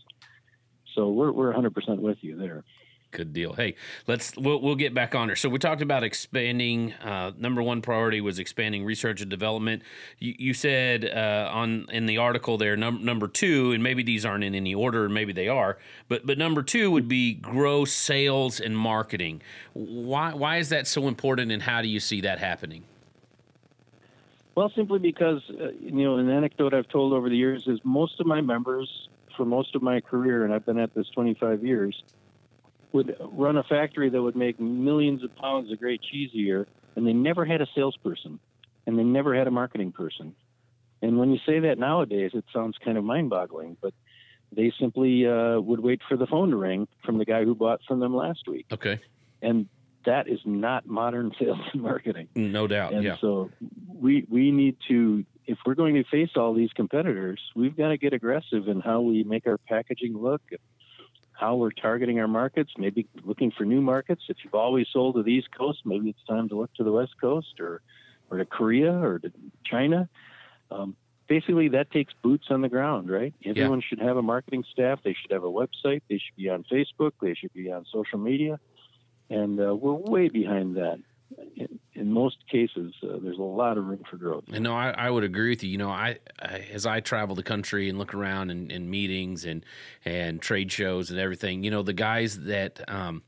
So 0.94 1.10
we're 1.10 1.32
we're 1.32 1.52
100% 1.52 1.98
with 2.00 2.18
you 2.22 2.36
there. 2.36 2.64
Good 3.12 3.32
deal. 3.32 3.54
Hey, 3.54 3.74
let's 4.06 4.36
we'll, 4.36 4.60
we'll 4.60 4.76
get 4.76 4.94
back 4.94 5.16
on 5.16 5.28
her. 5.28 5.36
So 5.36 5.48
we 5.48 5.58
talked 5.58 5.82
about 5.82 6.04
expanding. 6.04 6.92
Uh, 6.94 7.32
number 7.36 7.60
one 7.60 7.82
priority 7.82 8.20
was 8.20 8.38
expanding 8.38 8.84
research 8.84 9.20
and 9.20 9.28
development. 9.28 9.82
You, 10.20 10.34
you 10.38 10.54
said 10.54 11.04
uh, 11.04 11.50
on 11.52 11.86
in 11.90 12.06
the 12.06 12.18
article 12.18 12.56
there, 12.56 12.76
num- 12.76 13.04
number 13.04 13.26
two, 13.26 13.72
and 13.72 13.82
maybe 13.82 14.04
these 14.04 14.24
aren't 14.24 14.44
in 14.44 14.54
any 14.54 14.74
order, 14.74 15.08
maybe 15.08 15.32
they 15.32 15.48
are, 15.48 15.78
but 16.08 16.24
but 16.24 16.38
number 16.38 16.62
two 16.62 16.92
would 16.92 17.08
be 17.08 17.34
grow 17.34 17.84
sales 17.84 18.60
and 18.60 18.78
marketing. 18.78 19.42
Why 19.72 20.32
why 20.32 20.58
is 20.58 20.68
that 20.68 20.86
so 20.86 21.08
important, 21.08 21.50
and 21.50 21.62
how 21.62 21.82
do 21.82 21.88
you 21.88 21.98
see 21.98 22.20
that 22.20 22.38
happening? 22.38 22.84
Well, 24.54 24.70
simply 24.76 25.00
because 25.00 25.42
uh, 25.50 25.70
you 25.80 26.04
know 26.04 26.18
an 26.18 26.30
anecdote 26.30 26.74
I've 26.74 26.88
told 26.88 27.12
over 27.12 27.28
the 27.28 27.36
years 27.36 27.66
is 27.66 27.80
most 27.82 28.20
of 28.20 28.26
my 28.26 28.40
members 28.40 29.08
for 29.36 29.44
most 29.44 29.74
of 29.74 29.82
my 29.82 30.00
career, 30.00 30.44
and 30.44 30.52
I've 30.52 30.66
been 30.66 30.78
at 30.78 30.94
this 30.94 31.08
25 31.14 31.64
years, 31.64 32.04
would 32.92 33.16
run 33.20 33.56
a 33.56 33.62
factory 33.62 34.10
that 34.10 34.20
would 34.20 34.36
make 34.36 34.58
millions 34.60 35.22
of 35.22 35.34
pounds 35.36 35.70
of 35.72 35.78
great 35.78 36.00
cheese 36.02 36.30
a 36.34 36.38
year, 36.38 36.66
and 36.96 37.06
they 37.06 37.12
never 37.12 37.44
had 37.44 37.60
a 37.60 37.66
salesperson, 37.74 38.38
and 38.86 38.98
they 38.98 39.04
never 39.04 39.34
had 39.34 39.46
a 39.46 39.50
marketing 39.50 39.92
person. 39.92 40.34
And 41.02 41.18
when 41.18 41.30
you 41.30 41.38
say 41.46 41.60
that 41.60 41.78
nowadays, 41.78 42.32
it 42.34 42.44
sounds 42.52 42.76
kind 42.84 42.98
of 42.98 43.04
mind-boggling, 43.04 43.76
but 43.80 43.94
they 44.52 44.72
simply 44.78 45.26
uh, 45.26 45.60
would 45.60 45.80
wait 45.80 46.00
for 46.08 46.16
the 46.16 46.26
phone 46.26 46.50
to 46.50 46.56
ring 46.56 46.88
from 47.04 47.18
the 47.18 47.24
guy 47.24 47.44
who 47.44 47.54
bought 47.54 47.80
from 47.86 48.00
them 48.00 48.14
last 48.14 48.40
week, 48.46 48.66
Okay, 48.72 48.98
and 49.40 49.68
that 50.06 50.28
is 50.28 50.40
not 50.44 50.86
modern 50.86 51.32
sales 51.40 51.58
and 51.72 51.82
marketing. 51.82 52.28
no 52.34 52.66
doubt. 52.66 52.92
And 52.92 53.04
yeah. 53.04 53.16
so 53.20 53.50
we 53.88 54.26
we 54.28 54.50
need 54.50 54.76
to 54.88 55.24
if 55.46 55.58
we're 55.66 55.74
going 55.74 55.94
to 55.94 56.04
face 56.04 56.30
all 56.36 56.54
these 56.54 56.70
competitors, 56.74 57.40
we've 57.56 57.76
got 57.76 57.88
to 57.88 57.96
get 57.96 58.12
aggressive 58.12 58.68
in 58.68 58.80
how 58.80 59.00
we 59.00 59.24
make 59.24 59.46
our 59.46 59.58
packaging 59.58 60.16
look, 60.16 60.42
how 61.40 61.56
we're 61.56 61.70
targeting 61.70 62.20
our 62.20 62.28
markets, 62.28 62.72
maybe 62.76 63.08
looking 63.24 63.50
for 63.50 63.64
new 63.64 63.80
markets. 63.80 64.22
If 64.28 64.36
you've 64.44 64.54
always 64.54 64.86
sold 64.92 65.14
to 65.14 65.22
the 65.22 65.32
East 65.32 65.48
Coast, 65.56 65.80
maybe 65.86 66.10
it's 66.10 66.22
time 66.28 66.50
to 66.50 66.56
look 66.56 66.72
to 66.74 66.84
the 66.84 66.92
West 66.92 67.14
Coast 67.20 67.58
or 67.58 67.80
or 68.30 68.36
to 68.38 68.44
Korea 68.44 68.92
or 68.92 69.18
to 69.18 69.32
China. 69.64 70.08
Um, 70.70 70.94
basically, 71.28 71.68
that 71.68 71.90
takes 71.90 72.12
boots 72.22 72.46
on 72.50 72.60
the 72.60 72.68
ground, 72.68 73.10
right? 73.10 73.34
Everyone 73.44 73.80
should 73.80 74.00
have 74.00 74.18
a 74.18 74.22
marketing 74.22 74.64
staff. 74.70 75.00
They 75.02 75.16
should 75.20 75.32
have 75.32 75.42
a 75.42 75.50
website. 75.50 76.02
They 76.08 76.18
should 76.18 76.36
be 76.36 76.48
on 76.50 76.64
Facebook. 76.70 77.12
They 77.20 77.34
should 77.34 77.54
be 77.54 77.72
on 77.72 77.86
social 77.90 78.18
media. 78.18 78.60
And 79.30 79.58
uh, 79.60 79.74
we're 79.74 79.94
way 79.94 80.28
behind 80.28 80.76
that 80.76 80.98
in, 81.56 81.78
in 81.94 82.12
most 82.12 82.36
cases, 82.50 82.94
uh, 83.02 83.18
there's 83.22 83.38
a 83.38 83.42
lot 83.42 83.78
of 83.78 83.86
room 83.86 84.02
for 84.10 84.16
growth. 84.16 84.44
And 84.52 84.64
no, 84.64 84.74
I, 84.74 84.90
I 84.90 85.10
would 85.10 85.24
agree 85.24 85.50
with 85.50 85.62
you. 85.62 85.70
You 85.70 85.78
know, 85.78 85.90
I, 85.90 86.18
I 86.40 86.66
as 86.72 86.86
I 86.86 87.00
travel 87.00 87.34
the 87.34 87.42
country 87.42 87.88
and 87.88 87.98
look 87.98 88.14
around 88.14 88.50
in, 88.50 88.70
in 88.70 88.90
meetings 88.90 89.44
and 89.44 89.64
and 90.04 90.40
trade 90.40 90.72
shows 90.72 91.10
and 91.10 91.18
everything, 91.18 91.62
you 91.62 91.70
know, 91.70 91.82
the 91.82 91.92
guys 91.92 92.38
that 92.40 92.80
um, 92.88 93.22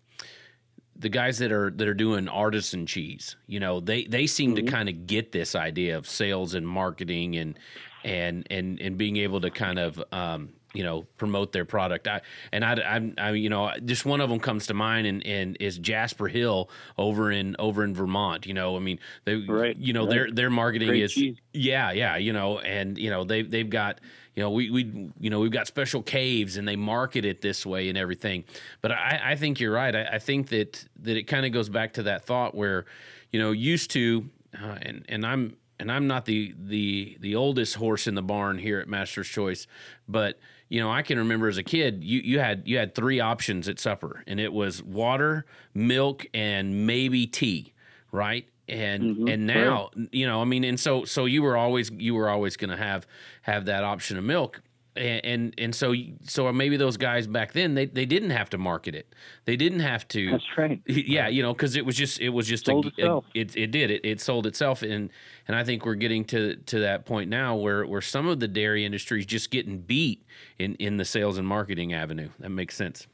the 0.97 1.09
guys 1.09 1.39
that 1.39 1.53
are 1.53 1.71
that 1.71 1.89
are 1.89 1.95
doing 1.95 2.29
artisan 2.29 2.87
cheese, 2.87 3.37
you 3.47 3.61
know, 3.61 3.81
they 3.81 4.05
they 4.05 4.27
seem 4.27 4.55
to 4.57 4.63
kind 4.63 4.89
of 4.89 5.07
get 5.07 5.33
this 5.33 5.55
idea 5.55 5.97
of 5.97 6.09
sales 6.09 6.55
and 6.55 6.67
marketing 6.67 7.37
and 7.37 7.59
and 8.05 8.47
and 8.51 8.81
and 8.81 8.97
being 8.97 9.17
able 9.17 9.41
to 9.41 9.51
kind 9.51 9.79
of 9.79 10.03
um, 10.13 10.51
you 10.75 10.83
know 10.83 11.03
promote 11.17 11.53
their 11.53 11.65
product. 11.65 12.09
I 12.09 12.21
and 12.53 12.65
I, 12.65 12.73
I, 12.75 13.13
I 13.19 13.31
you 13.33 13.49
know 13.51 13.73
just 13.85 14.05
one 14.07 14.21
of 14.21 14.31
them 14.31 14.41
comes 14.41 14.67
to 14.69 14.75
mind 14.75 15.07
and, 15.07 15.27
and 15.27 15.57
is 15.61 15.79
Jasper 15.79 16.29
Hill 16.29 16.71
over 16.99 17.31
in 17.31 17.57
over 17.59 17.85
in 17.85 17.95
Vermont. 17.95 18.47
You 18.47 18.55
know, 18.55 18.77
I 18.77 18.81
mean, 18.81 18.99
they 19.25 19.37
Right, 19.37 19.77
you 19.77 19.93
know 19.93 20.03
right. 20.03 20.11
their 20.11 20.31
their 20.31 20.51
marketing 20.51 20.89
Great 20.89 21.03
is 21.03 21.13
cheese. 21.13 21.37
yeah 21.53 21.93
yeah 21.93 22.17
you 22.17 22.33
know 22.33 22.59
and 22.61 22.97
you 22.99 23.11
know 23.11 23.25
they 23.25 23.43
they've 23.43 23.69
got 23.69 24.01
you 24.35 24.43
know 24.43 24.51
we 24.51 24.71
we 24.71 25.11
you 25.21 25.31
know 25.31 25.41
we've 25.41 25.51
got 25.53 25.67
special 25.67 26.03
caves 26.03 26.57
and 26.57 26.67
they 26.67 26.77
market 26.77 27.25
it 27.25 27.41
this 27.43 27.67
way 27.67 27.89
and 27.89 27.99
everything. 27.99 28.45
But 28.81 28.93
I 28.93 29.21
I 29.33 29.37
think 29.37 29.61
you're 29.61 29.73
right. 29.75 29.95
I, 29.95 30.05
I 30.15 30.19
think 30.19 30.49
that 30.49 30.85
that 31.03 31.17
it 31.17 31.25
kind 31.25 31.45
of 31.45 31.53
goes 31.53 31.69
back 31.69 31.93
to 31.95 32.05
that 32.05 32.25
thought 32.25 32.55
where 32.55 32.87
you 33.31 33.39
know 33.39 33.53
used 33.53 33.91
to 33.93 34.29
uh, 34.61 34.79
and 34.83 35.05
and 35.09 35.27
I'm 35.27 35.57
and 35.79 35.91
I'm 35.91 36.07
not 36.07 36.25
the 36.25 36.55
the 36.59 37.17
the 37.21 37.35
oldest 37.37 37.75
horse 37.75 38.07
in 38.07 38.15
the 38.15 38.23
barn 38.23 38.59
here 38.59 38.79
at 38.79 38.89
Master's 38.89 39.29
Choice, 39.29 39.67
but 40.09 40.39
you 40.73 40.81
know 40.81 40.91
I 40.91 41.03
can 41.03 41.19
remember 41.19 41.49
as 41.49 41.59
a 41.59 41.63
kid 41.63 42.03
you 42.03 42.21
you 42.21 42.39
had 42.39 42.63
you 42.67 42.79
had 42.79 42.95
three 42.95 43.21
options 43.21 43.69
at 43.69 43.79
supper, 43.79 44.25
and 44.27 44.41
it 44.41 44.55
was 44.55 44.83
water, 44.83 45.45
milk, 45.75 46.27
and 46.33 46.87
maybe 46.87 47.27
tea, 47.27 47.75
right? 48.11 48.49
And 48.69 49.03
Mhm, 49.19 49.31
and 49.35 49.47
now 49.47 49.91
you 50.13 50.27
know 50.27 50.41
I 50.41 50.45
mean, 50.47 50.65
and 50.65 50.81
so 50.81 51.05
so 51.05 51.27
you 51.27 51.43
were 51.43 51.59
always 51.59 51.91
you 51.91 52.15
were 52.15 52.31
always 52.31 52.57
going 52.57 52.71
to 52.71 52.77
have 52.79 53.07
have 53.43 53.67
that 53.67 53.85
option 53.85 54.17
of 54.17 54.25
milk. 54.25 54.63
And, 54.95 55.25
and 55.25 55.55
and 55.57 55.75
so 55.75 55.95
so 56.25 56.53
maybe 56.53 56.77
those 56.77 56.99
guys 56.99 57.27
back 57.27 57.53
then 57.53 57.73
they, 57.75 57.87
they 57.87 58.05
didn't 58.05 58.29
have 58.29 58.51
to 58.51 58.59
market 58.59 58.95
it 58.95 59.15
they 59.47 59.57
didn't 59.57 59.81
have 59.81 60.07
to 60.09 60.33
That's 60.33 60.45
right. 60.59 60.83
yeah, 60.87 61.29
you 61.29 61.43
know, 61.43 61.55
because 61.55 61.77
it 61.77 61.87
was 61.87 61.97
just 61.97 62.21
it 62.21 62.29
was 62.29 62.47
just 62.47 62.67
Sold 62.67 62.85
a, 62.85 62.89
itself. 62.89 63.25
a- 63.35 63.39
it 63.41 63.57
it 63.57 63.71
did 63.71 63.91
it 63.91 64.05
it 64.05 64.21
sold 64.21 64.47
itself 64.47 64.83
and 64.83 65.09
and 65.49 65.57
I 65.57 65.65
think 65.65 65.87
we're 65.87 65.95
getting 65.95 66.27
to 66.27 66.57
to 66.57 66.81
that 66.81 67.07
point 67.07 67.31
now 67.31 67.57
where 67.57 67.87
where 67.87 68.03
some 68.03 68.27
of 68.29 68.39
the 68.39 68.49
dairy 68.49 68.85
industry 68.85 69.21
is 69.21 69.25
just 69.27 69.51
getting 69.51 69.79
beat 69.79 70.27
in 70.59 70.75
in 70.75 70.99
the 70.99 71.07
sales 71.07 71.39
and 71.39 71.49
marketing 71.49 71.95
avenue. 71.95 72.29
That 72.41 72.51
makes 72.51 72.77
sense. 72.77 73.07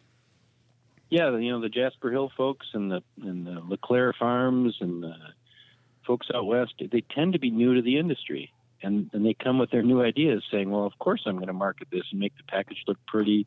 Yeah, 1.10 1.30
you 1.38 1.50
know 1.52 1.60
the 1.60 1.68
Jasper 1.68 2.10
Hill 2.10 2.32
folks 2.36 2.66
and 2.74 2.90
the 2.90 3.02
and 3.22 3.46
the 3.46 3.60
LaClare 3.68 4.14
Farms 4.18 4.76
and 4.80 5.00
the 5.02 5.14
folks 6.06 6.26
out 6.34 6.44
west. 6.46 6.74
They 6.90 7.02
tend 7.14 7.34
to 7.34 7.38
be 7.38 7.50
new 7.50 7.74
to 7.76 7.82
the 7.82 7.98
industry, 7.98 8.52
and 8.82 9.10
and 9.12 9.24
they 9.24 9.34
come 9.34 9.58
with 9.58 9.70
their 9.70 9.82
new 9.82 10.02
ideas, 10.02 10.42
saying, 10.50 10.70
"Well, 10.70 10.84
of 10.84 10.98
course 10.98 11.22
I'm 11.26 11.36
going 11.36 11.48
to 11.48 11.52
market 11.52 11.88
this 11.90 12.04
and 12.10 12.20
make 12.20 12.36
the 12.36 12.44
package 12.44 12.82
look 12.86 12.98
pretty." 13.06 13.46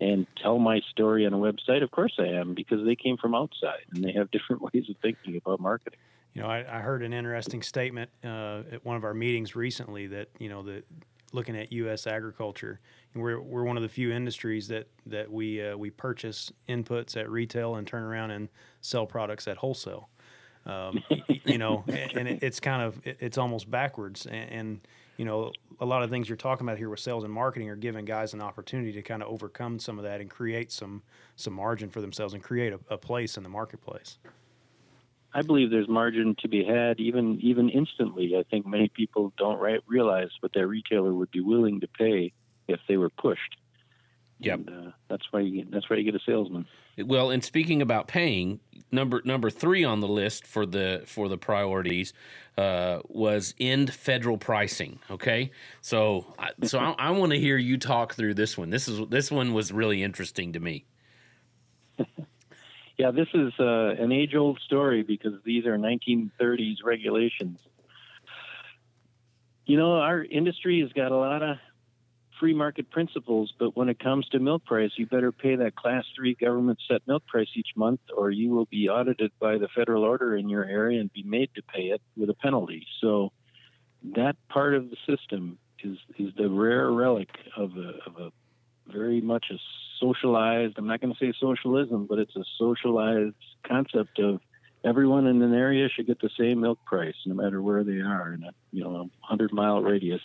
And 0.00 0.26
tell 0.42 0.58
my 0.58 0.80
story 0.90 1.26
on 1.26 1.32
a 1.32 1.36
website. 1.36 1.84
Of 1.84 1.92
course 1.92 2.14
I 2.18 2.24
am, 2.24 2.54
because 2.54 2.84
they 2.84 2.96
came 2.96 3.16
from 3.18 3.36
outside 3.36 3.84
and 3.94 4.02
they 4.02 4.10
have 4.12 4.32
different 4.32 4.60
ways 4.74 4.90
of 4.90 4.96
thinking 5.00 5.36
about 5.36 5.60
marketing. 5.60 6.00
You 6.34 6.42
know, 6.42 6.48
I, 6.48 6.64
I 6.68 6.80
heard 6.80 7.02
an 7.02 7.12
interesting 7.12 7.62
statement 7.62 8.10
uh, 8.24 8.62
at 8.72 8.84
one 8.84 8.96
of 8.96 9.04
our 9.04 9.14
meetings 9.14 9.54
recently 9.54 10.08
that 10.08 10.28
you 10.38 10.48
know 10.48 10.62
that 10.62 10.84
looking 11.32 11.56
at 11.56 11.72
U.S. 11.72 12.06
agriculture, 12.06 12.80
we're 13.14 13.40
we're 13.40 13.64
one 13.64 13.76
of 13.76 13.82
the 13.82 13.88
few 13.88 14.12
industries 14.12 14.68
that 14.68 14.88
that 15.06 15.30
we 15.30 15.62
uh, 15.62 15.76
we 15.76 15.90
purchase 15.90 16.52
inputs 16.68 17.16
at 17.16 17.30
retail 17.30 17.74
and 17.74 17.86
turn 17.86 18.02
around 18.02 18.30
and 18.30 18.48
sell 18.80 19.06
products 19.06 19.46
at 19.46 19.58
wholesale. 19.58 20.08
Um, 20.66 21.02
you 21.44 21.58
know, 21.58 21.84
and, 21.88 22.28
it, 22.28 22.42
it's 22.42 22.60
kind 22.60 22.82
of 22.82 23.06
it, 23.06 23.18
it's 23.20 23.38
almost 23.38 23.70
backwards. 23.70 24.26
And, 24.26 24.50
and 24.50 24.80
you 25.16 25.24
know, 25.24 25.52
a 25.80 25.86
lot 25.86 26.02
of 26.02 26.10
things 26.10 26.28
you're 26.28 26.36
talking 26.36 26.66
about 26.66 26.78
here 26.78 26.88
with 26.88 27.00
sales 27.00 27.24
and 27.24 27.32
marketing 27.32 27.68
are 27.70 27.76
giving 27.76 28.04
guys 28.04 28.34
an 28.34 28.40
opportunity 28.40 28.92
to 28.92 29.02
kind 29.02 29.22
of 29.22 29.28
overcome 29.28 29.78
some 29.78 29.98
of 29.98 30.04
that 30.04 30.20
and 30.20 30.30
create 30.30 30.72
some 30.72 31.02
some 31.36 31.52
margin 31.52 31.90
for 31.90 32.00
themselves 32.00 32.34
and 32.34 32.42
create 32.42 32.72
a, 32.72 32.80
a 32.88 32.98
place 32.98 33.36
in 33.36 33.42
the 33.42 33.48
marketplace. 33.48 34.18
I 35.34 35.42
believe 35.42 35.70
there's 35.70 35.88
margin 35.88 36.36
to 36.40 36.48
be 36.48 36.64
had 36.64 37.00
even 37.00 37.40
even 37.40 37.68
instantly. 37.70 38.36
I 38.36 38.44
think 38.50 38.66
many 38.66 38.88
people 38.88 39.32
don't 39.38 39.58
right, 39.58 39.80
realize 39.86 40.30
what 40.40 40.52
their 40.52 40.66
retailer 40.66 41.12
would 41.12 41.30
be 41.30 41.40
willing 41.40 41.80
to 41.80 41.88
pay 41.88 42.32
if 42.68 42.80
they 42.88 42.96
were 42.96 43.10
pushed. 43.10 43.56
Yep. 44.44 44.58
And, 44.58 44.70
uh, 44.70 44.90
that's 45.08 45.24
why 45.30 45.40
you 45.40 45.62
get, 45.62 45.70
that's 45.70 45.88
why 45.88 45.96
you 45.96 46.04
get 46.04 46.14
a 46.14 46.24
salesman. 46.24 46.66
Well, 46.98 47.30
and 47.30 47.42
speaking 47.44 47.80
about 47.82 48.08
paying, 48.08 48.60
number 48.90 49.22
number 49.24 49.50
three 49.50 49.84
on 49.84 50.00
the 50.00 50.08
list 50.08 50.46
for 50.46 50.66
the 50.66 51.02
for 51.06 51.28
the 51.28 51.38
priorities 51.38 52.12
uh, 52.58 53.00
was 53.08 53.54
end 53.58 53.92
federal 53.92 54.36
pricing. 54.36 54.98
Okay, 55.10 55.50
so 55.80 56.34
so 56.62 56.78
I, 56.78 56.94
I 56.98 57.10
want 57.10 57.32
to 57.32 57.38
hear 57.38 57.56
you 57.56 57.78
talk 57.78 58.14
through 58.14 58.34
this 58.34 58.58
one. 58.58 58.70
This 58.70 58.88
is 58.88 59.00
this 59.08 59.30
one 59.30 59.54
was 59.54 59.72
really 59.72 60.02
interesting 60.02 60.52
to 60.52 60.60
me. 60.60 60.84
yeah, 62.98 63.10
this 63.10 63.28
is 63.34 63.52
uh, 63.58 63.94
an 63.98 64.12
age 64.12 64.34
old 64.34 64.60
story 64.64 65.02
because 65.02 65.34
these 65.44 65.66
are 65.66 65.78
1930s 65.78 66.76
regulations. 66.84 67.58
You 69.64 69.78
know, 69.78 69.92
our 69.92 70.22
industry 70.22 70.80
has 70.80 70.92
got 70.92 71.12
a 71.12 71.16
lot 71.16 71.42
of 71.42 71.56
free 72.42 72.54
market 72.54 72.90
principles, 72.90 73.54
but 73.56 73.76
when 73.76 73.88
it 73.88 74.00
comes 74.00 74.28
to 74.28 74.40
milk 74.40 74.64
price, 74.64 74.90
you 74.96 75.06
better 75.06 75.30
pay 75.30 75.54
that 75.54 75.76
class 75.76 76.04
three 76.16 76.34
government 76.34 76.76
set 76.90 77.00
milk 77.06 77.24
price 77.28 77.46
each 77.54 77.68
month, 77.76 78.00
or 78.16 78.32
you 78.32 78.50
will 78.50 78.64
be 78.64 78.88
audited 78.88 79.30
by 79.38 79.58
the 79.58 79.68
federal 79.68 80.02
order 80.02 80.36
in 80.36 80.48
your 80.48 80.64
area 80.64 81.00
and 81.00 81.12
be 81.12 81.22
made 81.22 81.50
to 81.54 81.62
pay 81.62 81.82
it 81.82 82.02
with 82.16 82.28
a 82.30 82.34
penalty. 82.34 82.84
So 83.00 83.30
that 84.16 84.34
part 84.48 84.74
of 84.74 84.90
the 84.90 84.96
system 85.06 85.56
is 85.84 85.96
is 86.18 86.34
the 86.36 86.50
rare 86.50 86.90
relic 86.90 87.30
of 87.56 87.76
a, 87.76 87.92
of 88.06 88.16
a 88.18 88.32
very 88.92 89.20
much 89.20 89.46
a 89.52 89.58
socialized. 90.00 90.74
I'm 90.78 90.88
not 90.88 91.00
going 91.00 91.14
to 91.14 91.18
say 91.24 91.32
socialism, 91.38 92.06
but 92.08 92.18
it's 92.18 92.34
a 92.34 92.44
socialized 92.58 93.36
concept 93.64 94.18
of 94.18 94.40
everyone 94.84 95.28
in 95.28 95.40
an 95.42 95.54
area 95.54 95.88
should 95.88 96.08
get 96.08 96.20
the 96.20 96.30
same 96.36 96.60
milk 96.60 96.80
price, 96.86 97.14
no 97.24 97.36
matter 97.36 97.62
where 97.62 97.84
they 97.84 98.00
are 98.00 98.32
in 98.32 98.42
a 98.42 98.50
you 98.72 98.82
know 98.82 98.96
a 98.96 99.26
hundred 99.28 99.52
mile 99.52 99.80
radius 99.80 100.22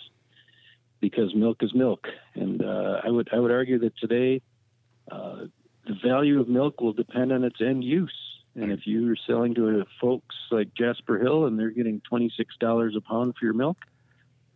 because 0.99 1.33
milk 1.35 1.57
is 1.61 1.73
milk. 1.73 2.07
And 2.35 2.63
uh, 2.63 3.01
I 3.03 3.09
would 3.09 3.29
I 3.33 3.39
would 3.39 3.51
argue 3.51 3.79
that 3.79 3.97
today 3.97 4.41
uh, 5.11 5.45
the 5.85 5.95
value 6.05 6.39
of 6.39 6.47
milk 6.47 6.81
will 6.81 6.93
depend 6.93 7.31
on 7.31 7.43
its 7.43 7.61
end 7.61 7.83
use. 7.83 8.15
And 8.55 8.71
if 8.71 8.81
you're 8.85 9.15
selling 9.27 9.53
to 9.55 9.85
folks 10.01 10.35
like 10.49 10.73
Jasper 10.73 11.19
Hill 11.19 11.45
and 11.45 11.59
they're 11.59 11.69
getting 11.69 12.01
twenty 12.01 12.31
six 12.35 12.55
dollars 12.59 12.95
a 12.97 13.01
pound 13.01 13.35
for 13.39 13.45
your 13.45 13.53
milk, 13.53 13.77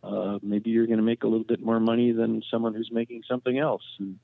uh, 0.03 0.39
maybe 0.41 0.71
you're 0.71 0.87
going 0.87 0.97
to 0.97 1.03
make 1.03 1.23
a 1.23 1.27
little 1.27 1.45
bit 1.45 1.63
more 1.63 1.79
money 1.79 2.11
than 2.11 2.41
someone 2.49 2.73
who's 2.73 2.89
making 2.91 3.21
something 3.27 3.59
else. 3.59 3.83
And, 3.99 4.17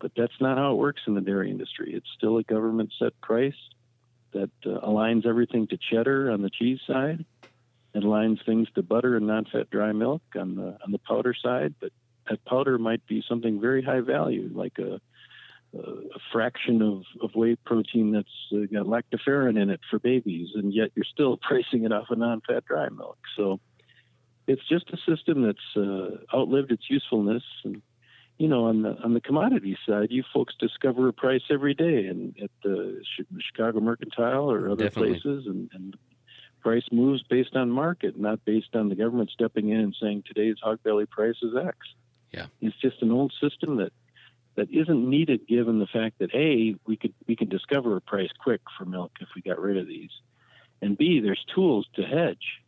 but 0.00 0.10
that's 0.16 0.40
not 0.40 0.58
how 0.58 0.72
it 0.72 0.76
works 0.76 1.02
in 1.06 1.14
the 1.14 1.20
dairy 1.20 1.50
industry. 1.50 1.92
It's 1.94 2.08
still 2.18 2.38
a 2.38 2.42
government 2.42 2.92
set 2.98 3.18
price 3.20 3.54
that 4.32 4.50
uh, 4.66 4.80
aligns 4.80 5.24
everything 5.24 5.68
to 5.68 5.78
cheddar 5.90 6.30
on 6.30 6.42
the 6.42 6.50
cheese 6.50 6.80
side 6.86 7.24
it 7.94 8.02
aligns 8.02 8.44
things 8.44 8.68
to 8.74 8.82
butter 8.82 9.16
and 9.16 9.26
non-fat 9.26 9.70
dry 9.70 9.92
milk 9.92 10.22
on 10.34 10.56
the 10.56 10.78
on 10.84 10.92
the 10.92 10.98
powder 10.98 11.34
side, 11.34 11.74
but 11.80 11.92
that 12.28 12.44
powder 12.44 12.78
might 12.78 13.06
be 13.06 13.22
something 13.28 13.60
very 13.60 13.82
high 13.82 14.00
value, 14.00 14.50
like 14.54 14.78
a, 14.78 15.00
a 15.78 16.18
fraction 16.32 16.80
of, 16.82 17.02
of 17.22 17.34
whey 17.34 17.56
protein 17.64 18.12
that's 18.12 18.28
uh, 18.52 18.66
got 18.72 18.86
lactoferrin 18.86 19.60
in 19.60 19.70
it 19.70 19.80
for 19.90 19.98
babies, 19.98 20.50
and 20.54 20.72
yet 20.72 20.90
you're 20.94 21.04
still 21.04 21.36
pricing 21.42 21.84
it 21.84 21.92
off 21.92 22.10
of 22.10 22.18
non-fat 22.18 22.64
dry 22.64 22.88
milk. 22.88 23.18
So 23.36 23.60
it's 24.46 24.66
just 24.68 24.90
a 24.90 24.96
system 24.96 25.42
that's 25.42 25.76
uh, 25.76 26.36
outlived 26.36 26.72
its 26.72 26.84
usefulness. 26.88 27.44
And 27.64 27.82
you 28.38 28.48
know, 28.48 28.64
on 28.64 28.82
the 28.82 28.96
on 29.04 29.14
the 29.14 29.20
commodity 29.20 29.76
side, 29.86 30.08
you 30.10 30.24
folks 30.32 30.54
discover 30.58 31.08
a 31.08 31.12
price 31.12 31.42
every 31.50 31.74
day, 31.74 32.06
and 32.06 32.34
at 32.42 32.50
the 32.62 33.02
Chicago 33.40 33.80
Mercantile 33.80 34.50
or 34.50 34.70
other 34.70 34.84
Definitely. 34.84 35.20
places, 35.20 35.46
and, 35.46 35.70
and 35.74 35.96
price 36.62 36.84
moves 36.90 37.22
based 37.28 37.56
on 37.56 37.70
market, 37.70 38.18
not 38.18 38.44
based 38.44 38.74
on 38.74 38.88
the 38.88 38.94
government 38.94 39.30
stepping 39.30 39.70
in 39.70 39.80
and 39.80 39.96
saying 40.00 40.24
today's 40.26 40.56
hog 40.62 40.82
belly 40.82 41.06
price 41.06 41.36
is 41.42 41.54
X. 41.56 41.76
Yeah, 42.32 42.46
it's 42.60 42.76
just 42.80 43.02
an 43.02 43.10
old 43.10 43.32
system 43.40 43.76
that 43.76 43.92
that 44.54 44.68
isn't 44.70 45.08
needed 45.08 45.46
given 45.46 45.78
the 45.78 45.86
fact 45.86 46.18
that 46.18 46.34
a 46.34 46.74
we 46.86 46.96
could 46.96 47.14
we 47.26 47.36
can 47.36 47.48
discover 47.48 47.96
a 47.96 48.00
price 48.00 48.30
quick 48.38 48.60
for 48.78 48.84
milk 48.84 49.12
if 49.20 49.28
we 49.34 49.42
got 49.42 49.60
rid 49.60 49.76
of 49.76 49.86
these, 49.86 50.10
and 50.80 50.96
b 50.96 51.20
there's 51.20 51.44
tools 51.54 51.86
to 51.94 52.02
hedge 52.02 52.62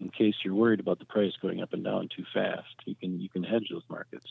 in 0.00 0.10
case 0.10 0.34
you're 0.44 0.54
worried 0.54 0.80
about 0.80 0.98
the 0.98 1.04
price 1.04 1.32
going 1.40 1.60
up 1.60 1.72
and 1.72 1.84
down 1.84 2.08
too 2.14 2.24
fast. 2.32 2.74
You 2.84 2.94
can 2.94 3.20
you 3.20 3.28
can 3.28 3.42
hedge 3.42 3.68
those 3.70 3.84
markets. 3.88 4.26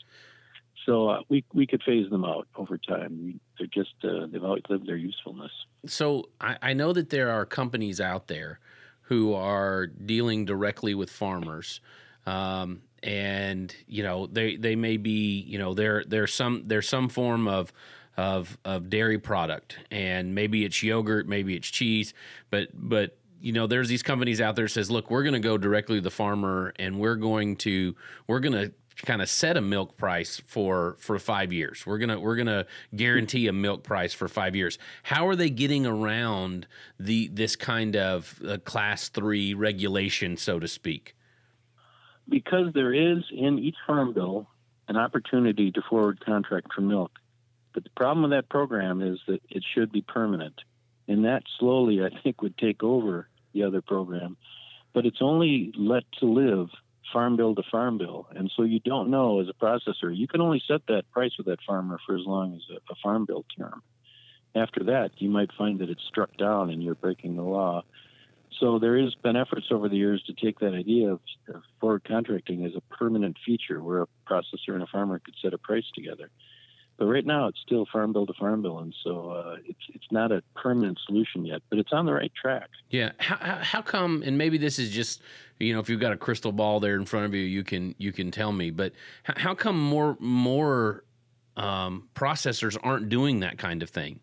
So 0.86 1.08
uh, 1.08 1.20
we 1.28 1.44
we 1.52 1.66
could 1.66 1.82
phase 1.82 2.08
them 2.08 2.24
out 2.24 2.46
over 2.56 2.78
time. 2.78 3.20
We, 3.24 3.40
they're 3.58 3.66
just 3.66 3.94
uh, 4.04 4.26
they've 4.30 4.44
outlived 4.44 4.86
their 4.86 4.96
usefulness. 4.96 5.52
So 5.86 6.28
I, 6.40 6.56
I 6.62 6.72
know 6.72 6.92
that 6.92 7.10
there 7.10 7.30
are 7.30 7.44
companies 7.44 8.00
out 8.00 8.28
there 8.28 8.60
who 9.08 9.32
are 9.32 9.86
dealing 9.86 10.44
directly 10.44 10.94
with 10.94 11.10
farmers. 11.10 11.80
Um, 12.26 12.82
and 13.02 13.74
you 13.86 14.02
know 14.02 14.26
they 14.26 14.56
they 14.56 14.74
may 14.74 14.96
be 14.96 15.40
you 15.40 15.56
know 15.56 15.72
there 15.72 16.02
there's 16.06 16.34
some 16.34 16.64
there's 16.66 16.88
some 16.88 17.08
form 17.08 17.46
of 17.46 17.72
of 18.16 18.58
of 18.64 18.90
dairy 18.90 19.18
product 19.18 19.78
and 19.92 20.34
maybe 20.34 20.64
it's 20.64 20.82
yogurt 20.82 21.28
maybe 21.28 21.54
it's 21.54 21.68
cheese 21.68 22.12
but 22.50 22.68
but 22.74 23.16
you 23.40 23.52
know 23.52 23.68
there's 23.68 23.88
these 23.88 24.02
companies 24.02 24.40
out 24.40 24.56
there 24.56 24.66
says 24.66 24.90
look 24.90 25.12
we're 25.12 25.22
going 25.22 25.32
to 25.32 25.38
go 25.38 25.56
directly 25.56 25.98
to 25.98 26.00
the 26.02 26.10
farmer 26.10 26.72
and 26.80 26.98
we're 26.98 27.14
going 27.14 27.54
to 27.54 27.94
we're 28.26 28.40
going 28.40 28.52
to 28.52 28.72
kind 29.04 29.22
of 29.22 29.28
set 29.28 29.56
a 29.56 29.60
milk 29.60 29.96
price 29.96 30.42
for 30.46 30.96
for 30.98 31.18
five 31.18 31.52
years. 31.52 31.86
We're 31.86 31.98
gonna 31.98 32.18
we're 32.18 32.36
gonna 32.36 32.66
guarantee 32.94 33.46
a 33.46 33.52
milk 33.52 33.82
price 33.84 34.12
for 34.12 34.28
five 34.28 34.56
years. 34.56 34.78
How 35.02 35.28
are 35.28 35.36
they 35.36 35.50
getting 35.50 35.86
around 35.86 36.66
the 36.98 37.28
this 37.28 37.56
kind 37.56 37.96
of 37.96 38.40
uh, 38.46 38.58
class 38.58 39.08
three 39.08 39.54
regulation, 39.54 40.36
so 40.36 40.58
to 40.58 40.68
speak? 40.68 41.14
Because 42.28 42.72
there 42.74 42.92
is 42.92 43.24
in 43.30 43.58
each 43.58 43.76
farm 43.86 44.12
bill 44.12 44.48
an 44.88 44.96
opportunity 44.96 45.70
to 45.72 45.82
forward 45.88 46.24
contract 46.24 46.72
for 46.74 46.80
milk. 46.80 47.12
But 47.74 47.84
the 47.84 47.90
problem 47.90 48.22
with 48.22 48.32
that 48.32 48.48
program 48.48 49.02
is 49.02 49.20
that 49.28 49.40
it 49.48 49.62
should 49.74 49.92
be 49.92 50.02
permanent. 50.02 50.54
And 51.06 51.24
that 51.24 51.42
slowly, 51.58 52.02
I 52.02 52.10
think, 52.22 52.42
would 52.42 52.58
take 52.58 52.82
over 52.82 53.28
the 53.52 53.62
other 53.62 53.80
program. 53.80 54.36
But 54.92 55.06
it's 55.06 55.22
only 55.22 55.72
let 55.76 56.04
to 56.20 56.26
live 56.26 56.68
farm 57.12 57.36
bill 57.36 57.54
to 57.54 57.62
farm 57.70 57.98
bill. 57.98 58.26
And 58.34 58.50
so 58.56 58.62
you 58.62 58.80
don't 58.80 59.10
know 59.10 59.40
as 59.40 59.48
a 59.48 59.52
processor, 59.52 60.14
you 60.14 60.28
can 60.28 60.40
only 60.40 60.62
set 60.66 60.82
that 60.88 61.10
price 61.10 61.32
with 61.36 61.46
that 61.46 61.60
farmer 61.66 61.98
for 62.06 62.16
as 62.16 62.24
long 62.26 62.54
as 62.54 62.62
a, 62.70 62.92
a 62.92 62.96
farm 63.02 63.24
bill 63.24 63.44
term. 63.56 63.82
After 64.54 64.84
that, 64.84 65.10
you 65.18 65.28
might 65.28 65.50
find 65.56 65.78
that 65.80 65.90
it's 65.90 66.02
struck 66.08 66.36
down 66.36 66.70
and 66.70 66.82
you're 66.82 66.94
breaking 66.94 67.36
the 67.36 67.42
law. 67.42 67.82
So 68.58 68.78
there 68.78 68.98
has 68.98 69.14
been 69.14 69.36
efforts 69.36 69.66
over 69.70 69.88
the 69.88 69.96
years 69.96 70.22
to 70.26 70.32
take 70.32 70.58
that 70.60 70.74
idea 70.74 71.12
of, 71.12 71.20
of 71.54 71.62
forward 71.80 72.04
contracting 72.04 72.64
as 72.64 72.72
a 72.74 72.94
permanent 72.94 73.36
feature 73.44 73.82
where 73.82 74.02
a 74.02 74.08
processor 74.28 74.74
and 74.74 74.82
a 74.82 74.86
farmer 74.86 75.18
could 75.18 75.34
set 75.42 75.54
a 75.54 75.58
price 75.58 75.84
together. 75.94 76.30
But 76.98 77.06
right 77.06 77.24
now, 77.24 77.46
it's 77.46 77.60
still 77.64 77.86
farm 77.92 78.12
bill 78.12 78.26
to 78.26 78.32
farm 78.34 78.60
bill, 78.60 78.80
and 78.80 78.92
so 79.04 79.30
uh, 79.30 79.56
it's 79.64 79.78
it's 79.94 80.06
not 80.10 80.32
a 80.32 80.42
permanent 80.56 80.98
solution 81.06 81.46
yet. 81.46 81.62
But 81.70 81.78
it's 81.78 81.92
on 81.92 82.06
the 82.06 82.12
right 82.12 82.32
track. 82.40 82.68
Yeah. 82.90 83.12
How, 83.18 83.58
how 83.62 83.82
come? 83.82 84.24
And 84.26 84.36
maybe 84.36 84.58
this 84.58 84.80
is 84.80 84.90
just 84.90 85.22
you 85.60 85.72
know 85.72 85.78
if 85.78 85.88
you've 85.88 86.00
got 86.00 86.12
a 86.12 86.16
crystal 86.16 86.50
ball 86.50 86.80
there 86.80 86.96
in 86.96 87.04
front 87.04 87.26
of 87.26 87.34
you, 87.34 87.42
you 87.42 87.62
can 87.62 87.94
you 87.98 88.10
can 88.10 88.32
tell 88.32 88.50
me. 88.50 88.70
But 88.70 88.94
how 89.22 89.54
come 89.54 89.78
more 89.78 90.16
more 90.18 91.04
um, 91.56 92.08
processors 92.16 92.76
aren't 92.82 93.08
doing 93.08 93.40
that 93.40 93.58
kind 93.58 93.84
of 93.84 93.90
thing? 93.90 94.18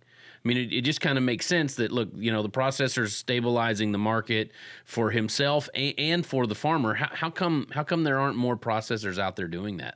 I 0.45 0.47
mean, 0.47 0.57
it, 0.57 0.73
it 0.73 0.81
just 0.81 0.99
kind 0.99 1.17
of 1.17 1.23
makes 1.23 1.47
sense 1.47 1.75
that 1.75 1.91
look, 1.91 2.09
you 2.13 2.31
know, 2.31 2.43
the 2.43 2.49
processor's 2.49 3.15
stabilizing 3.15 3.93
the 3.93 3.97
market 3.97 4.51
for 4.83 5.09
himself 5.09 5.69
and, 5.73 5.93
and 5.97 6.25
for 6.25 6.45
the 6.45 6.55
farmer. 6.55 6.93
How, 6.93 7.09
how 7.11 7.29
come 7.29 7.67
how 7.71 7.83
come 7.83 8.03
there 8.03 8.19
aren't 8.19 8.37
more 8.37 8.57
processors 8.57 9.17
out 9.17 9.37
there 9.37 9.47
doing 9.47 9.77
that? 9.77 9.95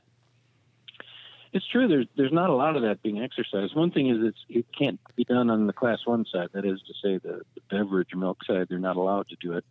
It's 1.52 1.66
true. 1.66 1.88
There's 1.88 2.06
there's 2.16 2.32
not 2.32 2.50
a 2.50 2.54
lot 2.54 2.76
of 2.76 2.82
that 2.82 3.02
being 3.02 3.20
exercised. 3.20 3.74
One 3.74 3.90
thing 3.90 4.08
is 4.08 4.18
it's 4.20 4.38
it 4.48 4.66
can't 4.76 5.00
be 5.16 5.24
done 5.24 5.50
on 5.50 5.66
the 5.66 5.72
class 5.72 5.98
one 6.04 6.24
side. 6.32 6.48
That 6.52 6.64
is 6.64 6.80
to 6.82 6.94
say, 7.02 7.18
the, 7.18 7.42
the 7.54 7.60
beverage 7.70 8.14
milk 8.14 8.38
side. 8.44 8.66
They're 8.68 8.78
not 8.78 8.96
allowed 8.96 9.28
to 9.28 9.36
do 9.40 9.52
it. 9.52 9.58
it. 9.58 9.64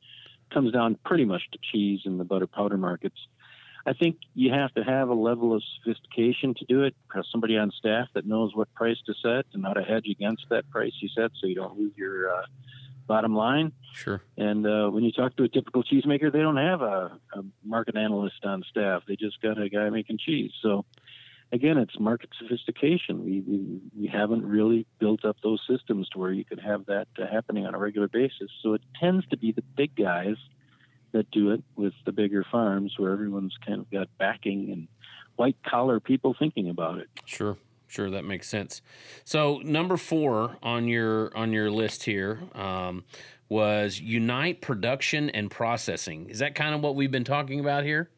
Comes 0.53 0.71
down 0.71 0.97
pretty 1.05 1.25
much 1.25 1.43
to 1.51 1.59
cheese 1.71 2.01
and 2.05 2.19
the 2.19 2.23
butter 2.23 2.47
powder 2.47 2.77
markets. 2.77 3.17
I 3.85 3.93
think 3.93 4.17
you 4.35 4.51
have 4.51 4.73
to 4.73 4.83
have 4.83 5.09
a 5.09 5.13
level 5.13 5.55
of 5.55 5.63
sophistication 5.77 6.53
to 6.55 6.65
do 6.65 6.83
it. 6.83 6.95
Have 7.13 7.23
somebody 7.31 7.57
on 7.57 7.71
staff 7.71 8.07
that 8.13 8.25
knows 8.25 8.55
what 8.55 8.73
price 8.73 8.97
to 9.05 9.13
set 9.21 9.45
and 9.53 9.65
how 9.65 9.73
to 9.73 9.83
hedge 9.83 10.07
against 10.09 10.45
that 10.49 10.69
price 10.69 10.93
you 10.99 11.09
set, 11.15 11.31
so 11.39 11.47
you 11.47 11.55
don't 11.55 11.77
lose 11.79 11.93
your 11.95 12.33
uh, 12.33 12.45
bottom 13.07 13.35
line. 13.35 13.71
Sure. 13.93 14.21
And 14.37 14.67
uh, 14.67 14.89
when 14.89 15.03
you 15.03 15.11
talk 15.11 15.35
to 15.37 15.43
a 15.43 15.49
typical 15.49 15.83
cheesemaker, 15.83 16.31
they 16.31 16.39
don't 16.39 16.57
have 16.57 16.81
a, 16.81 17.17
a 17.33 17.43
market 17.63 17.95
analyst 17.95 18.43
on 18.43 18.63
staff. 18.69 19.03
They 19.07 19.15
just 19.15 19.41
got 19.41 19.59
a 19.59 19.69
guy 19.69 19.89
making 19.89 20.19
cheese. 20.19 20.51
So 20.61 20.85
again, 21.59 21.77
it's 21.77 21.99
market 21.99 22.29
sophistication. 22.39 23.25
We, 23.25 23.41
we, 23.41 23.81
we 23.99 24.07
haven't 24.07 24.45
really 24.45 24.85
built 24.97 25.25
up 25.25 25.35
those 25.43 25.61
systems 25.69 26.07
to 26.09 26.17
where 26.17 26.31
you 26.31 26.45
could 26.45 26.61
have 26.61 26.85
that 26.85 27.09
uh, 27.21 27.27
happening 27.29 27.65
on 27.65 27.75
a 27.75 27.77
regular 27.77 28.07
basis. 28.07 28.49
So 28.63 28.75
it 28.75 28.81
tends 28.97 29.27
to 29.27 29.37
be 29.37 29.51
the 29.51 29.63
big 29.75 29.93
guys 29.93 30.37
that 31.11 31.29
do 31.31 31.51
it 31.51 31.61
with 31.75 31.91
the 32.05 32.13
bigger 32.13 32.45
farms 32.49 32.93
where 32.97 33.11
everyone's 33.11 33.57
kind 33.65 33.81
of 33.81 33.91
got 33.91 34.07
backing 34.17 34.71
and 34.71 34.87
white 35.35 35.57
collar 35.69 35.99
people 35.99 36.33
thinking 36.39 36.69
about 36.69 36.99
it. 36.99 37.09
Sure. 37.25 37.57
Sure, 37.87 38.09
that 38.11 38.23
makes 38.23 38.47
sense. 38.47 38.83
So 39.25 39.61
number 39.63 39.97
four 39.97 40.57
on 40.61 40.87
your 40.87 41.35
on 41.35 41.51
your 41.51 41.71
list 41.71 42.03
here 42.03 42.39
um, 42.53 43.03
was 43.49 43.99
unite 43.99 44.61
production 44.61 45.31
and 45.31 45.49
processing. 45.49 46.29
Is 46.29 46.37
that 46.37 46.53
kind 46.53 46.75
of 46.75 46.81
what 46.81 46.95
we've 46.95 47.09
been 47.09 47.23
talking 47.23 47.59
about 47.59 47.83
here? 47.83 48.11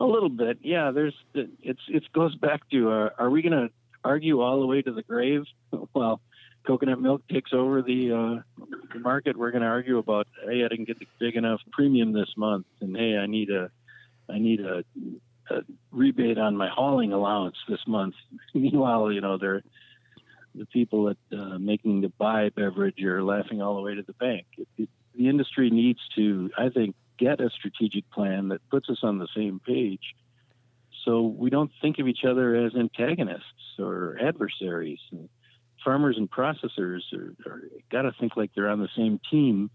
A 0.00 0.04
little 0.04 0.30
bit, 0.30 0.58
yeah. 0.62 0.90
There's 0.90 1.14
it's 1.34 1.80
it 1.88 2.10
goes 2.12 2.34
back 2.34 2.68
to 2.70 2.90
uh, 2.90 3.10
are 3.18 3.30
we 3.30 3.42
going 3.42 3.52
to 3.52 3.70
argue 4.02 4.40
all 4.40 4.60
the 4.60 4.66
way 4.66 4.82
to 4.82 4.92
the 4.92 5.02
grave? 5.02 5.44
Well, 5.92 6.20
coconut 6.66 7.00
milk 7.00 7.26
takes 7.28 7.52
over 7.52 7.82
the, 7.82 8.12
uh, 8.12 8.64
the 8.92 9.00
market, 9.00 9.36
we're 9.36 9.50
going 9.50 9.62
to 9.62 9.68
argue 9.68 9.98
about, 9.98 10.26
hey, 10.44 10.64
I 10.64 10.68
didn't 10.68 10.86
get 10.86 10.98
the 10.98 11.06
big 11.18 11.36
enough 11.36 11.60
premium 11.72 12.12
this 12.12 12.28
month, 12.36 12.66
and 12.80 12.96
hey, 12.96 13.16
I 13.16 13.26
need 13.26 13.50
a, 13.50 13.70
I 14.28 14.38
need 14.38 14.60
a, 14.60 14.84
a 15.50 15.62
rebate 15.90 16.38
on 16.38 16.56
my 16.56 16.68
hauling 16.68 17.12
allowance 17.12 17.56
this 17.68 17.80
month. 17.86 18.14
Meanwhile, 18.54 19.12
you 19.12 19.20
know, 19.20 19.38
they're 19.38 19.62
the 20.54 20.66
people 20.66 21.04
that 21.04 21.38
uh, 21.38 21.58
making 21.58 22.00
the 22.00 22.08
buy 22.18 22.50
beverage 22.50 23.00
are 23.02 23.22
laughing 23.22 23.62
all 23.62 23.76
the 23.76 23.82
way 23.82 23.94
to 23.94 24.02
the 24.02 24.12
bank. 24.14 24.46
It, 24.58 24.68
it, 24.76 24.88
the 25.14 25.28
industry 25.28 25.70
needs 25.70 26.00
to, 26.16 26.50
I 26.56 26.68
think, 26.68 26.94
get 27.20 27.40
a 27.40 27.50
strategic 27.50 28.10
plan 28.10 28.48
that 28.48 28.66
puts 28.70 28.88
us 28.88 28.98
on 29.02 29.18
the 29.18 29.28
same 29.36 29.60
page 29.60 30.14
so 31.04 31.22
we 31.22 31.50
don't 31.50 31.70
think 31.80 31.98
of 31.98 32.08
each 32.08 32.24
other 32.28 32.54
as 32.54 32.74
antagonists 32.74 33.78
or 33.78 34.18
adversaries. 34.20 35.00
And 35.10 35.28
farmers 35.84 36.16
and 36.16 36.30
processors 36.30 37.00
are, 37.14 37.34
are 37.46 37.62
got 37.90 38.02
to 38.02 38.12
think 38.20 38.36
like 38.36 38.50
they're 38.54 38.68
on 38.68 38.80
the 38.80 38.88
same 38.96 39.20
team, 39.30 39.70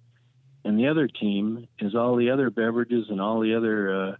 and 0.63 0.79
the 0.79 0.87
other 0.87 1.07
team 1.07 1.67
is 1.79 1.95
all 1.95 2.15
the 2.15 2.29
other 2.29 2.49
beverages 2.49 3.07
and 3.09 3.19
all 3.19 3.39
the 3.39 3.55
other 3.55 3.95
uh, 3.95 4.15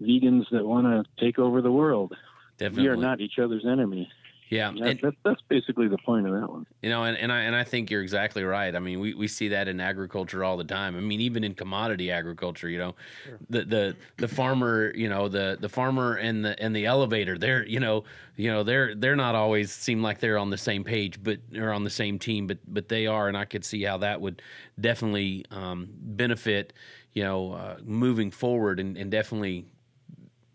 vegans 0.00 0.44
that 0.50 0.64
want 0.64 0.86
to 0.86 1.24
take 1.24 1.38
over 1.38 1.60
the 1.60 1.72
world. 1.72 2.14
Definitely. 2.58 2.82
We 2.82 2.88
are 2.88 2.96
not 2.96 3.20
each 3.20 3.38
other's 3.38 3.66
enemy. 3.66 4.10
Yeah, 4.52 4.70
that, 4.70 4.82
and, 4.82 5.00
that, 5.00 5.14
that's 5.24 5.40
basically 5.48 5.88
the 5.88 5.96
point 5.96 6.26
of 6.26 6.38
that 6.38 6.50
one. 6.50 6.66
You 6.82 6.90
know, 6.90 7.04
and, 7.04 7.16
and 7.16 7.32
I 7.32 7.40
and 7.40 7.56
I 7.56 7.64
think 7.64 7.90
you're 7.90 8.02
exactly 8.02 8.44
right. 8.44 8.76
I 8.76 8.80
mean, 8.80 9.00
we, 9.00 9.14
we 9.14 9.26
see 9.26 9.48
that 9.48 9.66
in 9.66 9.80
agriculture 9.80 10.44
all 10.44 10.58
the 10.58 10.64
time. 10.64 10.94
I 10.94 11.00
mean, 11.00 11.22
even 11.22 11.42
in 11.42 11.54
commodity 11.54 12.10
agriculture, 12.10 12.68
you 12.68 12.76
know, 12.76 12.94
sure. 13.24 13.38
the 13.48 13.64
the 13.64 13.96
the 14.18 14.28
farmer, 14.28 14.92
you 14.94 15.08
know, 15.08 15.28
the 15.28 15.56
the 15.58 15.70
farmer 15.70 16.16
and 16.16 16.44
the 16.44 16.62
and 16.62 16.76
the 16.76 16.84
elevator, 16.84 17.38
they're 17.38 17.66
you 17.66 17.80
know, 17.80 18.04
you 18.36 18.50
know, 18.50 18.62
they're 18.62 18.94
they're 18.94 19.16
not 19.16 19.34
always 19.34 19.72
seem 19.72 20.02
like 20.02 20.20
they're 20.20 20.36
on 20.36 20.50
the 20.50 20.58
same 20.58 20.84
page, 20.84 21.22
but 21.22 21.38
or 21.56 21.70
on 21.70 21.82
the 21.82 21.90
same 21.90 22.18
team, 22.18 22.46
but 22.46 22.58
but 22.68 22.90
they 22.90 23.06
are, 23.06 23.28
and 23.28 23.38
I 23.38 23.46
could 23.46 23.64
see 23.64 23.82
how 23.84 23.96
that 23.98 24.20
would 24.20 24.42
definitely 24.78 25.46
um, 25.50 25.88
benefit, 25.90 26.74
you 27.14 27.24
know, 27.24 27.54
uh, 27.54 27.78
moving 27.82 28.30
forward, 28.30 28.80
and, 28.80 28.98
and 28.98 29.10
definitely 29.10 29.64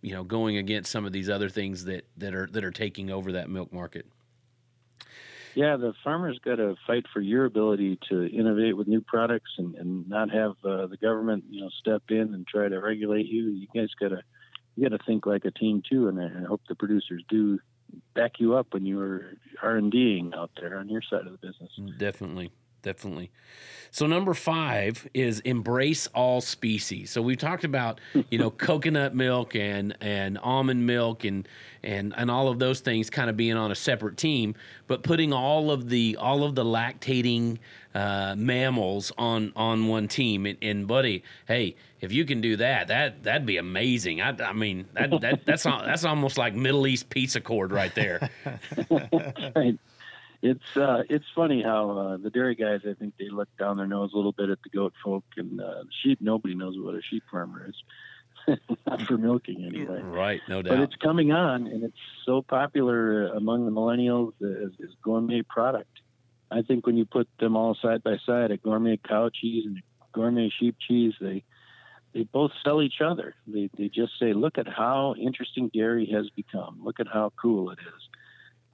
you 0.07 0.13
know 0.13 0.23
going 0.23 0.55
against 0.55 0.89
some 0.89 1.05
of 1.05 1.11
these 1.11 1.29
other 1.29 1.49
things 1.49 1.83
that 1.83 2.05
that 2.15 2.33
are 2.33 2.47
that 2.53 2.63
are 2.63 2.71
taking 2.71 3.11
over 3.11 3.33
that 3.33 3.49
milk 3.49 3.73
market. 3.73 4.05
Yeah 5.53 5.75
the 5.75 5.93
farmers 6.01 6.39
got 6.45 6.55
to 6.55 6.77
fight 6.87 7.03
for 7.11 7.19
your 7.19 7.43
ability 7.43 7.99
to 8.09 8.25
innovate 8.25 8.77
with 8.77 8.87
new 8.87 9.01
products 9.01 9.51
and, 9.57 9.75
and 9.75 10.07
not 10.07 10.29
have 10.31 10.51
uh, 10.63 10.87
the 10.87 10.95
government 11.01 11.43
you 11.49 11.59
know 11.59 11.69
step 11.77 12.03
in 12.07 12.33
and 12.33 12.47
try 12.47 12.69
to 12.69 12.79
regulate 12.79 13.25
you. 13.25 13.49
You 13.49 13.67
guys 13.75 13.89
got 13.99 14.09
to 14.09 14.21
you 14.77 14.89
got 14.89 14.97
to 14.97 15.03
think 15.03 15.25
like 15.25 15.43
a 15.43 15.51
team 15.51 15.83
too 15.89 16.07
and 16.07 16.21
I, 16.21 16.47
hope 16.47 16.61
the 16.69 16.75
producers 16.75 17.21
do 17.27 17.59
back 18.15 18.39
you 18.39 18.55
up 18.55 18.67
when 18.71 18.85
you 18.85 19.01
are 19.01 19.33
r&ding 19.61 20.33
out 20.35 20.51
there 20.59 20.77
on 20.77 20.87
your 20.87 21.01
side 21.01 21.25
of 21.25 21.33
the 21.33 21.37
business. 21.45 21.71
Definitely 21.97 22.51
definitely. 22.87 23.29
So 23.91 24.05
number 24.05 24.33
five 24.33 25.07
is 25.13 25.39
embrace 25.41 26.07
all 26.07 26.39
species. 26.39 27.09
So 27.11 27.21
we've 27.21 27.37
talked 27.37 27.63
about 27.63 27.99
you 28.29 28.37
know 28.37 28.49
coconut 28.67 29.13
milk 29.13 29.55
and 29.55 29.95
and 30.01 30.37
almond 30.37 30.85
milk 30.85 31.25
and 31.25 31.47
and 31.83 32.13
and 32.15 32.31
all 32.31 32.47
of 32.47 32.59
those 32.59 32.79
things 32.79 33.09
kind 33.09 33.29
of 33.29 33.35
being 33.35 33.57
on 33.57 33.71
a 33.71 33.75
separate 33.75 34.15
team, 34.15 34.55
but 34.87 35.03
putting 35.03 35.33
all 35.33 35.69
of 35.71 35.89
the 35.89 36.15
all 36.17 36.43
of 36.43 36.55
the 36.55 36.63
lactating 36.63 37.57
uh, 37.93 38.35
mammals 38.37 39.11
on 39.17 39.51
on 39.55 39.87
one 39.87 40.07
team. 40.07 40.45
And, 40.45 40.57
and, 40.61 40.87
buddy, 40.87 41.23
hey, 41.47 41.75
if 41.99 42.11
you 42.11 42.23
can 42.23 42.39
do 42.39 42.55
that, 42.57 42.87
that 42.87 43.23
that'd 43.23 43.45
be 43.45 43.57
amazing. 43.57 44.21
I, 44.21 44.35
I 44.43 44.53
mean 44.53 44.85
that, 44.93 45.21
that 45.21 45.45
that's 45.45 45.63
that's 45.63 46.05
almost 46.05 46.37
like 46.37 46.53
Middle 46.53 46.87
East 46.87 47.09
peace 47.09 47.35
accord 47.35 47.71
right 47.71 47.93
there. 47.95 48.29
right 49.55 49.77
it's 50.41 50.77
uh, 50.77 51.03
it's 51.09 51.25
funny 51.35 51.63
how 51.63 51.89
uh, 51.91 52.17
the 52.17 52.29
dairy 52.29 52.55
guys 52.55 52.81
I 52.87 52.93
think 52.93 53.15
they 53.17 53.29
look 53.29 53.49
down 53.57 53.77
their 53.77 53.87
nose 53.87 54.11
a 54.13 54.15
little 54.15 54.31
bit 54.31 54.49
at 54.49 54.59
the 54.63 54.69
goat 54.69 54.93
folk 55.03 55.23
and 55.35 55.59
uh, 55.59 55.83
sheep. 56.03 56.19
Nobody 56.21 56.55
knows 56.55 56.75
what 56.77 56.95
a 56.95 57.01
sheep 57.01 57.23
farmer 57.31 57.69
is, 57.69 58.57
not 58.87 59.01
for 59.03 59.17
milking 59.17 59.65
anyway. 59.65 60.01
Right, 60.01 60.41
no 60.47 60.61
doubt. 60.61 60.69
But 60.69 60.79
it's 60.81 60.95
coming 60.95 61.31
on, 61.31 61.67
and 61.67 61.83
it's 61.83 61.97
so 62.25 62.41
popular 62.41 63.27
among 63.29 63.65
the 63.65 63.71
millennials 63.71 64.33
as, 64.41 64.71
as 64.81 64.89
gourmet 65.01 65.41
product. 65.41 65.89
I 66.51 66.61
think 66.61 66.85
when 66.85 66.97
you 66.97 67.05
put 67.05 67.27
them 67.39 67.57
all 67.57 67.75
side 67.81 68.03
by 68.03 68.17
side, 68.25 68.51
a 68.51 68.57
gourmet 68.57 68.97
cow 68.97 69.29
cheese 69.33 69.65
and 69.65 69.77
a 69.77 69.81
gourmet 70.13 70.51
sheep 70.59 70.75
cheese, 70.87 71.13
they 71.19 71.43
they 72.13 72.23
both 72.23 72.51
sell 72.63 72.81
each 72.81 73.01
other. 73.03 73.33
They 73.47 73.71
they 73.75 73.89
just 73.89 74.13
say, 74.19 74.33
look 74.33 74.59
at 74.59 74.67
how 74.67 75.15
interesting 75.19 75.71
dairy 75.73 76.07
has 76.13 76.29
become. 76.29 76.79
Look 76.83 76.99
at 76.99 77.07
how 77.07 77.33
cool 77.41 77.71
it 77.71 77.79
is 77.79 78.07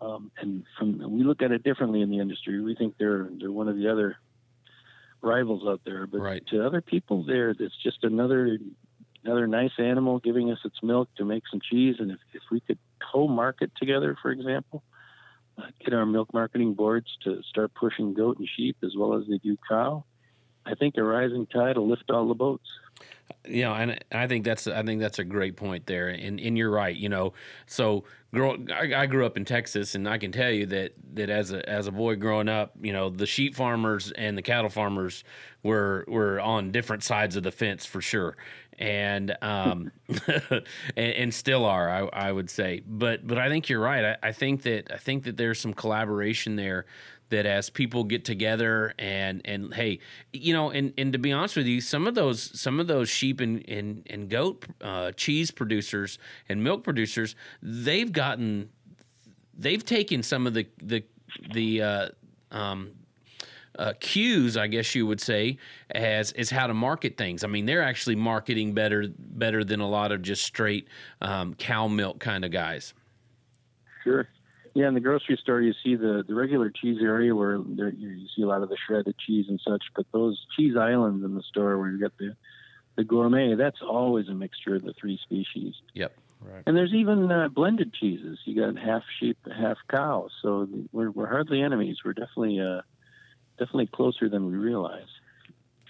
um, 0.04 0.32
and 0.38 0.63
from 0.78 1.12
we 1.12 1.24
look 1.24 1.42
at 1.42 1.52
it 1.52 1.63
differently 1.63 2.02
in 2.02 2.10
the 2.10 2.20
industry. 2.20 2.62
We 2.62 2.76
think 2.76 2.96
they're 2.98 3.30
they're 3.39 3.52
one 3.52 3.68
of 3.68 3.78
the 3.78 3.89
other 3.89 4.18
rivals 5.22 5.63
out 5.68 5.82
there, 5.86 6.06
but 6.06 6.20
right. 6.20 6.46
to 6.48 6.66
other 6.66 6.82
people, 6.82 7.24
there 7.24 7.52
it's 7.52 7.82
just 7.82 8.04
another 8.04 8.58
another 9.24 9.48
nice 9.48 9.72
animal 9.78 10.20
giving 10.20 10.52
us 10.52 10.60
its 10.66 10.84
milk 10.84 11.10
to 11.16 11.26
make 11.26 11.44
some 11.50 11.62
cheese. 11.62 11.96
And 12.00 12.12
if, 12.12 12.20
if 12.34 12.44
we 12.52 12.60
could 12.60 12.80
co-market 13.12 13.72
together, 13.78 14.18
for 14.22 14.32
example, 14.32 14.84
uh, 15.58 15.68
get 15.84 15.94
our 15.94 16.06
milk 16.06 16.34
marketing 16.34 16.74
boards 16.74 17.08
to 17.24 17.42
start 17.44 17.72
pushing 17.74 18.13
goat 18.13 18.38
and 18.39 18.50
sheep 18.58 18.78
as 18.84 18.92
well 18.98 19.13
as 19.13 19.24
they 19.30 19.38
do 19.38 19.58
cow, 19.70 20.04
I 20.65 20.76
think 20.76 20.95
a 20.97 21.04
rising 21.04 21.45
tide 21.47 21.78
will 21.78 21.89
lift 21.89 22.10
all 22.10 22.28
the 22.28 22.34
boats 22.34 22.69
you 23.45 23.63
know, 23.63 23.73
and 23.73 23.99
I 24.12 24.28
think 24.28 24.45
that's 24.45 24.67
I 24.67 24.84
think 24.84 25.02
that's 25.02 25.19
a 25.19 25.23
great 25.23 25.58
point 25.58 25.86
there, 25.86 26.08
and 26.08 26.39
and 26.39 26.58
you're 26.58 26.69
right. 26.69 26.95
You 26.95 27.10
know, 27.10 27.34
so 27.65 28.06
grow, 28.34 28.58
I, 28.71 28.93
I, 28.95 29.06
grew 29.06 29.26
up 29.26 29.36
in 29.36 29.43
Texas, 29.43 29.95
and 29.95 30.08
I 30.08 30.17
can 30.17 30.32
tell 30.32 30.49
you 30.49 30.65
that 30.67 30.93
that 31.15 31.30
as 31.30 31.52
a 31.52 31.67
as 31.69 31.88
a 31.88 31.91
boy 31.91 32.15
growing 32.15 32.47
up, 32.47 32.71
you 32.82 32.93
know, 32.93 33.10
the 33.10 33.26
sheep 33.26 33.56
farmers 33.56 34.12
and 34.12 34.38
the 34.38 34.41
cattle 34.41 34.69
farmers 34.69 35.26
were 35.62 36.06
were 36.08 36.39
on 36.39 36.71
different 36.71 37.04
sides 37.04 37.36
of 37.36 37.43
the 37.43 37.52
fence 37.52 37.86
for 37.86 38.02
sure, 38.02 38.38
and 38.80 39.36
um, 39.41 39.91
and, 40.28 40.63
and, 40.95 41.34
still 41.34 41.65
are, 41.65 41.89
I, 41.89 42.28
I 42.28 42.32
would 42.32 42.49
say. 42.49 42.82
But 42.88 43.28
but 43.28 43.38
I 43.38 43.49
think 43.49 43.67
you're 43.67 43.82
right. 43.82 44.17
I, 44.23 44.30
I 44.30 44.32
think 44.32 44.62
that 44.63 44.89
I 44.89 44.97
think 44.97 45.26
that 45.26 45.36
there's 45.36 45.60
some 45.60 45.73
collaboration 45.73 46.56
there 46.56 46.86
that 47.34 47.46
as 47.48 47.69
people 47.69 48.04
get 48.04 48.24
together 48.24 48.93
and 49.00 49.41
and 49.46 49.74
hey 49.74 50.00
you 50.32 50.54
know 50.54 50.69
and 50.69 50.93
and 50.98 51.13
to 51.13 51.19
be 51.19 51.32
honest 51.32 51.56
with 51.56 51.65
you 51.65 51.82
some 51.82 52.08
of 52.08 52.13
those 52.13 52.60
some 52.60 52.80
of 52.80 52.88
those 52.88 53.10
sheep 53.10 53.41
and 53.41 53.67
and, 53.67 54.06
and 54.10 54.30
goat 54.30 54.65
uh, 54.82 55.12
cheese 55.13 55.50
producers 55.50 56.19
and 56.48 56.63
milk 56.63 56.84
producers 56.84 57.36
they've 57.62 58.12
gotten 58.12 58.69
they've 59.58 59.84
taken 59.84 60.22
some 60.22 60.46
of 60.46 60.54
the 60.54 60.67
the 60.82 61.04
the 61.54 61.82
uh, 61.82 62.10
um, 62.52 62.91
uh, 63.80 63.93
cues, 64.00 64.56
I 64.56 64.67
guess 64.67 64.93
you 64.93 65.08
would 65.08 65.19
say, 65.19 65.58
as 65.89 66.32
is 66.34 66.52
how 66.52 66.67
to 66.67 66.76
market 66.76 67.17
things. 67.17 67.43
I 67.43 67.48
mean, 67.48 67.65
they're 67.65 67.82
actually 67.82 68.15
marketing 68.15 68.74
better 68.74 69.08
better 69.17 69.63
than 69.63 69.80
a 69.80 69.88
lot 69.88 70.12
of 70.12 70.22
just 70.22 70.43
straight 70.43 70.88
um, 71.22 71.56
cow 71.56 71.88
milk 71.88 72.19
kind 72.19 72.46
of 72.46 72.52
guys. 72.52 72.93
Sure, 74.04 74.30
yeah, 74.73 74.88
in 74.88 74.93
the 74.93 74.99
grocery 74.99 75.38
store, 75.41 75.62
you 75.62 75.73
see 75.83 75.95
the, 75.95 76.23
the 76.27 76.33
regular 76.33 76.71
cheese 76.71 76.97
area 77.01 77.36
where 77.36 77.59
there, 77.59 77.89
you 77.89 78.27
see 78.36 78.41
a 78.41 78.47
lot 78.47 78.63
of 78.63 78.69
the 78.69 78.77
shredded 78.88 79.15
cheese 79.19 79.45
and 79.47 79.62
such, 79.67 79.83
but 79.95 80.05
those 80.12 80.45
cheese 80.55 80.75
islands 80.75 81.23
in 81.23 81.36
the 81.36 81.43
store 81.43 81.77
where 81.77 81.89
you 81.89 81.99
get 81.99 82.17
the 82.17 82.36
the 82.95 83.03
gourmet, 83.03 83.55
that's 83.55 83.81
always 83.81 84.27
a 84.27 84.33
mixture 84.33 84.75
of 84.75 84.83
the 84.83 84.93
three 84.93 85.19
species. 85.23 85.73
Yep. 85.95 86.13
Right. 86.41 86.62
And 86.67 86.77
there's 86.77 86.93
even 86.93 87.31
uh, 87.31 87.47
blended 87.47 87.91
cheeses. 87.93 88.38
You 88.45 88.62
got 88.62 88.79
half 88.79 89.01
sheep, 89.19 89.38
half 89.47 89.77
cow. 89.89 90.27
So 90.43 90.67
we're, 90.91 91.09
we're 91.09 91.27
hardly 91.27 91.63
enemies. 91.63 91.97
We're 92.05 92.13
definitely 92.13 92.59
uh, 92.59 92.81
definitely 93.57 93.88
closer 93.88 94.29
than 94.29 94.45
we 94.45 94.57
realize. 94.57 95.07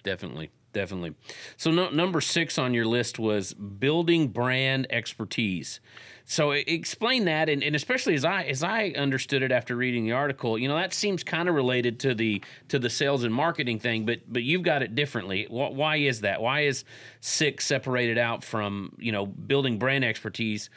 Definitely 0.04 0.52
definitely. 0.74 1.16
So 1.56 1.72
no, 1.72 1.90
number 1.90 2.20
six 2.20 2.58
on 2.58 2.74
your 2.74 2.86
list 2.86 3.20
was 3.20 3.54
building 3.54 4.28
brand 4.28 4.88
expertise. 4.90 5.80
So 6.26 6.52
explain 6.52 7.26
that, 7.26 7.50
and, 7.50 7.62
and 7.64 7.76
especially 7.76 8.16
as 8.16 8.24
I 8.24 8.44
as 8.44 8.64
I 8.64 8.94
understood 8.98 9.44
it 9.44 9.52
after 9.52 9.76
reading 9.76 10.06
the 10.06 10.14
article, 10.14 10.58
you 10.58 10.68
know 10.68 10.76
that 10.76 10.94
seems 10.94 11.24
kind 11.24 11.50
of 11.50 11.56
related 11.56 12.00
to 12.02 12.16
the 12.16 12.42
to 12.70 12.80
the 12.80 12.90
sales 12.90 13.24
and 13.24 13.34
marketing 13.34 13.80
thing, 13.80 14.06
but 14.06 14.20
but 14.28 14.44
you've 14.44 14.64
got 14.64 14.82
it 14.82 14.96
differently. 14.96 15.48
Why 15.50 15.98
is 15.98 16.22
that? 16.22 16.42
Why 16.42 16.62
is 16.62 16.86
six 17.20 17.66
separated 17.66 18.18
out 18.18 18.44
from 18.44 18.96
you 18.98 19.12
know 19.12 19.26
building 19.26 19.78
brand 19.78 20.06
expertise, 20.06 20.70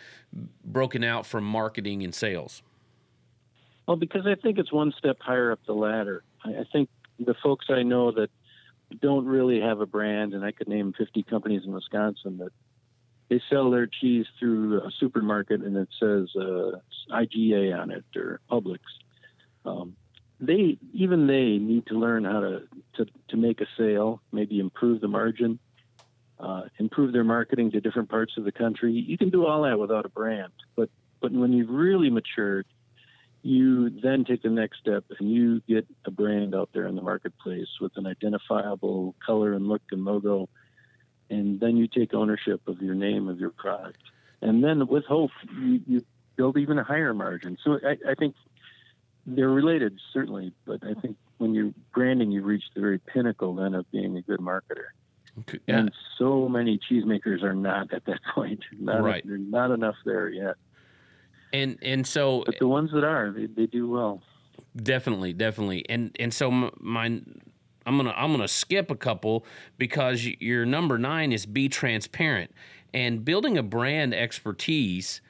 broken 0.65 1.05
out 1.05 1.27
from 1.27 1.45
marketing 1.45 2.03
and 2.03 2.15
sales? 2.15 2.63
Well, 3.87 3.97
because 3.97 4.27
I 4.27 4.35
think 4.35 4.59
it's 4.59 4.73
one 4.73 4.93
step 4.99 5.19
higher 5.21 5.53
up 5.53 5.61
the 5.65 5.75
ladder. 5.75 6.25
I 6.45 6.65
think 6.73 6.89
the 7.21 7.35
folks 7.43 7.67
I 7.69 7.83
know 7.83 8.11
that 8.13 8.31
don't 9.01 9.27
really 9.27 9.61
have 9.61 9.81
a 9.81 9.87
brand, 9.87 10.35
and 10.35 10.45
I 10.45 10.53
could 10.53 10.69
name 10.69 10.93
50 10.97 11.23
companies 11.25 11.63
in 11.65 11.73
Wisconsin 11.73 12.39
that 12.39 12.53
they 13.29 13.41
sell 13.51 13.71
their 13.71 13.87
cheese 13.87 14.27
through 14.39 14.81
a 14.81 14.91
supermarket 15.01 15.61
and 15.61 15.77
it 15.77 15.89
says 15.99 16.29
uh, 16.37 16.79
IGA 17.11 17.77
on 17.77 17.91
it 17.91 18.05
or 18.15 18.41
Publix. 18.51 18.79
Um, 19.65 19.97
they 20.39 20.79
even 20.93 21.27
they 21.27 21.59
need 21.59 21.87
to 21.87 21.99
learn 21.99 22.25
how 22.25 22.41
to, 22.41 22.63
to, 22.95 23.07
to 23.29 23.37
make 23.37 23.61
a 23.61 23.67
sale, 23.77 24.23
maybe 24.33 24.61
improve 24.61 25.01
the 25.01 25.09
margin, 25.09 25.59
uh, 26.39 26.63
improve 26.79 27.13
their 27.13 27.25
marketing 27.25 27.71
to 27.73 27.81
different 27.81 28.11
parts 28.11 28.35
of 28.37 28.45
the 28.45 28.53
country. 28.53 28.93
You 28.93 29.19
can 29.19 29.31
do 29.31 29.47
all 29.47 29.63
that 29.63 29.79
without 29.79 30.05
a 30.05 30.11
brand, 30.11 30.53
but 30.77 30.91
but 31.21 31.33
when 31.33 31.53
you've 31.53 31.71
really 31.71 32.11
matured, 32.11 32.67
you 33.47 33.91
then 33.91 34.25
take 34.25 34.43
the 34.43 34.51
next 34.51 34.81
step 34.81 35.05
and 35.19 35.31
you 35.31 35.61
get 35.69 35.87
a 36.05 36.11
brand 36.11 36.55
out 36.55 36.71
there 36.73 36.87
in 36.87 36.97
the 36.97 37.03
marketplace 37.03 37.69
with 37.81 37.93
an 37.97 38.07
identifiable 38.07 39.15
color 39.25 39.53
and 39.53 39.69
look 39.69 39.83
and 39.93 40.05
logo, 40.05 40.49
and 41.31 41.61
then 41.61 41.77
you 41.77 41.87
take 41.87 42.13
ownership 42.13 42.61
of 42.67 42.83
your 42.83 42.95
name 42.95 43.29
of 43.29 43.39
your 43.39 43.51
product, 43.51 44.03
and 44.43 44.65
then 44.65 44.87
with 44.89 45.05
hope 45.05 45.31
you, 45.57 45.81
you 45.87 46.05
build 46.35 46.59
even 46.59 46.79
a 46.79 46.85
higher 46.85 47.15
margin. 47.15 47.57
So 47.63 47.79
I, 47.85 47.97
I 48.11 48.15
think 48.15 48.35
they're 49.27 49.49
related 49.49 50.01
certainly, 50.13 50.53
but 50.65 50.83
I 50.83 50.95
think 50.95 51.17
when 51.39 51.55
you're 51.55 51.73
branding, 51.95 52.33
you 52.33 52.43
reach 52.43 52.65
the 52.75 52.81
very 52.81 52.99
pinnacle 52.99 53.55
then 53.55 53.75
of 53.75 53.91
being 53.93 54.17
a 54.17 54.23
good 54.23 54.41
marketer. 54.41 54.89
Okay. 55.41 55.59
Yeah. 55.67 55.79
And 55.79 55.93
so 56.19 56.49
many 56.49 56.79
cheesemakers 56.79 57.43
are 57.43 57.55
not 57.55 57.93
at 57.93 58.05
that 58.07 58.21
point. 58.35 58.65
Not, 58.79 59.03
Right. 59.03 59.23
There's 59.25 59.41
not 59.41 59.71
enough 59.71 59.97
there 60.05 60.29
yet. 60.29 60.57
And 61.53 61.79
and 61.83 62.07
so 62.07 62.43
But 62.45 62.59
the 62.59 62.69
ones 62.69 62.91
that 62.93 63.05
are, 63.05 63.31
they, 63.31 63.47
they 63.47 63.67
do 63.67 63.89
well. 63.89 64.23
Definitely, 64.77 65.33
definitely, 65.33 65.87
and 65.89 66.15
and 66.21 66.35
so 66.35 66.51
my, 66.51 67.07
I'm 67.87 67.97
gonna 67.97 68.13
I'm 68.17 68.33
gonna 68.33 68.49
skip 68.49 68.91
a 68.91 68.97
couple 68.97 69.47
because 69.79 70.27
your 70.27 70.67
number 70.67 70.99
nine 70.99 71.33
is 71.33 71.47
be 71.47 71.69
transparent 71.69 72.53
and 72.93 73.25
building 73.25 73.57
a 73.57 73.63
brand 73.63 74.15
expertise. 74.15 75.21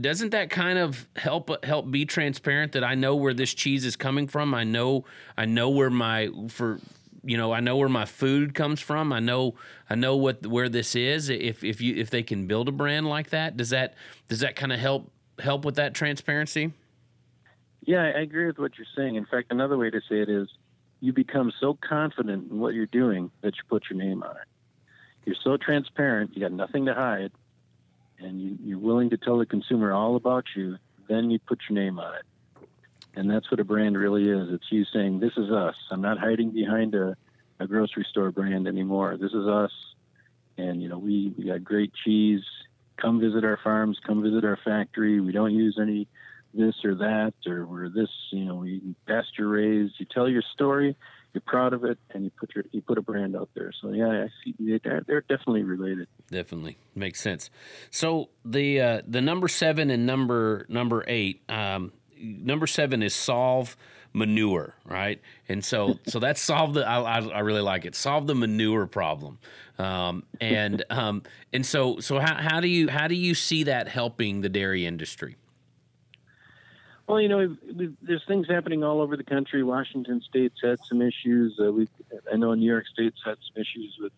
Doesn't 0.00 0.30
that 0.30 0.50
kind 0.50 0.78
of 0.78 1.08
help 1.16 1.64
help 1.64 1.90
be 1.90 2.06
transparent 2.06 2.72
that 2.72 2.84
I 2.84 2.94
know 2.94 3.16
where 3.16 3.34
this 3.34 3.52
cheese 3.52 3.84
is 3.84 3.96
coming 3.96 4.28
from? 4.28 4.54
I 4.54 4.64
know 4.64 5.04
I 5.36 5.46
know 5.46 5.68
where 5.68 5.90
my 5.90 6.30
for 6.48 6.78
you 7.24 7.36
know 7.36 7.52
I 7.52 7.60
know 7.60 7.76
where 7.76 7.88
my 7.88 8.04
food 8.04 8.54
comes 8.54 8.80
from. 8.80 9.12
I 9.12 9.18
know 9.18 9.56
I 9.90 9.96
know 9.96 10.16
what 10.16 10.46
where 10.46 10.68
this 10.68 10.94
is. 10.94 11.28
If 11.28 11.64
if 11.64 11.80
you 11.80 11.96
if 11.96 12.10
they 12.10 12.22
can 12.22 12.46
build 12.46 12.68
a 12.68 12.72
brand 12.72 13.08
like 13.08 13.30
that, 13.30 13.56
does 13.56 13.70
that 13.70 13.94
does 14.28 14.40
that 14.40 14.54
kind 14.54 14.72
of 14.72 14.78
help 14.78 15.10
help 15.40 15.64
with 15.64 15.76
that 15.76 15.94
transparency? 15.94 16.72
Yeah, 17.82 18.02
I 18.02 18.20
agree 18.20 18.46
with 18.46 18.58
what 18.58 18.76
you're 18.78 18.86
saying. 18.96 19.16
In 19.16 19.26
fact, 19.26 19.50
another 19.50 19.76
way 19.76 19.90
to 19.90 20.00
say 20.08 20.20
it 20.20 20.28
is 20.28 20.48
you 21.00 21.12
become 21.12 21.52
so 21.60 21.76
confident 21.80 22.50
in 22.50 22.58
what 22.58 22.74
you're 22.74 22.86
doing 22.86 23.30
that 23.40 23.56
you 23.56 23.62
put 23.68 23.84
your 23.90 23.98
name 23.98 24.22
on 24.22 24.36
it. 24.36 24.48
You're 25.24 25.36
so 25.42 25.56
transparent, 25.56 26.34
you 26.34 26.40
got 26.40 26.52
nothing 26.52 26.86
to 26.86 26.94
hide, 26.94 27.32
and 28.18 28.40
you, 28.40 28.58
you're 28.62 28.78
willing 28.78 29.10
to 29.10 29.16
tell 29.16 29.38
the 29.38 29.46
consumer 29.46 29.92
all 29.92 30.16
about 30.16 30.44
you, 30.54 30.76
then 31.08 31.30
you 31.30 31.38
put 31.38 31.60
your 31.68 31.78
name 31.78 31.98
on 31.98 32.14
it. 32.14 32.22
And 33.14 33.30
that's 33.30 33.50
what 33.50 33.60
a 33.60 33.64
brand 33.64 33.98
really 33.98 34.28
is. 34.28 34.52
It's 34.52 34.70
you 34.70 34.84
saying, 34.92 35.20
This 35.20 35.32
is 35.36 35.50
us. 35.50 35.74
I'm 35.90 36.00
not 36.00 36.18
hiding 36.18 36.50
behind 36.50 36.94
a, 36.94 37.16
a 37.58 37.66
grocery 37.66 38.06
store 38.08 38.30
brand 38.30 38.68
anymore. 38.68 39.16
This 39.16 39.32
is 39.32 39.46
us. 39.46 39.72
And, 40.56 40.82
you 40.82 40.88
know, 40.88 40.98
we, 40.98 41.32
we 41.36 41.44
got 41.44 41.64
great 41.64 41.92
cheese. 42.04 42.44
Come 43.00 43.20
visit 43.20 43.44
our 43.44 43.58
farms, 43.62 43.98
come 44.06 44.22
visit 44.22 44.44
our 44.44 44.58
factory. 44.64 45.20
We 45.20 45.32
don't 45.32 45.54
use 45.54 45.78
any 45.80 46.08
this 46.52 46.74
or 46.84 46.96
that, 46.96 47.34
or 47.46 47.64
we're 47.64 47.88
this, 47.88 48.08
you 48.32 48.44
know, 48.44 48.56
we 48.56 48.94
pasture 49.06 49.48
raised. 49.48 49.94
You 49.98 50.06
tell 50.12 50.28
your 50.28 50.42
story, 50.52 50.96
you're 51.32 51.42
proud 51.46 51.72
of 51.72 51.84
it, 51.84 51.98
and 52.12 52.24
you 52.24 52.30
put 52.38 52.54
your 52.54 52.64
you 52.72 52.82
put 52.82 52.98
a 52.98 53.02
brand 53.02 53.36
out 53.36 53.48
there. 53.54 53.72
So 53.80 53.92
yeah, 53.92 54.24
I 54.24 54.28
see 54.44 54.80
they're, 54.82 55.02
they're 55.06 55.20
definitely 55.22 55.62
related. 55.62 56.08
Definitely 56.30 56.76
makes 56.94 57.20
sense. 57.20 57.50
So 57.90 58.30
the 58.44 58.80
uh, 58.80 59.02
the 59.06 59.20
number 59.20 59.48
seven 59.48 59.90
and 59.90 60.06
number 60.06 60.66
number 60.68 61.04
eight. 61.06 61.42
Um, 61.48 61.92
number 62.20 62.66
seven 62.66 63.02
is 63.02 63.14
solve 63.14 63.76
manure, 64.12 64.74
right? 64.84 65.20
And 65.48 65.64
so 65.64 65.98
so 66.06 66.18
that's 66.18 66.40
solved 66.40 66.74
the. 66.74 66.86
I, 66.86 67.00
I, 67.00 67.28
I 67.28 67.38
really 67.40 67.60
like 67.60 67.84
it. 67.84 67.94
Solve 67.94 68.26
the 68.26 68.34
manure 68.34 68.86
problem. 68.86 69.38
Um, 69.78 70.24
and 70.40 70.84
um, 70.90 71.22
and 71.52 71.64
so 71.64 72.00
so 72.00 72.18
how, 72.18 72.34
how 72.34 72.60
do 72.60 72.68
you 72.68 72.88
how 72.88 73.08
do 73.08 73.14
you 73.14 73.34
see 73.34 73.64
that 73.64 73.88
helping 73.88 74.40
the 74.40 74.48
dairy 74.48 74.86
industry? 74.86 75.36
Well, 77.06 77.20
you 77.20 77.28
know, 77.28 77.38
we've, 77.38 77.76
we've, 77.76 77.96
there's 78.02 78.22
things 78.28 78.46
happening 78.48 78.84
all 78.84 79.00
over 79.00 79.16
the 79.16 79.24
country. 79.24 79.64
Washington 79.64 80.22
State's 80.28 80.60
had 80.62 80.78
some 80.88 81.02
issues. 81.02 81.58
Uh, 81.60 81.72
we, 81.72 81.88
I 82.32 82.36
know 82.36 82.54
New 82.54 82.70
York 82.70 82.84
State's 82.86 83.20
had 83.24 83.34
some 83.34 83.60
issues 83.60 83.96
with 84.00 84.12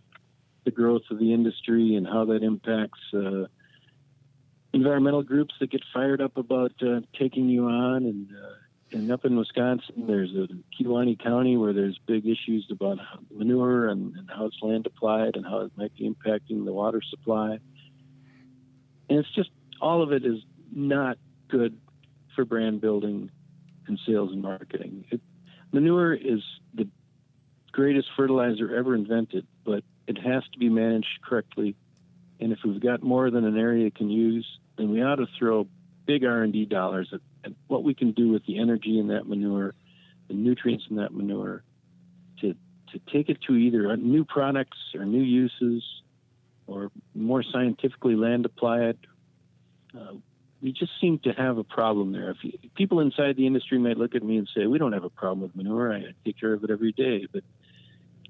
the 0.64 0.72
growth 0.72 1.02
of 1.10 1.18
the 1.18 1.32
industry 1.32 1.96
and 1.96 2.06
how 2.06 2.26
that 2.26 2.42
impacts 2.42 3.00
uh, 3.14 3.46
environmental 4.74 5.22
groups 5.22 5.54
that 5.60 5.70
get 5.70 5.82
fired 5.94 6.20
up 6.20 6.36
about 6.36 6.72
uh, 6.82 7.00
taking 7.18 7.48
you 7.48 7.64
on. 7.64 8.04
And, 8.04 8.28
uh, 8.30 8.56
and 8.92 9.10
up 9.10 9.24
in 9.24 9.36
Wisconsin, 9.36 10.06
there's 10.06 10.30
a 10.34 10.48
Kewaunee 10.76 11.22
County 11.22 11.56
where 11.56 11.72
there's 11.72 11.98
big 12.06 12.26
issues 12.26 12.66
about 12.70 12.98
manure 13.30 13.88
and, 13.88 14.14
and 14.16 14.30
how 14.30 14.46
it's 14.46 14.56
land 14.62 14.86
applied 14.86 15.36
and 15.36 15.44
how 15.44 15.60
it 15.60 15.72
might 15.76 15.94
be 15.96 16.08
impacting 16.08 16.64
the 16.64 16.72
water 16.72 17.00
supply. 17.08 17.58
And 19.08 19.18
it's 19.18 19.34
just 19.34 19.50
all 19.80 20.02
of 20.02 20.12
it 20.12 20.24
is 20.24 20.38
not 20.74 21.18
good 21.48 21.78
for 22.34 22.44
brand 22.44 22.80
building 22.80 23.30
and 23.86 23.98
sales 24.06 24.30
and 24.32 24.42
marketing. 24.42 25.04
It, 25.10 25.20
manure 25.72 26.14
is 26.14 26.40
the 26.74 26.88
greatest 27.72 28.08
fertilizer 28.16 28.74
ever 28.74 28.94
invented, 28.94 29.46
but 29.64 29.84
it 30.06 30.18
has 30.18 30.42
to 30.52 30.58
be 30.58 30.68
managed 30.68 31.20
correctly. 31.24 31.74
And 32.40 32.52
if 32.52 32.58
we've 32.64 32.80
got 32.80 33.02
more 33.02 33.30
than 33.30 33.44
an 33.44 33.58
area 33.58 33.90
can 33.90 34.10
use, 34.10 34.46
then 34.76 34.90
we 34.90 35.02
ought 35.02 35.16
to 35.16 35.26
throw 35.38 35.66
big 36.06 36.24
R&D 36.24 36.66
dollars 36.66 37.08
at, 37.12 37.20
at 37.44 37.52
what 37.68 37.84
we 37.84 37.94
can 37.94 38.12
do 38.12 38.30
with 38.30 38.44
the 38.46 38.58
energy 38.58 38.98
in 38.98 39.08
that 39.08 39.26
manure, 39.26 39.74
the 40.28 40.34
nutrients 40.34 40.84
in 40.90 40.96
that 40.96 41.12
manure, 41.12 41.62
to 42.40 42.54
to 42.92 43.00
take 43.12 43.28
it 43.28 43.38
to 43.48 43.54
either 43.54 43.96
new 43.96 44.24
products 44.24 44.78
or 44.94 45.04
new 45.04 45.22
uses, 45.22 45.82
or 46.66 46.90
more 47.14 47.42
scientifically 47.42 48.14
land 48.16 48.44
apply 48.44 48.80
it. 48.80 48.98
Uh, 49.98 50.14
we 50.62 50.72
just 50.72 50.92
seem 51.00 51.18
to 51.20 51.32
have 51.32 51.58
a 51.58 51.64
problem 51.64 52.12
there. 52.12 52.30
If 52.30 52.36
you, 52.42 52.52
people 52.76 53.00
inside 53.00 53.36
the 53.36 53.46
industry 53.46 53.78
might 53.78 53.98
look 53.98 54.14
at 54.14 54.22
me 54.22 54.36
and 54.36 54.48
say, 54.54 54.66
"We 54.66 54.78
don't 54.78 54.92
have 54.92 55.04
a 55.04 55.10
problem 55.10 55.42
with 55.42 55.56
manure. 55.56 55.92
I 55.92 56.14
take 56.24 56.38
care 56.38 56.52
of 56.52 56.62
it 56.64 56.70
every 56.70 56.92
day," 56.92 57.26
but 57.32 57.42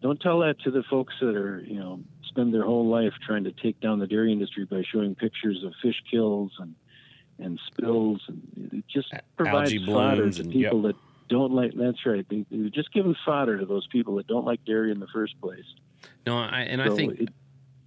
don't 0.01 0.21
tell 0.21 0.41
that 0.41 0.59
to 0.61 0.71
the 0.71 0.83
folks 0.83 1.15
that 1.21 1.37
are, 1.37 1.61
you 1.61 1.79
know, 1.79 2.01
spend 2.25 2.53
their 2.53 2.65
whole 2.65 2.89
life 2.89 3.13
trying 3.25 3.45
to 3.45 3.53
take 3.53 3.81
down 3.81 4.01
the 4.01 4.07
dairy 4.07 4.33
industry 4.33 4.65
by 4.65 4.83
showing 4.91 5.15
pictures 5.15 5.63
of 5.63 5.73
fish 5.81 6.03
kills 6.11 6.53
and 6.59 6.75
and 7.43 7.59
spills, 7.67 8.23
and 8.29 8.71
it 8.73 8.85
just 8.89 9.13
provides 9.37 9.73
Algae 9.73 9.87
fodder 9.87 10.31
to 10.31 10.41
and- 10.43 10.53
people 10.53 10.83
that 10.83 10.97
don't 11.29 11.53
like. 11.53 11.73
That's 11.75 12.05
right. 12.07 12.27
They, 12.29 12.45
they're 12.51 12.69
just 12.69 12.93
giving 12.93 13.15
fodder 13.25 13.59
to 13.59 13.67
those 13.67 13.87
people 13.89 14.17
that 14.17 14.27
don't 14.27 14.45
like 14.45 14.65
dairy 14.65 14.91
in 14.91 15.01
the 15.01 15.09
first 15.13 15.41
place. 15.41 15.65
No, 16.27 16.39
I, 16.39 16.61
and 16.63 16.83
I 16.83 16.91
think 16.91 17.21
it, 17.21 17.29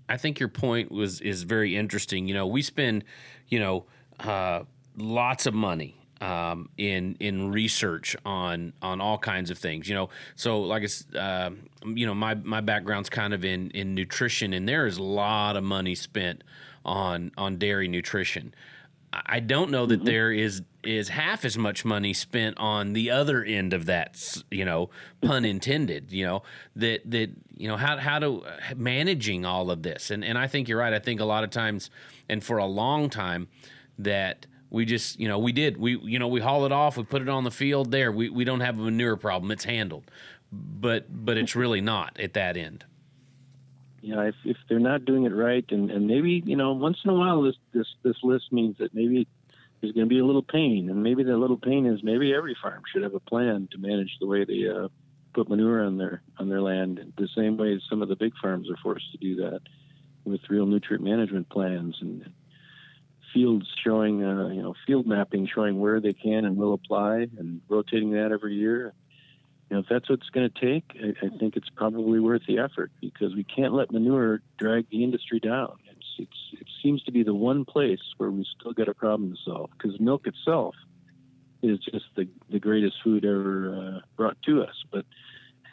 I 0.08 0.18
think 0.18 0.40
your 0.40 0.50
point 0.50 0.92
was 0.92 1.22
is 1.22 1.44
very 1.44 1.76
interesting. 1.76 2.28
You 2.28 2.34
know, 2.34 2.48
we 2.48 2.62
spend, 2.62 3.04
you 3.48 3.60
know, 3.60 3.86
uh, 4.20 4.64
lots 4.98 5.46
of 5.46 5.54
money 5.54 5.96
um, 6.22 6.70
in 6.78 7.18
in 7.20 7.52
research 7.52 8.16
on 8.26 8.74
on 8.82 9.02
all 9.02 9.18
kinds 9.18 9.50
of 9.52 9.58
things. 9.58 9.88
You 9.88 9.96
know, 9.96 10.10
so 10.36 10.62
like 10.62 10.84
it's 10.84 11.06
uh, 11.14 11.52
you 11.86 12.06
know 12.06 12.14
my 12.14 12.36
my 12.36 12.62
background's 12.62 13.10
kind 13.10 13.34
of 13.34 13.44
in 13.44 13.72
in 13.72 13.96
nutrition, 13.96 14.54
and 14.54 14.68
there 14.68 14.86
is 14.86 14.98
a 14.98 15.04
lot 15.04 15.56
of 15.56 15.64
money 15.64 15.96
spent 15.96 16.44
on 16.84 17.32
on 17.38 17.58
dairy 17.58 17.88
nutrition. 17.88 18.54
I 19.26 19.40
don't 19.40 19.72
know 19.72 19.86
that 19.86 19.98
mm-hmm. 19.98 20.06
there 20.06 20.32
is 20.32 20.62
is 20.84 21.10
half 21.10 21.46
as 21.46 21.58
much 21.58 21.84
money 21.84 22.14
spent 22.14 22.58
on 22.58 22.94
the 22.94 23.10
other 23.12 23.44
end 23.44 23.74
of 23.74 23.86
that. 23.88 24.42
You 24.52 24.66
know, 24.66 24.90
pun 25.22 25.46
intended. 25.46 26.12
You 26.12 26.26
know 26.26 26.44
that 26.76 27.10
that 27.12 27.32
you 27.58 27.68
know 27.68 27.78
how 27.78 27.98
how 27.98 28.20
to 28.20 28.44
uh, 28.44 28.52
managing 28.76 29.46
all 29.46 29.72
of 29.72 29.84
this, 29.84 30.12
and 30.12 30.24
and 30.24 30.38
I 30.38 30.48
think 30.48 30.68
you're 30.68 30.80
right. 30.80 30.94
I 30.94 31.00
think 31.00 31.20
a 31.20 31.26
lot 31.26 31.44
of 31.44 31.50
times, 31.50 31.90
and 32.30 32.44
for 32.44 32.58
a 32.58 32.66
long 32.66 33.10
time, 33.10 33.48
that 34.00 34.46
we 34.70 34.86
just 34.86 35.20
you 35.20 35.28
know 35.28 35.40
we 35.40 35.52
did 35.52 35.78
we 35.78 35.98
you 35.98 36.20
know 36.20 36.28
we 36.28 36.42
haul 36.42 36.66
it 36.66 36.72
off, 36.72 36.98
we 36.98 37.04
put 37.04 37.22
it 37.22 37.30
on 37.30 37.44
the 37.44 37.52
field. 37.52 37.92
There, 37.92 38.12
we 38.12 38.30
we 38.30 38.44
don't 38.44 38.62
have 38.62 38.78
a 38.80 38.82
manure 38.82 39.18
problem. 39.18 39.52
It's 39.52 39.66
handled, 39.66 40.12
but 40.52 41.06
but 41.10 41.38
it's 41.38 41.52
mm-hmm. 41.52 41.60
really 41.60 41.82
not 41.82 42.20
at 42.20 42.34
that 42.34 42.58
end. 42.58 42.86
You 44.06 44.16
know, 44.16 44.22
if, 44.22 44.36
if 44.46 44.58
they're 44.70 44.80
not 44.80 45.04
doing 45.04 45.24
it 45.24 45.34
right, 45.34 45.66
and, 45.70 45.90
and 45.90 46.06
maybe 46.06 46.44
you 46.46 46.56
know, 46.56 46.74
once 46.74 46.98
in 47.04 47.10
a 47.10 47.14
while, 47.14 47.42
this 47.42 47.56
this 47.74 47.88
this 48.04 48.18
list 48.22 48.54
means 48.54 48.78
that 48.78 48.94
maybe 48.94 49.28
there's 49.82 49.94
going 49.94 50.06
to 50.06 50.10
be 50.10 50.20
a 50.20 50.26
little 50.26 50.44
pain, 50.44 50.90
and 50.92 51.02
maybe 51.02 51.24
that 51.24 51.36
little 51.36 51.58
pain 51.58 51.88
is 51.88 52.04
maybe 52.04 52.32
every 52.32 52.56
farm 52.62 52.84
should 52.94 53.02
have 53.02 53.16
a 53.16 53.20
plan 53.20 53.68
to 53.72 53.80
manage 53.80 54.16
the 54.20 54.28
way 54.28 54.46
they 54.46 54.70
uh, 54.70 54.90
put 55.34 55.50
manure 55.50 55.84
on 55.84 55.98
their 55.98 56.22
on 56.38 56.50
their 56.50 56.62
land, 56.62 57.14
the 57.18 57.28
same 57.36 57.58
way 57.58 57.82
some 57.90 58.04
of 58.04 58.08
the 58.08 58.16
big 58.16 58.34
farms 58.40 58.70
are 58.70 58.78
forced 58.84 59.12
to 59.12 59.18
do 59.18 59.38
that 59.38 59.62
with 60.24 60.42
real 60.50 60.68
nutrient 60.68 61.04
management 61.04 61.50
plans 61.50 61.98
and 62.00 62.30
fields 63.34 63.66
showing, 63.84 64.24
uh, 64.24 64.50
you 64.50 64.62
know, 64.62 64.76
field 64.86 65.08
mapping 65.08 65.50
showing 65.54 65.80
where 65.80 66.00
they 66.00 66.14
can 66.14 66.46
and 66.46 66.58
will 66.58 66.74
apply, 66.74 67.28
and 67.40 67.60
rotating 67.70 68.12
that 68.12 68.32
every 68.32 68.54
year 68.54 68.94
you 69.70 69.76
know, 69.76 69.80
if 69.82 69.88
that's 69.90 70.10
what 70.10 70.20
it's 70.20 70.30
going 70.30 70.50
to 70.50 70.60
take, 70.60 70.84
I, 70.96 71.26
I 71.26 71.38
think 71.38 71.56
it's 71.56 71.70
probably 71.70 72.20
worth 72.20 72.44
the 72.48 72.60
effort 72.60 72.92
because 73.02 73.34
we 73.34 73.44
can't 73.44 73.74
let 73.74 73.92
manure 73.92 74.42
drag 74.58 74.90
the 74.90 75.04
industry 75.04 75.40
down. 75.40 75.78
It's, 75.92 76.06
it's, 76.20 76.62
it 76.62 76.68
seems 76.84 77.02
to 77.04 77.12
be 77.12 77.24
the 77.24 77.34
one 77.34 77.66
place 77.66 78.02
where 78.18 78.30
we 78.30 78.46
still 78.60 78.74
got 78.74 78.88
a 78.88 78.94
problem 78.94 79.32
to 79.32 79.38
solve 79.44 79.72
because 79.72 80.00
milk 80.00 80.28
itself 80.28 80.76
is 81.64 81.80
just 81.80 82.06
the, 82.16 82.28
the 82.50 82.60
greatest 82.60 82.96
food 83.04 83.26
ever 83.26 83.98
uh, 83.98 84.06
brought 84.16 84.38
to 84.44 84.62
us. 84.62 84.76
But 84.92 85.06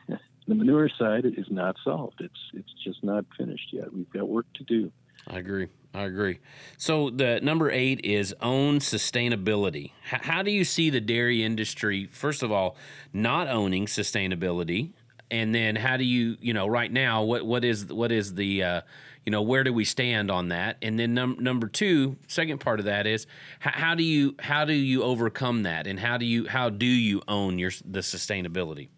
the 0.49 0.55
manure 0.55 0.89
side 0.99 1.27
is 1.27 1.47
not 1.51 1.77
solved. 1.85 2.21
It's, 2.21 2.41
it's 2.55 2.73
just 2.83 3.05
not 3.05 3.27
finished 3.37 3.69
yet. 3.73 3.93
We've 3.93 4.11
got 4.11 4.27
work 4.27 4.47
to 4.55 4.65
do. 4.65 4.91
I 5.29 5.39
agree. 5.39 5.69
I 5.95 6.05
agree. 6.05 6.39
So 6.79 7.11
the 7.11 7.41
number 7.43 7.71
eight 7.71 8.01
is 8.05 8.35
own 8.41 8.79
sustainability. 8.79 9.93
H- 10.11 10.23
how 10.23 10.43
do 10.43 10.51
you 10.51 10.65
see 10.65 10.89
the 10.89 11.01
dairy 11.01 11.45
industry? 11.45 12.09
First 12.11 12.43
of 12.43 12.51
all, 12.51 12.77
not 13.13 13.49
owning 13.49 13.87
sustainability, 13.87 14.93
and 15.31 15.55
then 15.55 15.77
how 15.77 15.99
do 15.99 16.05
you, 16.05 16.39
you 16.41 16.55
know, 16.55 16.67
right 16.67 16.91
now, 16.91 17.23
what 17.23 17.45
what 17.45 17.65
is 17.65 17.87
what 17.93 18.11
is 18.11 18.35
the, 18.35 18.63
uh, 18.63 18.81
you 19.27 19.31
know, 19.31 19.43
where 19.43 19.65
do 19.65 19.73
we 19.73 19.85
stand 19.85 20.31
on 20.31 20.49
that? 20.49 20.79
And 20.81 20.99
then 20.99 21.13
num- 21.13 21.37
number 21.41 21.69
two, 21.69 22.17
second 22.27 22.59
part 22.59 22.81
of 22.81 22.87
that 22.87 23.07
is 23.07 23.27
h- 23.65 23.75
how 23.75 23.95
do 23.95 24.03
you 24.03 24.35
how 24.39 24.65
do 24.65 24.73
you 24.73 25.03
overcome 25.03 25.65
that, 25.65 25.87
and 25.87 26.01
how 26.01 26.17
do 26.17 26.25
you 26.25 26.49
how 26.49 26.71
do 26.71 26.87
you 26.87 27.21
own 27.29 27.59
your 27.59 27.71
the 27.85 28.01
sustainability? 28.01 28.89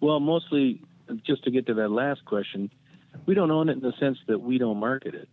Well, 0.00 0.20
mostly 0.20 0.80
just 1.26 1.44
to 1.44 1.50
get 1.50 1.66
to 1.66 1.74
that 1.74 1.90
last 1.90 2.24
question, 2.24 2.70
we 3.26 3.34
don't 3.34 3.50
own 3.50 3.68
it 3.68 3.72
in 3.72 3.80
the 3.80 3.92
sense 3.98 4.18
that 4.26 4.40
we 4.40 4.58
don't 4.58 4.78
market 4.78 5.14
it. 5.14 5.28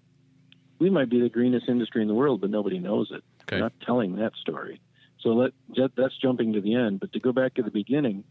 We 0.79 0.89
might 0.89 1.09
be 1.09 1.19
the 1.19 1.29
greenest 1.29 1.67
industry 1.67 2.01
in 2.01 2.07
the 2.07 2.13
world, 2.13 2.41
but 2.41 2.49
nobody 2.49 2.79
knows 2.79 3.11
it. 3.11 3.23
Okay. 3.43 3.57
We're 3.57 3.59
not 3.59 3.73
telling 3.85 4.15
that 4.17 4.33
story. 4.39 4.79
So 5.21 5.29
let 5.29 5.51
that's 5.97 6.17
jumping 6.17 6.53
to 6.53 6.61
the 6.61 6.75
end. 6.75 6.99
But 7.01 7.11
to 7.13 7.19
go 7.19 7.31
back 7.33 7.55
to 7.55 7.63
the 7.63 7.71
beginning, 7.71 8.23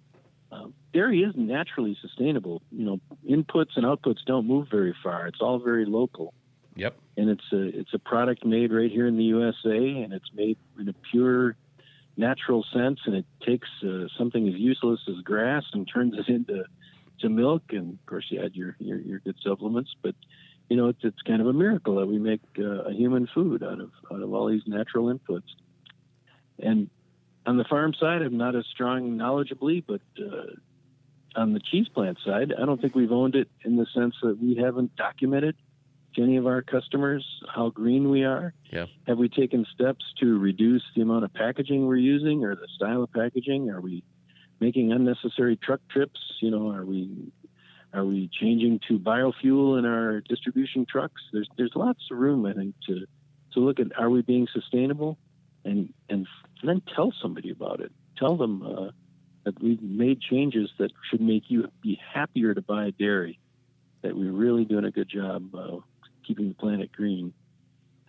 um, 0.51 0.73
dairy 0.95 1.23
is 1.23 1.35
naturally 1.37 1.97
sustainable. 2.01 2.63
You 2.71 2.85
know, 2.87 3.01
inputs 3.29 3.77
and 3.77 3.85
outputs 3.85 4.25
don't 4.27 4.47
move 4.47 4.69
very 4.71 4.95
far. 5.03 5.27
It's 5.27 5.41
all 5.43 5.59
very 5.59 5.85
local, 5.85 6.33
Yep. 6.77 6.97
and 7.19 7.29
it's 7.29 7.45
a 7.53 7.79
it's 7.79 7.93
a 7.93 7.99
product 7.99 8.47
made 8.47 8.73
right 8.73 8.91
here 8.91 9.07
in 9.07 9.19
the 9.19 9.25
USA, 9.25 10.03
and 10.03 10.15
it's 10.15 10.33
made 10.33 10.57
in 10.81 10.89
a 10.89 10.95
pure, 11.11 11.57
natural 12.17 12.65
sense. 12.73 13.01
And 13.05 13.15
it 13.17 13.27
takes 13.45 13.69
uh, 13.87 14.07
something 14.17 14.49
as 14.49 14.55
useless 14.55 15.01
as 15.09 15.17
grass 15.23 15.65
and 15.75 15.87
turns 15.93 16.15
it 16.17 16.29
into 16.33 16.65
to 17.21 17.29
milk. 17.29 17.63
And 17.71 17.95
of 17.95 18.07
course, 18.07 18.27
you 18.31 18.43
add 18.43 18.55
your 18.55 18.77
your, 18.79 18.99
your 18.99 19.19
good 19.21 19.37
supplements, 19.43 19.95
but 20.03 20.15
you 20.69 20.77
know, 20.77 20.89
it's 20.89 21.01
it's 21.03 21.23
kind 21.23 21.41
of 21.41 21.47
a 21.47 21.53
miracle 21.53 21.97
that 21.97 22.07
we 22.07 22.19
make 22.19 22.43
uh, 22.59 22.85
a 22.85 22.93
human 22.93 23.29
food 23.35 23.63
out 23.63 23.81
of 23.81 23.91
out 24.13 24.23
of 24.23 24.33
all 24.33 24.49
these 24.49 24.63
natural 24.67 25.07
inputs. 25.07 25.49
And 26.59 26.91
on 27.47 27.57
the 27.57 27.65
farm 27.65 27.95
side, 27.95 28.23
I'm 28.23 28.37
not 28.37 28.55
as 28.57 28.67
strong 28.67 29.17
knowledgeably, 29.17 29.83
but 29.87 30.03
uh, 30.21 31.41
on 31.41 31.53
the 31.53 31.61
cheese 31.61 31.89
plant 31.89 32.19
side, 32.25 32.53
I 32.61 32.67
don't 32.67 32.81
think 32.81 32.95
we've 32.95 33.13
owned 33.13 33.35
it 33.35 33.49
in 33.65 33.77
the 33.77 33.87
sense 33.95 34.15
that 34.23 34.39
we 34.39 34.57
haven't 34.57 34.97
documented 34.97 35.57
to 36.15 36.23
any 36.23 36.37
of 36.37 36.47
our 36.47 36.63
customers 36.63 37.25
how 37.55 37.71
green 37.71 38.11
we 38.11 38.25
are. 38.25 38.53
Yeah. 38.71 38.87
Have 39.07 39.19
we 39.19 39.29
taken 39.29 39.65
steps 39.73 40.05
to 40.21 40.39
reduce 40.39 40.83
the 40.97 41.03
amount 41.03 41.25
of 41.25 41.33
packaging 41.33 41.87
we're 41.87 41.97
using 41.97 42.45
or 42.45 42.55
the 42.55 42.69
style 42.75 43.03
of 43.03 43.13
packaging? 43.13 43.71
Are 43.71 43.81
we 43.81 44.03
making 44.61 44.93
unnecessary 44.93 45.57
truck 45.57 45.81
trips? 45.91 46.21
You 46.41 46.51
know, 46.51 46.71
are 46.71 46.85
we 46.85 47.33
are 47.93 48.05
we 48.05 48.29
changing 48.33 48.81
to 48.89 48.99
biofuel 48.99 49.79
in 49.79 49.85
our 49.85 50.21
distribution 50.21 50.87
trucks? 50.87 51.23
There's 51.33 51.49
there's 51.57 51.73
lots 51.75 52.01
of 52.11 52.19
room, 52.19 52.47
I 52.47 52.53
think, 52.53 52.75
to 52.87 53.07
to 53.55 53.61
look 53.61 53.81
at 53.81 53.99
are 53.99 54.11
we 54.11 54.23
being 54.23 54.47
sustainable, 54.53 55.19
and 55.65 55.93
and 56.09 56.27
then 56.63 56.83
tell 56.95 57.13
somebody 57.23 57.51
about 57.51 57.81
it. 57.81 57.93
Tell 58.19 58.37
them 58.37 58.63
uh, 58.63 58.91
that 59.45 59.63
we've 59.63 59.83
made 59.83 60.21
changes 60.21 60.71
that 60.79 60.91
should 61.11 61.21
make 61.21 61.45
you 61.49 61.71
be 61.81 62.01
happier 62.13 62.55
to 62.55 62.61
buy 62.61 62.91
dairy. 62.91 63.39
That 64.03 64.17
we're 64.17 64.33
really 64.33 64.65
doing 64.65 64.85
a 64.85 64.91
good 64.91 65.09
job 65.09 65.55
uh, 65.55 65.79
keeping 66.27 66.49
the 66.49 66.55
planet 66.55 66.93
green. 66.93 67.33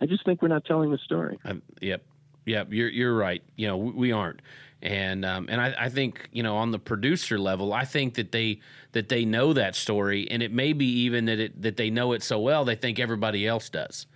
I 0.00 0.06
just 0.06 0.24
think 0.24 0.42
we're 0.42 0.48
not 0.48 0.64
telling 0.64 0.90
the 0.90 0.98
story. 0.98 1.38
Um, 1.44 1.62
yep, 1.80 2.04
yep. 2.46 2.68
You're 2.70 2.88
you're 2.88 3.14
right. 3.14 3.42
You 3.56 3.68
know, 3.68 3.76
we, 3.76 3.90
we 3.92 4.12
aren't, 4.12 4.40
and 4.82 5.24
um, 5.24 5.46
and 5.48 5.60
I, 5.60 5.74
I 5.78 5.88
think 5.88 6.28
you 6.32 6.42
know 6.42 6.56
on 6.56 6.70
the 6.70 6.78
producer 6.78 7.38
level, 7.38 7.72
I 7.72 7.84
think 7.84 8.14
that 8.14 8.32
they 8.32 8.60
that 8.92 9.08
they 9.08 9.24
know 9.24 9.52
that 9.52 9.76
story, 9.76 10.30
and 10.30 10.42
it 10.42 10.52
may 10.52 10.72
be 10.72 10.86
even 11.02 11.26
that 11.26 11.38
it 11.38 11.62
that 11.62 11.76
they 11.76 11.90
know 11.90 12.12
it 12.12 12.22
so 12.22 12.40
well 12.40 12.64
they 12.64 12.76
think 12.76 12.98
everybody 12.98 13.46
else 13.46 13.68
does, 13.68 14.06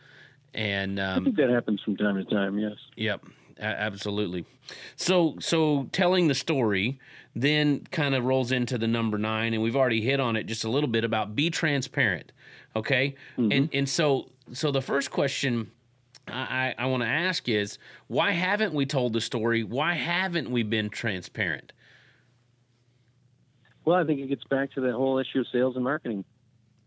and 0.54 1.00
I 1.00 1.14
um, 1.14 1.24
think 1.24 1.36
that 1.36 1.50
happens 1.50 1.80
from 1.82 1.96
time 1.96 2.16
to 2.16 2.24
time. 2.24 2.58
Yes. 2.58 2.76
Yep, 2.96 3.24
absolutely. 3.60 4.46
So, 4.96 5.36
so 5.40 5.88
telling 5.92 6.28
the 6.28 6.34
story 6.34 6.98
then 7.36 7.80
kind 7.90 8.14
of 8.14 8.24
rolls 8.24 8.52
into 8.52 8.78
the 8.78 8.86
number 8.86 9.18
nine, 9.18 9.54
and 9.54 9.62
we've 9.62 9.76
already 9.76 10.00
hit 10.00 10.20
on 10.20 10.36
it 10.36 10.44
just 10.44 10.64
a 10.64 10.68
little 10.68 10.88
bit 10.88 11.04
about 11.04 11.34
be 11.34 11.50
transparent. 11.50 12.32
Okay, 12.76 13.14
and 13.36 13.68
and 13.72 13.88
so 13.88 14.30
so 14.52 14.70
the 14.70 14.82
first 14.82 15.10
question 15.10 15.70
I, 16.26 16.74
I 16.78 16.86
want 16.86 17.02
to 17.02 17.08
ask 17.08 17.48
is 17.48 17.78
why 18.06 18.30
haven't 18.30 18.72
we 18.72 18.86
told 18.86 19.12
the 19.12 19.20
story? 19.20 19.62
Why 19.62 19.94
haven't 19.94 20.50
we 20.50 20.62
been 20.62 20.90
transparent? 20.90 21.72
Well, 23.84 23.96
I 23.96 24.04
think 24.04 24.20
it 24.20 24.28
gets 24.28 24.44
back 24.44 24.72
to 24.72 24.80
the 24.80 24.92
whole 24.92 25.18
issue 25.18 25.40
of 25.40 25.46
sales 25.52 25.76
and 25.76 25.84
marketing. 25.84 26.24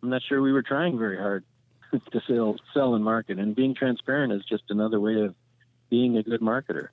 I'm 0.01 0.09
not 0.09 0.21
sure 0.27 0.41
we 0.41 0.51
were 0.51 0.63
trying 0.63 0.97
very 0.97 1.17
hard 1.17 1.43
to 1.91 2.21
sell, 2.27 2.55
sell 2.73 2.95
and 2.95 3.03
market, 3.03 3.39
and 3.39 3.55
being 3.55 3.75
transparent 3.75 4.33
is 4.33 4.43
just 4.45 4.63
another 4.69 4.99
way 4.99 5.21
of 5.21 5.35
being 5.89 6.17
a 6.17 6.23
good 6.23 6.41
marketer. 6.41 6.89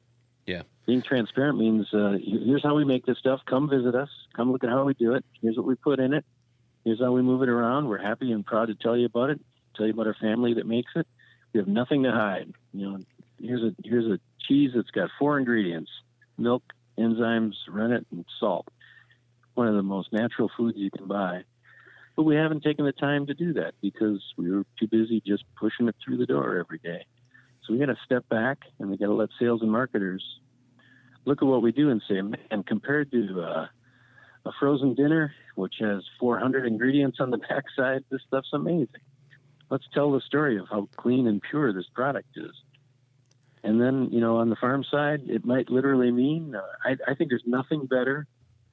Yeah. 0.47 0.63
Being 0.87 1.03
transparent 1.03 1.59
means 1.59 1.87
uh, 1.95 2.19
here's 2.23 2.63
how 2.63 2.75
we 2.75 2.85
make 2.85 3.07
this 3.07 3.19
stuff. 3.19 3.41
Come 3.47 3.71
visit 3.71 3.95
us. 3.95 4.11
Come 4.37 4.53
look 4.53 4.63
at 4.63 4.71
how 4.71 4.85
we 4.85 4.93
do 4.95 5.15
it. 5.15 5.25
Here's 5.41 5.57
what 5.57 5.67
we 5.67 5.75
put 5.75 5.99
in 5.99 6.13
it. 6.13 6.25
Here's 6.85 7.01
how 7.01 7.13
we 7.13 7.23
move 7.23 7.43
it 7.43 7.49
around. 7.49 7.89
We're 7.89 8.03
happy 8.03 8.31
and 8.31 8.45
proud 8.45 8.67
to 8.67 8.75
tell 8.75 8.95
you 8.95 9.07
about 9.07 9.31
it. 9.31 9.41
Tell 9.75 9.87
you 9.87 9.93
about 9.93 10.07
our 10.07 10.17
family 10.21 10.55
that 10.55 10.67
makes 10.67 10.93
it. 10.95 11.07
We 11.55 11.61
have 11.61 11.69
nothing 11.69 12.03
to 12.03 12.11
hide. 12.11 12.53
You 12.73 12.91
know, 12.91 12.99
here's 13.41 13.63
a 13.63 13.75
here's 13.85 14.07
a 14.07 14.19
cheese 14.47 14.73
that's 14.75 14.91
got 14.91 15.09
four 15.19 15.39
ingredients: 15.39 15.91
milk, 16.37 16.65
enzymes, 16.99 17.55
rennet, 17.69 18.07
and 18.11 18.25
salt. 18.41 18.67
One 19.55 19.69
of 19.69 19.77
the 19.77 19.83
most 19.83 20.13
natural 20.13 20.51
foods 20.57 20.77
you 20.77 20.91
can 20.91 21.07
buy. 21.07 21.45
But 22.17 22.25
we 22.25 22.35
haven't 22.35 22.65
taken 22.65 22.85
the 22.85 22.93
time 22.93 23.27
to 23.27 23.35
do 23.35 23.53
that 23.55 23.75
because 23.81 24.21
we 24.37 24.51
were 24.51 24.65
too 24.79 24.89
busy 24.89 25.23
just 25.25 25.45
pushing 25.57 25.89
it 25.89 25.95
through 26.05 26.19
the 26.19 26.27
door 26.27 26.59
every 26.59 26.79
day. 26.79 27.07
So 27.65 27.73
we 27.73 27.79
got 27.79 27.87
to 27.87 27.97
step 28.05 28.29
back 28.29 28.59
and 28.79 28.91
we 28.91 28.97
got 28.97 29.07
to 29.07 29.15
let 29.15 29.31
sales 29.39 29.63
and 29.63 29.71
marketers 29.71 30.23
look 31.25 31.41
at 31.43 31.47
what 31.47 31.63
we 31.63 31.73
do 31.73 31.91
and 31.91 32.03
say, 32.09 32.21
man, 32.21 32.63
compared 32.67 33.11
to 33.13 33.43
uh, 33.43 33.67
a 34.45 34.53
frozen 34.61 34.95
dinner, 34.95 35.33
which 35.55 35.75
has 35.81 36.03
400 36.21 36.67
ingredients 36.67 37.19
on 37.21 37.31
the 37.31 37.39
backside, 37.49 38.05
this 38.11 38.21
stuff's 38.27 38.53
amazing. 38.53 38.89
Let's 39.71 39.87
tell 39.93 40.13
the 40.13 40.21
story 40.21 40.59
of 40.59 40.67
how 40.71 40.89
clean 40.97 41.27
and 41.27 41.41
pure 41.41 41.73
this 41.73 41.89
product 41.95 42.29
is. 42.37 42.53
And 43.63 43.81
then, 43.81 44.11
you 44.13 44.21
know, 44.21 44.37
on 44.37 44.51
the 44.51 44.57
farm 44.57 44.85
side, 44.89 45.23
it 45.27 45.45
might 45.45 45.71
literally 45.71 46.11
mean 46.11 46.55
uh, 46.55 46.61
I, 46.85 46.97
I 47.11 47.15
think 47.15 47.31
there's 47.31 47.45
nothing 47.47 47.87
better 47.87 48.27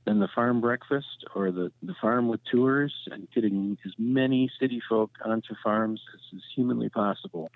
than 0.06 0.20
the 0.20 0.28
farm 0.34 0.60
breakfast 0.60 1.26
or 1.36 1.52
the, 1.52 1.72
the 1.82 1.96
farm 2.02 2.28
with 2.28 2.42
tours 2.52 2.94
and 3.12 3.28
getting 3.34 3.78
as 3.86 3.94
many 3.98 4.52
city 4.60 4.82
folk 4.90 5.12
onto 5.24 5.56
farms 5.64 6.02
as 6.14 6.38
is 6.38 6.44
humanly 6.56 6.90
possible 6.90 7.50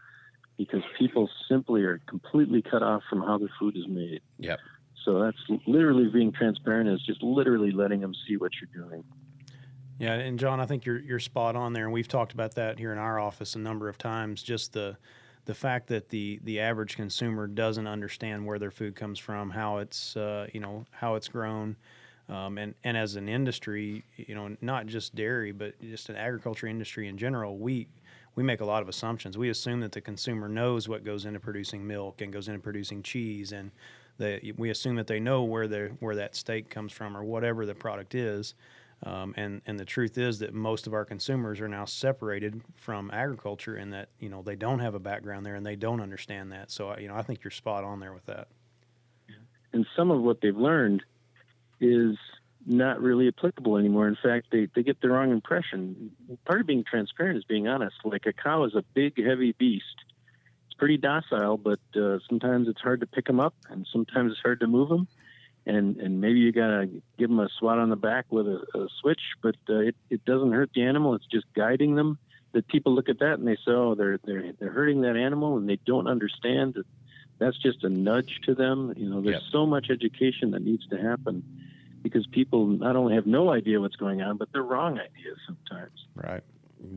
because 0.57 0.83
people 0.97 1.29
simply 1.49 1.83
are 1.83 1.99
completely 2.07 2.61
cut 2.61 2.81
off 2.81 3.01
from 3.09 3.21
how 3.21 3.37
the 3.37 3.49
food 3.59 3.75
is 3.75 3.87
made. 3.87 4.21
Yep. 4.37 4.59
So 5.03 5.19
that's 5.19 5.61
literally 5.67 6.07
being 6.07 6.31
transparent 6.31 6.89
is 6.89 7.01
just 7.05 7.21
literally 7.21 7.71
letting 7.71 7.99
them 7.99 8.13
see 8.27 8.37
what 8.37 8.51
you're 8.59 8.85
doing. 8.85 9.03
Yeah, 9.97 10.13
and 10.13 10.37
John, 10.37 10.59
I 10.59 10.65
think 10.65 10.85
you're 10.85 10.99
you're 10.99 11.19
spot 11.19 11.55
on 11.55 11.73
there, 11.73 11.85
and 11.85 11.93
we've 11.93 12.07
talked 12.07 12.33
about 12.33 12.55
that 12.55 12.77
here 12.79 12.91
in 12.91 12.97
our 12.97 13.19
office 13.19 13.55
a 13.55 13.59
number 13.59 13.87
of 13.87 13.97
times. 13.97 14.43
Just 14.43 14.73
the 14.73 14.97
the 15.45 15.53
fact 15.55 15.87
that 15.87 16.09
the 16.09 16.39
the 16.43 16.59
average 16.59 16.95
consumer 16.97 17.47
doesn't 17.47 17.87
understand 17.87 18.45
where 18.45 18.59
their 18.59 18.71
food 18.71 18.95
comes 18.95 19.19
from, 19.19 19.51
how 19.51 19.77
it's 19.77 20.17
uh, 20.17 20.47
you 20.53 20.59
know 20.59 20.85
how 20.91 21.15
it's 21.15 21.29
grown, 21.29 21.77
um, 22.27 22.57
and 22.57 22.75
and 22.83 22.97
as 22.97 23.15
an 23.15 23.29
industry, 23.29 24.03
you 24.17 24.35
know, 24.35 24.55
not 24.59 24.85
just 24.87 25.15
dairy, 25.15 25.53
but 25.53 25.79
just 25.81 26.09
an 26.09 26.17
agriculture 26.17 26.67
industry 26.67 27.07
in 27.07 27.17
general, 27.17 27.57
we 27.57 27.87
we 28.35 28.43
make 28.43 28.59
a 28.59 28.65
lot 28.65 28.81
of 28.81 28.89
assumptions. 28.89 29.37
We 29.37 29.47
assume 29.49 29.79
that 29.79 29.93
the 29.93 30.01
consumer 30.01 30.49
knows 30.49 30.89
what 30.89 31.05
goes 31.05 31.23
into 31.23 31.39
producing 31.39 31.87
milk 31.87 32.19
and 32.19 32.33
goes 32.33 32.49
into 32.49 32.59
producing 32.59 33.01
cheese, 33.01 33.53
and 33.53 33.71
they, 34.17 34.51
we 34.57 34.69
assume 34.71 34.95
that 34.97 35.07
they 35.07 35.21
know 35.21 35.43
where 35.43 35.69
their 35.69 35.89
where 36.01 36.15
that 36.15 36.35
steak 36.35 36.69
comes 36.69 36.91
from 36.91 37.15
or 37.15 37.23
whatever 37.23 37.65
the 37.65 37.75
product 37.75 38.13
is. 38.13 38.55
Um, 39.03 39.33
and 39.37 39.61
and 39.65 39.79
the 39.79 39.85
truth 39.85 40.17
is 40.17 40.39
that 40.39 40.53
most 40.53 40.87
of 40.87 40.93
our 40.93 41.05
consumers 41.05 41.59
are 41.61 41.67
now 41.67 41.85
separated 41.85 42.61
from 42.75 43.11
agriculture, 43.11 43.75
and 43.75 43.93
that 43.93 44.09
you 44.19 44.29
know 44.29 44.41
they 44.41 44.55
don't 44.55 44.79
have 44.79 44.95
a 44.95 44.99
background 44.99 45.45
there 45.45 45.55
and 45.55 45.65
they 45.65 45.75
don't 45.75 46.01
understand 46.01 46.51
that. 46.51 46.71
So 46.71 46.97
you 46.97 47.07
know 47.07 47.15
I 47.15 47.21
think 47.21 47.43
you're 47.43 47.51
spot 47.51 47.83
on 47.83 47.99
there 47.99 48.13
with 48.13 48.25
that. 48.25 48.47
And 49.73 49.85
some 49.95 50.09
of 50.09 50.21
what 50.21 50.39
they've 50.41 50.55
learned 50.55 51.03
is 51.81 52.15
not 52.65 53.01
really 53.01 53.27
applicable 53.27 53.77
anymore. 53.77 54.07
In 54.07 54.17
fact, 54.21 54.47
they, 54.51 54.67
they 54.73 54.83
get 54.83 55.01
the 55.01 55.09
wrong 55.09 55.31
impression. 55.31 56.11
Part 56.45 56.61
of 56.61 56.67
being 56.67 56.83
transparent 56.83 57.37
is 57.37 57.43
being 57.43 57.67
honest. 57.67 57.95
Like 58.03 58.25
a 58.25 58.33
cow 58.33 58.63
is 58.63 58.73
a 58.75 58.83
big, 58.93 59.23
heavy 59.23 59.51
beast. 59.51 59.83
It's 60.65 60.75
pretty 60.77 60.97
docile, 60.97 61.57
but 61.57 61.79
uh, 61.95 62.19
sometimes 62.27 62.67
it's 62.67 62.81
hard 62.81 63.01
to 63.01 63.05
pick 63.05 63.25
them 63.25 63.39
up, 63.39 63.53
and 63.69 63.85
sometimes 63.91 64.31
it's 64.31 64.41
hard 64.41 64.61
to 64.61 64.67
move 64.67 64.89
them. 64.89 65.07
And 65.67 65.97
and 65.97 66.21
maybe 66.21 66.39
you 66.39 66.51
gotta 66.51 66.87
give 67.17 67.29
them 67.29 67.39
a 67.39 67.49
swat 67.57 67.79
on 67.79 67.89
the 67.89 67.95
back 67.95 68.25
with 68.29 68.47
a, 68.47 68.63
a 68.75 68.87
switch, 69.01 69.21
but 69.41 69.55
uh, 69.69 69.79
it 69.79 69.95
it 70.09 70.23
doesn't 70.25 70.51
hurt 70.51 70.69
the 70.75 70.83
animal. 70.83 71.15
It's 71.15 71.25
just 71.25 71.45
guiding 71.55 71.95
them. 71.95 72.19
That 72.53 72.67
people 72.67 72.93
look 72.95 73.09
at 73.09 73.19
that 73.19 73.33
and 73.39 73.47
they 73.47 73.55
say, 73.55 73.71
oh, 73.71 73.95
they're 73.95 74.19
they're 74.23 74.53
they're 74.59 74.71
hurting 74.71 75.01
that 75.01 75.17
animal, 75.17 75.57
and 75.57 75.67
they 75.67 75.79
don't 75.85 76.07
understand 76.07 76.75
that 76.75 76.85
that's 77.39 77.57
just 77.57 77.83
a 77.83 77.89
nudge 77.89 78.39
to 78.43 78.55
them. 78.55 78.93
You 78.95 79.09
know, 79.09 79.21
there's 79.21 79.41
Yep. 79.43 79.51
so 79.51 79.65
much 79.65 79.89
education 79.89 80.51
that 80.51 80.61
needs 80.61 80.87
to 80.87 80.97
happen 80.97 81.43
because 82.03 82.25
people 82.27 82.67
not 82.67 82.95
only 82.95 83.15
have 83.15 83.25
no 83.25 83.51
idea 83.51 83.81
what's 83.81 83.95
going 83.95 84.21
on, 84.21 84.37
but 84.37 84.49
they're 84.53 84.63
wrong 84.63 84.99
ideas 84.99 85.37
sometimes. 85.47 86.05
Right. 86.15 86.43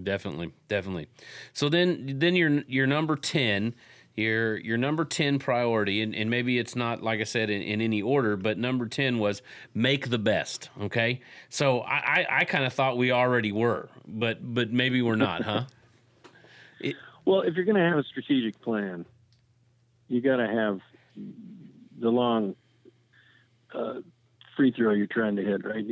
Definitely, 0.02 0.52
definitely. 0.68 1.08
So 1.54 1.68
then, 1.68 2.18
then 2.18 2.36
your 2.36 2.62
your 2.68 2.86
number 2.86 3.16
ten, 3.16 3.74
your 4.18 4.58
your 4.58 4.76
number 4.76 5.04
ten 5.04 5.38
priority, 5.38 6.02
and, 6.02 6.14
and 6.14 6.28
maybe 6.28 6.58
it's 6.58 6.76
not 6.76 7.02
like 7.02 7.20
I 7.20 7.24
said 7.24 7.50
in, 7.50 7.62
in 7.62 7.80
any 7.80 8.02
order, 8.02 8.36
but 8.36 8.58
number 8.58 8.86
ten 8.86 9.18
was 9.18 9.42
make 9.74 10.10
the 10.10 10.18
best. 10.18 10.70
Okay, 10.80 11.20
so 11.48 11.80
I 11.80 11.96
I, 11.96 12.26
I 12.40 12.44
kind 12.44 12.64
of 12.64 12.72
thought 12.72 12.96
we 12.96 13.12
already 13.12 13.52
were, 13.52 13.88
but 14.06 14.38
but 14.42 14.70
maybe 14.70 15.00
we're 15.02 15.16
not, 15.16 15.42
huh? 15.42 15.64
Well, 17.28 17.42
if 17.42 17.56
you're 17.56 17.66
going 17.66 17.76
to 17.76 17.82
have 17.82 17.98
a 17.98 18.04
strategic 18.04 18.58
plan, 18.62 19.04
you 20.08 20.22
got 20.22 20.36
to 20.36 20.46
have 20.46 20.80
the 22.00 22.08
long 22.08 22.56
uh, 23.74 23.96
free 24.56 24.72
throw 24.72 24.94
you're 24.94 25.06
trying 25.06 25.36
to 25.36 25.42
hit, 25.42 25.62
right? 25.62 25.84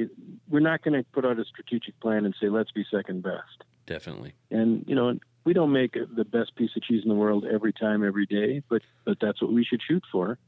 We're 0.49 0.61
not 0.61 0.83
going 0.83 0.95
to 0.95 1.05
put 1.13 1.27
out 1.27 1.39
a 1.39 1.45
strategic 1.45 2.01
plan 2.01 2.25
and 2.25 2.35
say 2.41 2.49
let's 2.49 2.71
be 2.71 2.87
second 2.91 3.23
best. 3.23 3.65
Definitely. 3.85 4.33
And 4.51 4.83
you 4.89 4.95
know, 4.95 5.19
we 5.47 5.53
don't 5.53 5.73
make 5.73 5.95
the 5.95 6.25
best 6.25 6.55
piece 6.57 6.71
of 6.77 6.83
cheese 6.83 7.03
in 7.05 7.09
the 7.09 7.15
world 7.15 7.47
every 7.51 7.73
time, 7.73 8.05
every 8.05 8.27
day, 8.27 8.63
but 8.69 8.83
but 9.05 9.17
that's 9.21 9.41
what 9.41 9.53
we 9.53 9.65
should 9.65 9.81
shoot 9.81 10.03
for. 10.11 10.39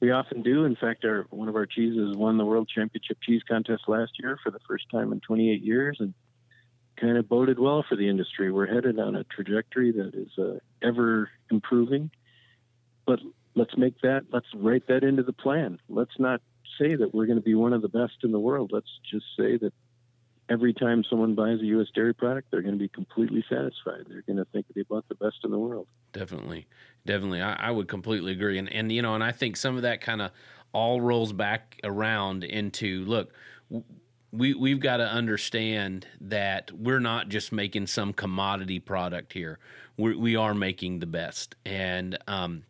We 0.00 0.10
often 0.10 0.42
do. 0.42 0.64
In 0.64 0.76
fact, 0.76 1.04
our 1.04 1.26
one 1.30 1.48
of 1.48 1.54
our 1.54 1.64
cheeses 1.64 2.16
won 2.16 2.36
the 2.36 2.44
world 2.44 2.68
championship 2.68 3.18
cheese 3.22 3.42
contest 3.48 3.84
last 3.86 4.12
year 4.18 4.36
for 4.42 4.50
the 4.50 4.58
first 4.68 4.84
time 4.90 5.12
in 5.12 5.20
28 5.20 5.62
years, 5.62 5.96
and 6.00 6.12
kind 7.00 7.16
of 7.16 7.28
boded 7.28 7.58
well 7.58 7.84
for 7.88 7.94
the 7.94 8.08
industry. 8.08 8.50
We're 8.50 8.66
headed 8.66 8.98
on 8.98 9.14
a 9.14 9.24
trajectory 9.24 9.92
that 9.92 10.14
is 10.14 10.36
uh, 10.38 10.58
ever 10.82 11.30
improving. 11.50 12.10
But 13.06 13.20
let's 13.54 13.76
make 13.76 14.00
that, 14.00 14.24
let's 14.32 14.46
write 14.54 14.88
that 14.88 15.04
into 15.04 15.22
the 15.22 15.32
plan. 15.32 15.78
Let's 15.88 16.18
not 16.18 16.40
say 16.80 16.96
that 16.96 17.14
we're 17.14 17.26
going 17.26 17.38
to 17.38 17.44
be 17.44 17.54
one 17.54 17.72
of 17.72 17.82
the 17.82 17.88
best 17.88 18.14
in 18.24 18.32
the 18.32 18.40
world. 18.40 18.70
Let's 18.72 18.90
just 19.10 19.26
say 19.38 19.56
that 19.58 19.72
every 20.48 20.72
time 20.72 21.04
someone 21.08 21.34
buys 21.34 21.60
a 21.60 21.64
U.S. 21.66 21.88
dairy 21.94 22.14
product, 22.14 22.48
they're 22.50 22.62
going 22.62 22.74
to 22.74 22.78
be 22.78 22.88
completely 22.88 23.44
satisfied. 23.48 24.04
They're 24.08 24.22
going 24.22 24.36
to 24.36 24.44
think 24.46 24.66
they 24.74 24.82
bought 24.82 25.08
the 25.08 25.14
best 25.14 25.36
in 25.44 25.50
the 25.50 25.58
world. 25.58 25.86
Definitely, 26.12 26.66
definitely, 27.04 27.42
I, 27.42 27.54
I 27.54 27.70
would 27.70 27.88
completely 27.88 28.32
agree. 28.32 28.58
And 28.58 28.72
and 28.72 28.90
you 28.92 29.02
know, 29.02 29.14
and 29.14 29.24
I 29.24 29.32
think 29.32 29.56
some 29.56 29.76
of 29.76 29.82
that 29.82 30.00
kind 30.00 30.22
of 30.22 30.30
all 30.72 31.00
rolls 31.00 31.32
back 31.32 31.80
around 31.84 32.44
into 32.44 33.04
look. 33.04 33.32
We 34.32 34.54
we've 34.54 34.80
got 34.80 34.98
to 34.98 35.06
understand 35.06 36.06
that 36.20 36.70
we're 36.72 37.00
not 37.00 37.28
just 37.28 37.52
making 37.52 37.86
some 37.86 38.12
commodity 38.12 38.80
product 38.80 39.32
here. 39.32 39.58
we 39.96 40.14
we 40.14 40.36
are 40.36 40.54
making 40.54 40.98
the 40.98 41.06
best, 41.06 41.54
and 41.64 42.18
um, 42.26 42.64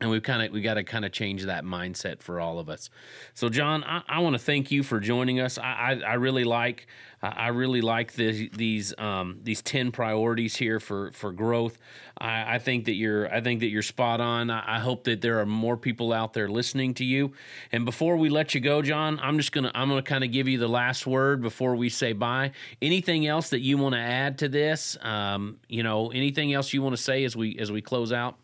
and 0.00 0.10
we've 0.10 0.22
kind 0.22 0.42
of 0.42 0.52
we 0.52 0.60
got 0.60 0.74
to 0.74 0.84
kind 0.84 1.04
of 1.04 1.12
change 1.12 1.44
that 1.44 1.64
mindset 1.64 2.22
for 2.22 2.40
all 2.40 2.58
of 2.58 2.68
us. 2.68 2.90
So, 3.34 3.48
John, 3.48 3.82
I, 3.84 4.02
I 4.08 4.20
want 4.20 4.34
to 4.34 4.38
thank 4.38 4.70
you 4.70 4.82
for 4.82 5.00
joining 5.00 5.40
us. 5.40 5.58
I, 5.58 5.62
I, 5.62 6.10
I 6.10 6.14
really 6.14 6.44
like 6.44 6.86
I 7.20 7.48
really 7.48 7.80
like 7.80 8.12
the, 8.12 8.48
these 8.50 8.94
um, 8.96 9.40
these 9.42 9.60
ten 9.60 9.90
priorities 9.90 10.54
here 10.54 10.78
for 10.78 11.10
for 11.10 11.32
growth. 11.32 11.76
I, 12.16 12.54
I, 12.54 12.58
think 12.58 12.84
that 12.84 12.94
you're 12.94 13.32
I 13.32 13.40
think 13.40 13.60
that 13.60 13.68
you're 13.68 13.82
spot 13.82 14.20
on. 14.20 14.50
I, 14.50 14.76
I, 14.76 14.78
hope 14.78 15.04
that 15.04 15.20
there 15.20 15.40
are 15.40 15.46
more 15.46 15.76
people 15.76 16.12
out 16.12 16.32
there 16.32 16.48
listening 16.48 16.94
to 16.94 17.04
you. 17.04 17.32
And 17.72 17.84
before 17.84 18.16
we 18.16 18.28
let 18.28 18.54
you 18.54 18.60
go, 18.60 18.82
John, 18.82 19.18
I'm 19.20 19.36
just 19.36 19.50
gonna 19.50 19.72
I'm 19.74 19.88
gonna 19.88 20.02
kind 20.02 20.22
of 20.22 20.30
give 20.30 20.46
you 20.46 20.58
the 20.58 20.68
last 20.68 21.08
word 21.08 21.42
before 21.42 21.74
we 21.74 21.88
say 21.88 22.12
bye. 22.12 22.52
Anything 22.80 23.26
else 23.26 23.50
that 23.50 23.60
you 23.60 23.78
want 23.78 23.96
to 23.96 24.00
add 24.00 24.38
to 24.38 24.48
this? 24.48 24.96
Um, 25.02 25.58
you 25.68 25.82
know, 25.82 26.12
anything 26.12 26.52
else 26.52 26.72
you 26.72 26.82
want 26.82 26.96
to 26.96 27.02
say 27.02 27.24
as 27.24 27.34
we 27.34 27.58
as 27.58 27.72
we 27.72 27.82
close 27.82 28.12
out? 28.12 28.36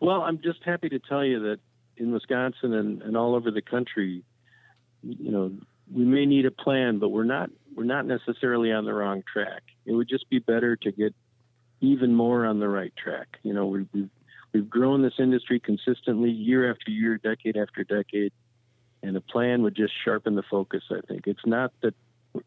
Well, 0.00 0.22
I'm 0.22 0.40
just 0.42 0.62
happy 0.64 0.88
to 0.90 0.98
tell 0.98 1.24
you 1.24 1.40
that 1.40 1.60
in 1.96 2.12
Wisconsin 2.12 2.74
and, 2.74 3.02
and 3.02 3.16
all 3.16 3.34
over 3.34 3.50
the 3.50 3.62
country, 3.62 4.22
you 5.02 5.30
know, 5.30 5.52
we 5.92 6.04
may 6.04 6.26
need 6.26 6.46
a 6.46 6.50
plan, 6.50 6.98
but 6.98 7.10
we're 7.10 7.24
not 7.24 7.50
we're 7.74 7.84
not 7.84 8.06
necessarily 8.06 8.72
on 8.72 8.84
the 8.84 8.94
wrong 8.94 9.22
track. 9.30 9.62
It 9.84 9.92
would 9.92 10.08
just 10.08 10.28
be 10.30 10.38
better 10.38 10.76
to 10.76 10.92
get 10.92 11.14
even 11.80 12.14
more 12.14 12.46
on 12.46 12.60
the 12.60 12.68
right 12.68 12.92
track. 12.96 13.38
You 13.42 13.52
know, 13.52 13.66
we've 13.66 13.88
we've, 13.92 14.10
we've 14.52 14.70
grown 14.70 15.02
this 15.02 15.14
industry 15.18 15.60
consistently 15.60 16.30
year 16.30 16.70
after 16.70 16.90
year, 16.90 17.18
decade 17.18 17.56
after 17.56 17.84
decade, 17.84 18.32
and 19.02 19.16
a 19.16 19.20
plan 19.20 19.62
would 19.62 19.74
just 19.74 19.92
sharpen 20.04 20.34
the 20.34 20.44
focus. 20.50 20.82
I 20.90 21.00
think 21.06 21.26
it's 21.26 21.46
not 21.46 21.72
that. 21.82 21.94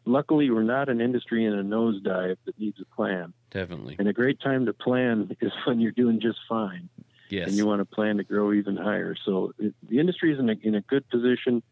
Luckily, 0.04 0.50
we're 0.50 0.64
not 0.64 0.90
an 0.90 1.00
industry 1.00 1.46
in 1.46 1.54
a 1.54 1.62
nosedive 1.62 2.36
that 2.44 2.58
needs 2.58 2.78
a 2.78 2.94
plan. 2.94 3.32
Definitely. 3.50 3.96
And 3.98 4.06
a 4.06 4.12
great 4.12 4.38
time 4.38 4.66
to 4.66 4.74
plan 4.74 5.34
is 5.40 5.52
when 5.66 5.80
you're 5.80 5.92
doing 5.92 6.20
just 6.20 6.38
fine. 6.46 6.90
Yes. 7.28 7.48
And 7.48 7.56
you 7.56 7.66
want 7.66 7.80
to 7.80 7.84
plan 7.84 8.16
to 8.16 8.24
grow 8.24 8.52
even 8.52 8.76
higher. 8.76 9.14
So 9.24 9.52
it, 9.58 9.74
the 9.88 9.98
industry 10.00 10.32
is 10.32 10.38
in 10.38 10.48
a, 10.48 10.54
in 10.62 10.74
a 10.74 10.80
good 10.80 11.08
position, 11.08 11.62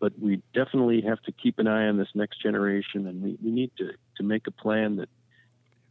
but 0.00 0.18
we 0.18 0.42
definitely 0.54 1.02
have 1.02 1.20
to 1.22 1.32
keep 1.32 1.58
an 1.58 1.66
eye 1.66 1.86
on 1.86 1.96
this 1.96 2.08
next 2.14 2.42
generation, 2.42 3.06
and 3.06 3.22
we, 3.22 3.38
we 3.42 3.50
need 3.50 3.70
to, 3.78 3.92
to 4.16 4.22
make 4.22 4.46
a 4.46 4.50
plan 4.50 4.96
that 4.96 5.08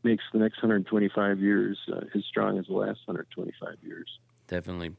makes 0.03 0.23
the 0.33 0.39
next 0.39 0.57
125 0.57 1.39
years 1.39 1.77
uh, 1.91 2.01
as 2.13 2.23
strong 2.25 2.57
as 2.57 2.65
the 2.67 2.73
last 2.73 2.99
125 3.05 3.77
years. 3.81 4.19
Definitely, 4.47 4.91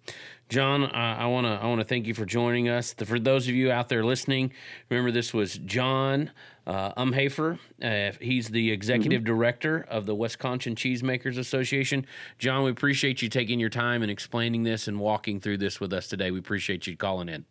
John. 0.49 0.85
I 0.95 1.27
want 1.27 1.47
to 1.47 1.53
I 1.53 1.67
want 1.67 1.81
to 1.81 1.85
thank 1.85 2.07
you 2.07 2.15
for 2.15 2.25
joining 2.25 2.69
us. 2.69 2.95
The, 2.95 3.05
for 3.05 3.19
those 3.19 3.47
of 3.47 3.55
you 3.55 3.71
out 3.71 3.89
there 3.89 4.05
listening, 4.05 4.53
remember 4.89 5.11
this 5.11 5.35
was 5.35 5.59
John 5.59 6.31
uh, 6.67 6.95
Umhoefer. 6.95 7.59
Uh, 7.83 8.17
he's 8.21 8.49
the 8.49 8.73
executive 8.73 9.21
mm-hmm. 9.21 9.35
director 9.35 9.87
of 9.89 10.07
the 10.07 10.15
Wisconsin 10.15 10.75
Cheesemakers 10.75 11.39
Association. 11.39 12.07
John, 12.39 12.65
we 12.65 12.71
appreciate 12.71 13.21
you 13.21 13.29
taking 13.29 13.61
your 13.61 13.71
time 13.71 14.03
and 14.03 14.11
explaining 14.11 14.63
this 14.63 14.89
and 14.89 14.99
walking 14.99 15.41
through 15.41 15.59
this 15.59 15.79
with 15.79 15.93
us 15.93 16.09
today. 16.09 16.31
We 16.31 16.39
appreciate 16.39 16.87
you 16.87 16.97
calling 16.97 17.29
in. 17.29 17.45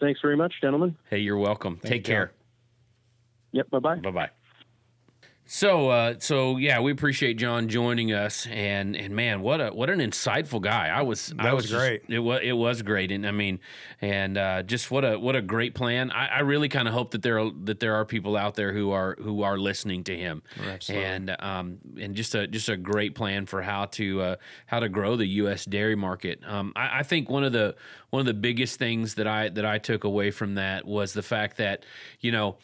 Thanks 0.00 0.20
very 0.20 0.36
much, 0.36 0.54
gentlemen. 0.60 0.96
Hey, 1.10 1.18
you're 1.18 1.38
welcome. 1.38 1.76
Thank 1.76 1.92
Take 1.92 2.08
you, 2.08 2.14
care. 2.14 2.32
Yep. 3.52 3.70
Bye 3.70 3.78
bye. 3.80 3.96
Bye 3.96 4.10
bye. 4.10 4.30
So, 5.50 5.88
uh, 5.88 6.14
so 6.18 6.58
yeah, 6.58 6.78
we 6.80 6.92
appreciate 6.92 7.38
John 7.38 7.68
joining 7.68 8.12
us, 8.12 8.46
and 8.50 8.94
and 8.94 9.16
man, 9.16 9.40
what 9.40 9.62
a 9.62 9.70
what 9.70 9.88
an 9.88 9.98
insightful 10.00 10.60
guy. 10.60 10.88
I 10.88 11.00
was 11.00 11.28
that 11.28 11.46
I 11.46 11.54
was, 11.54 11.64
was 11.64 11.72
great. 11.72 12.02
Just, 12.02 12.12
it 12.12 12.18
was 12.18 12.40
it 12.42 12.52
was 12.52 12.82
great, 12.82 13.10
and 13.10 13.26
I 13.26 13.30
mean, 13.30 13.58
and 14.02 14.36
uh, 14.36 14.62
just 14.62 14.90
what 14.90 15.06
a 15.06 15.18
what 15.18 15.36
a 15.36 15.40
great 15.40 15.74
plan. 15.74 16.10
I, 16.10 16.26
I 16.26 16.38
really 16.40 16.68
kind 16.68 16.86
of 16.86 16.92
hope 16.92 17.12
that 17.12 17.22
there 17.22 17.40
are 17.40 17.50
that 17.64 17.80
there 17.80 17.94
are 17.94 18.04
people 18.04 18.36
out 18.36 18.56
there 18.56 18.74
who 18.74 18.90
are 18.90 19.16
who 19.18 19.42
are 19.42 19.56
listening 19.56 20.04
to 20.04 20.16
him, 20.16 20.42
Absolutely. 20.62 21.06
and 21.06 21.36
um 21.40 21.78
and 21.98 22.14
just 22.14 22.34
a 22.34 22.46
just 22.46 22.68
a 22.68 22.76
great 22.76 23.14
plan 23.14 23.46
for 23.46 23.62
how 23.62 23.86
to 23.86 24.20
uh, 24.20 24.36
how 24.66 24.80
to 24.80 24.90
grow 24.90 25.16
the 25.16 25.26
U.S. 25.26 25.64
dairy 25.64 25.96
market. 25.96 26.40
Um, 26.46 26.74
I, 26.76 26.98
I 26.98 27.02
think 27.04 27.30
one 27.30 27.42
of 27.42 27.52
the 27.54 27.74
one 28.10 28.20
of 28.20 28.26
the 28.26 28.34
biggest 28.34 28.78
things 28.78 29.14
that 29.14 29.26
I 29.26 29.48
that 29.48 29.64
I 29.64 29.78
took 29.78 30.04
away 30.04 30.30
from 30.30 30.56
that 30.56 30.84
was 30.84 31.14
the 31.14 31.22
fact 31.22 31.56
that 31.56 31.86
you 32.20 32.32
know 32.32 32.58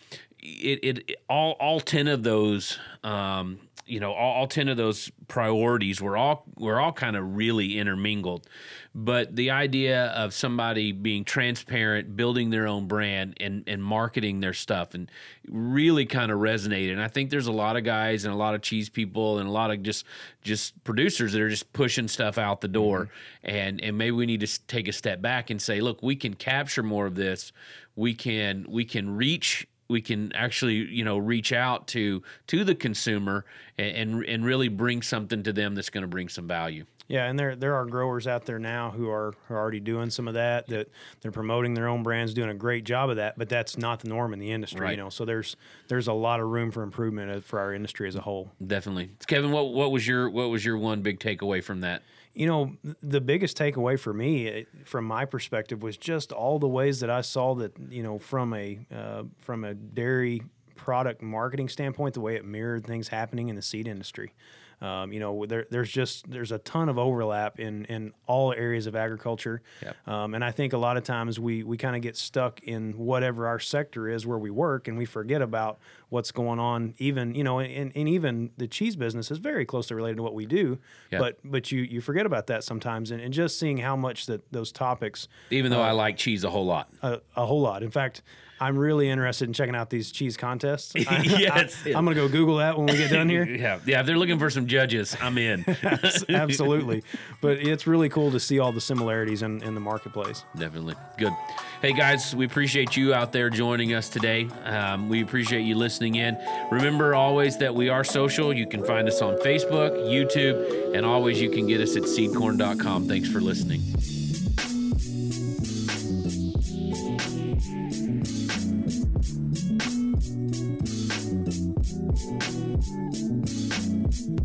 it, 0.45 0.99
it 1.09 1.18
all 1.28 1.53
all 1.53 1.80
ten 1.80 2.07
of 2.07 2.22
those 2.22 2.78
um, 3.03 3.59
you 3.86 4.01
know 4.01 4.12
all, 4.12 4.34
all, 4.34 4.47
10 4.47 4.68
of 4.68 4.76
those 4.76 5.11
priorities 5.28 6.01
were 6.01 6.16
all 6.16 6.45
were 6.57 6.80
all 6.80 6.92
kind 6.92 7.16
of 7.16 7.36
really 7.36 7.78
intermingled. 7.78 8.47
But 8.95 9.34
the 9.34 9.51
idea 9.51 10.07
of 10.07 10.32
somebody 10.32 10.92
being 10.92 11.24
transparent 11.24 12.16
building 12.16 12.51
their 12.51 12.66
own 12.66 12.86
brand 12.86 13.36
and 13.40 13.64
and 13.66 13.82
marketing 13.82 14.40
their 14.40 14.53
stuff 14.53 14.95
and 14.95 15.11
really 15.49 16.07
kind 16.07 16.32
of 16.32 16.38
resonated. 16.38 16.92
And 16.92 17.03
i 17.03 17.09
think 17.09 17.30
there's 17.30 17.47
a 17.47 17.53
lot 17.53 17.76
of 17.76 17.84
guys 17.84 18.24
and 18.24 18.32
a 18.32 18.36
lot 18.36 18.55
of 18.55 18.62
cheese 18.62 18.88
people 18.88 19.38
and 19.38 19.49
a 19.49 19.53
lot 19.53 19.70
of 19.70 19.82
just 19.82 20.07
just 20.42 20.82
producers 20.84 21.32
that 21.32 21.40
are 21.40 21.51
just 21.51 21.72
pushing 21.72 22.09
stuff 22.09 22.38
out 22.38 22.61
the 22.61 22.68
door. 22.68 23.11
Mm-hmm. 23.45 23.57
and 23.57 23.80
and 23.82 23.99
maybe 23.99 24.12
we 24.12 24.26
need 24.26 24.40
to 24.40 24.66
take 24.66 24.88
a 24.88 24.92
step 24.92 25.20
back 25.20 25.51
and 25.51 25.61
say 25.61 25.80
look 25.80 26.03
we 26.03 26.16
can 26.16 26.34
capture 26.34 26.82
more 26.82 27.07
of 27.07 27.14
this. 27.14 27.53
We 27.97 28.14
can 28.14 28.66
we 28.68 28.84
can 28.84 29.14
reach 29.14 29.66
we 29.89 30.01
can 30.01 30.32
actually 30.32 30.74
you 30.74 31.05
know 31.05 31.18
reach 31.18 31.53
out 31.53 31.87
to 31.89 32.22
to 32.47 32.64
the 32.64 32.74
consumer 32.74 33.45
and 33.78 34.24
and, 34.24 34.45
really 34.45 34.68
bring 34.68 35.03
something 35.03 35.43
to 35.43 35.53
them 35.53 35.74
that's 35.74 35.91
going 35.91 36.03
to 36.03 36.09
bring 36.09 36.28
some 36.28 36.47
value. 36.47 36.85
Yeah, 37.07 37.26
and 37.26 37.38
there 37.38 37.55
there 37.55 37.74
are 37.74 37.84
growers 37.84 38.26
out 38.26 38.46
there 38.46 38.59
now 38.59 38.90
who 38.90 39.11
are, 39.11 39.34
are 39.50 39.57
already 39.57 39.80
doing 39.80 40.11
some 40.11 40.26
of 40.26 40.34
that. 40.34 40.66
That 40.68 40.88
they're 41.20 41.32
promoting 41.32 41.74
their 41.74 41.86
own 41.86 42.02
brands, 42.02 42.32
doing 42.32 42.48
a 42.48 42.55
great 42.55 42.84
job 42.84 43.11
of 43.11 43.16
that. 43.16 43.38
But 43.38 43.48
that's 43.48 43.76
not 43.76 44.00
the 44.00 44.09
norm 44.09 44.32
in 44.32 44.38
the 44.38 44.50
industry, 44.50 44.80
right. 44.80 44.90
you 44.92 44.96
know. 44.96 45.11
So 45.11 45.24
there's 45.24 45.57
there's 45.88 46.07
a 46.07 46.12
lot 46.12 46.40
of 46.40 46.48
room 46.48 46.70
for 46.70 46.82
improvement 46.82 47.44
for 47.44 47.59
our 47.61 47.74
industry 47.74 48.09
as 48.09 48.16
a 48.16 48.22
whole. 48.22 48.52
Definitely, 48.66 49.11
Kevin. 49.26 49.52
What 49.52 49.72
what 49.74 49.90
was 49.90 50.07
your 50.07 50.30
what 50.30 50.48
was 50.48 50.64
your 50.64 50.78
one 50.78 51.02
big 51.02 51.20
takeaway 51.20 51.62
from 51.62 51.80
that? 51.82 52.02
you 52.34 52.46
know, 52.46 52.76
the 53.00 53.20
biggest 53.20 53.57
takeaway 53.57 53.98
for 53.98 54.12
me, 54.12 54.48
eh, 54.48 54.64
from 54.84 55.05
my 55.05 55.24
perspective, 55.24 55.82
was 55.82 55.96
just 55.96 56.32
all 56.32 56.59
the 56.59 56.68
ways 56.68 57.00
that 57.00 57.09
I 57.09 57.20
saw 57.20 57.55
that, 57.55 57.72
you 57.88 58.02
know, 58.02 58.18
from 58.18 58.52
a 58.52 58.80
uh, 58.92 59.22
from 59.38 59.64
a 59.64 59.74
dairy 59.74 60.42
product 60.74 61.22
marketing 61.22 61.68
standpoint, 61.68 62.14
the 62.14 62.20
way 62.20 62.34
it 62.34 62.44
mirrored 62.44 62.84
things 62.84 63.09
happening 63.09 63.48
in 63.48 63.57
the 63.57 63.62
seed 63.62 63.86
industry. 63.86 64.34
Um, 64.81 65.12
you 65.12 65.20
know, 65.20 65.47
there, 65.47 65.66
there's 65.70 65.91
just 65.91 66.31
there's 66.31 66.53
a 66.53 66.59
ton 66.59 66.89
of 66.89 66.99
overlap 66.99 67.59
in 67.59 67.85
in 67.87 68.12
all 68.27 68.53
areas 68.53 68.87
of 68.87 68.95
agriculture, 68.97 69.62
yep. 69.83 69.97
um, 70.07 70.35
and 70.35 70.45
I 70.45 70.51
think 70.51 70.72
a 70.72 70.79
lot 70.79 70.97
of 70.97 71.05
times 71.05 71.39
we 71.39 71.62
we 71.62 71.77
kind 71.77 71.97
of 71.97 72.03
get 72.03 72.16
stuck 72.16 72.62
in 72.62 72.99
whatever 72.99 73.47
our 73.47 73.59
sector 73.59 74.09
is 74.09 74.27
where 74.27 74.39
we 74.39 74.51
work, 74.51 74.89
and 74.89 74.99
we 74.99 75.05
forget 75.05 75.43
about 75.43 75.79
what's 76.09 76.33
going 76.33 76.59
on. 76.59 76.95
Even 76.99 77.35
you 77.35 77.45
know, 77.45 77.61
and, 77.61 77.93
and 77.95 78.09
even 78.09 78.51
the 78.57 78.66
cheese 78.66 78.97
business 78.97 79.31
is 79.31 79.39
very 79.39 79.64
closely 79.64 79.97
related 79.97 80.16
to 80.16 80.22
what 80.22 80.35
we 80.35 80.47
do, 80.47 80.79
yep. 81.11 81.20
but 81.20 81.39
but 81.45 81.72
you 81.72 81.83
you 81.83 82.01
forget 82.01 82.27
about 82.27 82.47
that 82.49 82.64
sometimes, 82.64 83.11
and, 83.11 83.20
and 83.20 83.33
just 83.33 83.59
seeing 83.59 83.79
how 83.79 83.97
much 83.97 84.27
that 84.27 84.43
those 84.53 84.72
topics. 84.72 85.29
Even 85.51 85.70
though 85.70 85.83
uh, 85.83 85.89
I 85.89 85.93
like 85.93 86.16
cheese 86.16 86.45
a 86.45 86.51
whole 86.51 86.66
lot, 86.66 86.89
a, 87.03 87.20
a 87.37 87.47
whole 87.47 87.61
lot. 87.61 87.83
In 87.83 87.91
fact. 87.91 88.22
I'm 88.61 88.78
really 88.78 89.09
interested 89.09 89.48
in 89.48 89.52
checking 89.52 89.74
out 89.74 89.90
these 89.90 90.11
cheese 90.11 90.36
contests. 90.36 90.94
Yes. 91.24 91.82
I, 91.86 91.90
am 91.90 92.05
gonna 92.05 92.14
go 92.14 92.28
Google 92.28 92.57
that 92.57 92.76
when 92.76 92.86
we 92.86 92.96
get 92.96 93.11
done 93.11 93.28
here. 93.28 93.44
Yeah, 93.64 93.78
yeah. 93.86 94.00
If 94.00 94.07
they're 94.07 94.18
looking 94.18 94.38
for 94.38 94.50
some 94.50 94.66
judges, 94.66 95.16
I'm 95.20 95.38
in. 95.38 95.64
Absolutely, 96.28 97.02
but 97.40 97.59
it's 97.59 97.86
really 97.86 98.09
cool 98.09 98.30
to 98.32 98.40
see 98.40 98.59
all 98.59 98.72
the 98.72 98.80
similarities 98.80 99.42
in, 99.42 99.62
in 99.62 99.74
the 99.74 99.80
marketplace. 99.80 100.44
Definitely. 100.57 100.94
Good. 101.18 101.32
Hey, 101.80 101.92
guys, 101.92 102.34
we 102.34 102.46
appreciate 102.46 102.96
you 102.96 103.14
out 103.14 103.32
there 103.32 103.50
joining 103.50 103.94
us 103.94 104.09
today. 104.09 104.48
Um, 104.64 105.09
we 105.09 105.22
appreciate 105.22 105.62
you 105.62 105.76
listening 105.76 106.16
in. 106.16 106.36
Remember 106.70 107.14
always 107.14 107.57
that 107.59 107.74
we 107.74 107.88
are 107.88 108.05
social. 108.05 108.52
You 108.52 108.66
can 108.66 108.84
find 108.84 109.07
us 109.09 109.22
on 109.22 109.36
Facebook, 109.38 109.92
YouTube, 110.07 110.94
and 110.94 111.07
always 111.07 111.40
you 111.40 111.50
can 111.50 111.66
get 111.66 111.80
us 111.80 111.96
at 111.96 112.05
seedcorn.com. 112.05 113.09
Thanks 113.09 113.30
for 113.30 113.40
listening. 113.40 113.82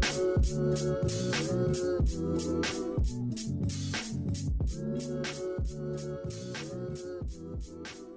you. 7.69 8.14